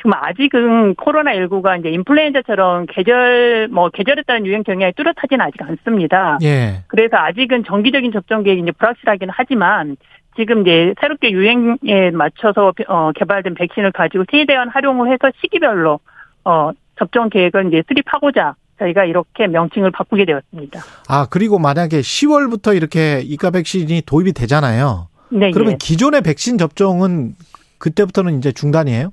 지금 0.00 0.12
아직은 0.14 0.94
코로나19가 0.94 1.78
이제 1.78 1.90
인플루엔자처럼 1.90 2.86
계절, 2.86 3.68
뭐, 3.68 3.90
계절에 3.90 4.22
따른 4.26 4.46
유행 4.46 4.62
경향이 4.62 4.94
뚜렷하지는 4.94 5.44
아직 5.44 5.60
않습니다. 5.62 6.38
예. 6.42 6.84
그래서 6.86 7.18
아직은 7.18 7.64
정기적인 7.64 8.10
접종 8.10 8.42
계획이 8.42 8.62
이제 8.62 8.72
불확실하긴 8.72 9.28
하지만 9.30 9.98
지금 10.36 10.62
이제 10.62 10.94
새롭게 11.00 11.30
유행에 11.32 12.12
맞춰서 12.14 12.72
어, 12.88 13.12
개발된 13.12 13.54
백신을 13.54 13.92
가지고 13.92 14.24
세대한 14.30 14.70
활용을 14.70 15.12
해서 15.12 15.30
시기별로 15.38 16.00
어, 16.46 16.70
접종 16.98 17.28
계획을 17.28 17.66
이제 17.66 17.82
수립하고자 17.86 18.54
저희가 18.78 19.04
이렇게 19.04 19.46
명칭을 19.48 19.90
바꾸게 19.90 20.24
되었습니다. 20.24 20.80
아, 21.08 21.26
그리고 21.30 21.58
만약에 21.58 22.00
10월부터 22.00 22.74
이렇게 22.74 23.20
이가 23.20 23.50
백신이 23.50 24.02
도입이 24.06 24.32
되잖아요. 24.32 25.08
네. 25.28 25.50
그러면 25.50 25.72
예. 25.72 25.76
기존의 25.78 26.22
백신 26.22 26.56
접종은 26.56 27.34
그때부터는 27.76 28.38
이제 28.38 28.52
중단이에요? 28.52 29.12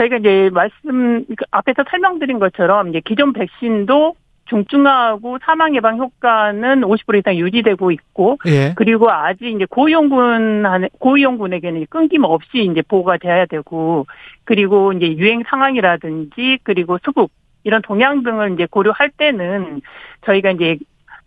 저희가 0.00 0.16
이제 0.16 0.50
말씀 0.52 1.24
그 1.26 1.44
앞에서 1.50 1.84
설명드린 1.90 2.38
것처럼 2.38 2.88
이제 2.88 3.00
기존 3.04 3.32
백신도 3.32 4.14
중증하고 4.46 5.38
사망 5.44 5.76
예방 5.76 5.98
효과는 5.98 6.80
50% 6.80 7.18
이상 7.18 7.36
유지되고 7.36 7.92
있고 7.92 8.38
예. 8.46 8.72
그리고 8.74 9.10
아직 9.10 9.46
이제 9.46 9.64
고위험군 9.66 10.64
고위험군에게는 10.98 11.86
끊김없이 11.88 12.64
이제 12.64 12.82
보호가 12.82 13.18
돼야 13.18 13.46
되고 13.46 14.06
그리고 14.44 14.92
이제 14.92 15.06
유행 15.16 15.44
상황이라든지 15.48 16.58
그리고 16.64 16.98
수급 17.04 17.30
이런 17.62 17.82
동향 17.82 18.22
등을 18.22 18.54
이제 18.54 18.66
고려할 18.66 19.10
때는 19.10 19.82
저희가 20.24 20.52
이제 20.52 20.78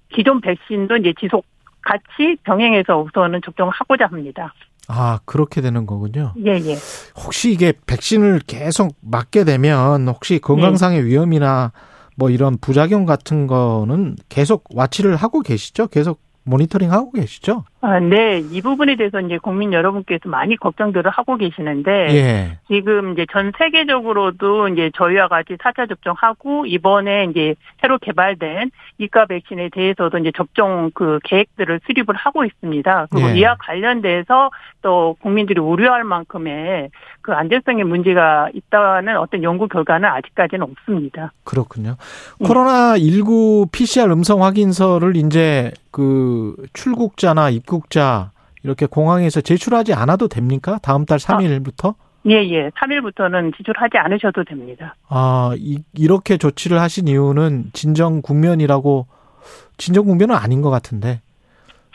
기존 0.10 0.42
백신도 0.42 0.98
이제 0.98 1.14
지속 1.20 1.46
같이 1.82 2.38
병행해서 2.44 3.00
우선은 3.00 3.42
접종하고자 3.44 4.08
합니다. 4.08 4.54
아, 4.88 5.20
그렇게 5.26 5.62
되는 5.62 5.86
거군요. 5.86 6.34
예, 6.46 6.52
예. 6.52 6.78
혹시 7.16 7.52
이게 7.52 7.74
백신을 7.86 8.42
계속 8.46 8.96
맞게 9.02 9.44
되면 9.46 10.08
혹시 10.08 10.40
건강상의 10.40 11.02
네. 11.02 11.08
위험이나 11.08 11.72
뭐 12.16 12.30
이런 12.30 12.58
부작용 12.58 13.06
같은 13.06 13.48
거는 13.48 14.18
계속 14.30 14.66
와치를 14.74 15.16
하고 15.16 15.42
계시죠? 15.42 15.88
계속 15.88 16.20
모니터링 16.44 16.92
하고 16.92 17.12
계시죠? 17.12 17.64
아, 17.86 18.00
네. 18.00 18.40
이 18.40 18.62
부분에 18.62 18.96
대해서 18.96 19.20
이제 19.20 19.38
국민 19.38 19.74
여러분께서 19.74 20.30
많이 20.30 20.56
걱정들을 20.56 21.12
하고 21.12 21.36
계시는데 21.36 21.92
예. 22.16 22.58
지금 22.70 23.12
이제 23.12 23.26
전 23.30 23.52
세계적으로도 23.58 24.70
이제 24.70 24.90
저희와 24.96 25.28
같이 25.28 25.58
4차 25.58 25.90
접종하고 25.90 26.66
이번에 26.66 27.26
이제 27.30 27.56
새로 27.82 27.98
개발된 27.98 28.72
이과 29.00 29.26
백신에 29.26 29.68
대해서도 29.74 30.18
이제 30.20 30.32
접종 30.34 30.92
그 30.94 31.20
계획들을 31.26 31.82
수립을 31.86 32.16
하고 32.16 32.46
있습니다. 32.46 33.08
그리고 33.12 33.30
예. 33.32 33.40
이와 33.40 33.58
관련돼서 33.60 34.50
또 34.82 35.18
국민들이 35.22 35.60
우려할 35.60 36.06
만큼의 36.06 36.90
그 37.22 37.34
안전성의 37.34 37.84
문제가 37.84 38.48
있다는 38.54 39.18
어떤 39.18 39.44
연구 39.44 39.68
결과는 39.68 40.08
아직까지는 40.08 40.64
없습니다. 40.64 41.34
그렇군요. 41.44 41.98
예. 42.40 42.46
코로나 42.46 42.98
19 42.98 43.68
PCR 43.74 44.10
음성 44.10 44.42
확인서를 44.42 45.18
이제 45.18 45.72
그 45.92 46.56
출국자나 46.74 47.50
입국 47.50 47.73
입국자 47.74 48.32
이렇게 48.62 48.86
공항에서 48.86 49.42
제출하지 49.42 49.94
않아도 49.94 50.28
됩니까? 50.28 50.80
다음 50.82 51.06
달 51.06 51.18
3일부터? 51.18 51.96
아, 51.96 51.96
예, 52.28 52.36
예. 52.50 52.70
3일부터는 52.70 53.56
지출하지 53.58 53.98
않으셔도 53.98 54.44
됩니다. 54.46 54.96
아, 55.10 55.54
이, 55.58 55.84
이렇게 55.94 56.38
조치를 56.38 56.80
하신 56.80 57.08
이유는 57.10 57.72
진정 57.74 58.22
국면이라고 58.22 59.08
진정 59.78 60.06
국면은 60.06 60.36
아닌 60.36 60.62
것 60.62 60.70
같은데. 60.70 61.22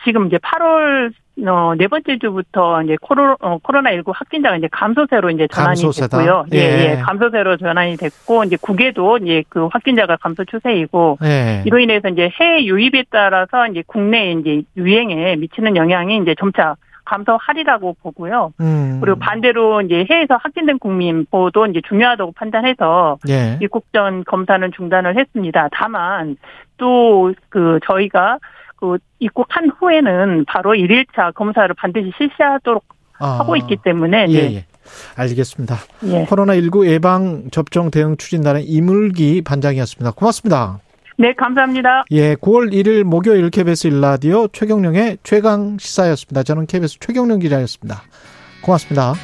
지금 0.04 0.26
이제 0.26 0.38
8월 0.38 1.12
어, 1.46 1.74
네 1.76 1.86
번째 1.86 2.18
주부터 2.18 2.82
이제 2.82 2.96
코로, 3.00 3.36
어, 3.40 3.58
코로나19 3.58 4.12
확진자가 4.12 4.56
이제 4.56 4.68
감소세로 4.72 5.30
이제 5.30 5.46
전환이 5.46 5.82
감소세다? 5.82 6.18
됐고요. 6.18 6.46
예. 6.52 6.58
예, 6.58 6.90
예. 6.90 6.96
감소세로 6.96 7.56
전환이 7.58 7.96
됐고, 7.96 8.42
이제 8.42 8.56
국외도 8.60 9.18
이제 9.18 9.44
그 9.48 9.66
확진자가 9.66 10.16
감소 10.16 10.44
추세이고, 10.44 11.18
예. 11.22 11.62
이로 11.64 11.78
인해서 11.78 12.08
이제 12.08 12.28
해외 12.40 12.64
유입에 12.64 13.04
따라서 13.10 13.68
이제 13.68 13.84
국내 13.86 14.32
이제 14.32 14.62
유행에 14.76 15.36
미치는 15.36 15.76
영향이 15.76 16.16
이제 16.18 16.34
점차 16.40 16.74
감소하리라고 17.04 17.96
보고요. 18.02 18.52
음. 18.60 18.98
그리고 19.00 19.18
반대로 19.18 19.80
이제 19.82 20.04
해외에서 20.10 20.38
확진된 20.42 20.78
국민 20.80 21.24
보도 21.30 21.66
이제 21.66 21.80
중요하다고 21.88 22.32
판단해서 22.32 23.18
예. 23.28 23.58
입국전 23.62 24.24
검사는 24.24 24.70
중단을 24.72 25.16
했습니다. 25.16 25.68
다만 25.70 26.36
또 26.76 27.32
그 27.48 27.80
저희가 27.86 28.38
그 28.78 28.98
입국한 29.18 29.70
후에는 29.70 30.44
바로 30.46 30.72
1일차 30.72 31.34
검사를 31.34 31.72
반드시 31.74 32.12
실시하도록 32.16 32.84
아. 33.18 33.40
하고 33.40 33.56
있기 33.56 33.76
때문에 33.82 34.26
예, 34.28 34.42
네. 34.42 34.54
예. 34.54 34.64
알겠습니다. 35.16 35.76
예. 36.04 36.24
코로나19 36.26 36.86
예방 36.86 37.50
접종 37.50 37.90
대응 37.90 38.16
추진단의 38.16 38.64
이물기 38.64 39.42
반장이었습니다. 39.42 40.12
고맙습니다. 40.12 40.80
네, 41.18 41.32
감사합니다. 41.34 42.04
예, 42.12 42.36
9월 42.36 42.72
1일 42.72 43.02
목요일 43.02 43.50
KBS 43.50 43.88
일라디오 43.88 44.46
최경령의 44.48 45.18
최강 45.24 45.76
시사였습니다. 45.78 46.44
저는 46.44 46.66
KBS 46.66 46.98
최경령 47.00 47.40
기자였습니다. 47.40 48.02
고맙습니다. 48.62 49.14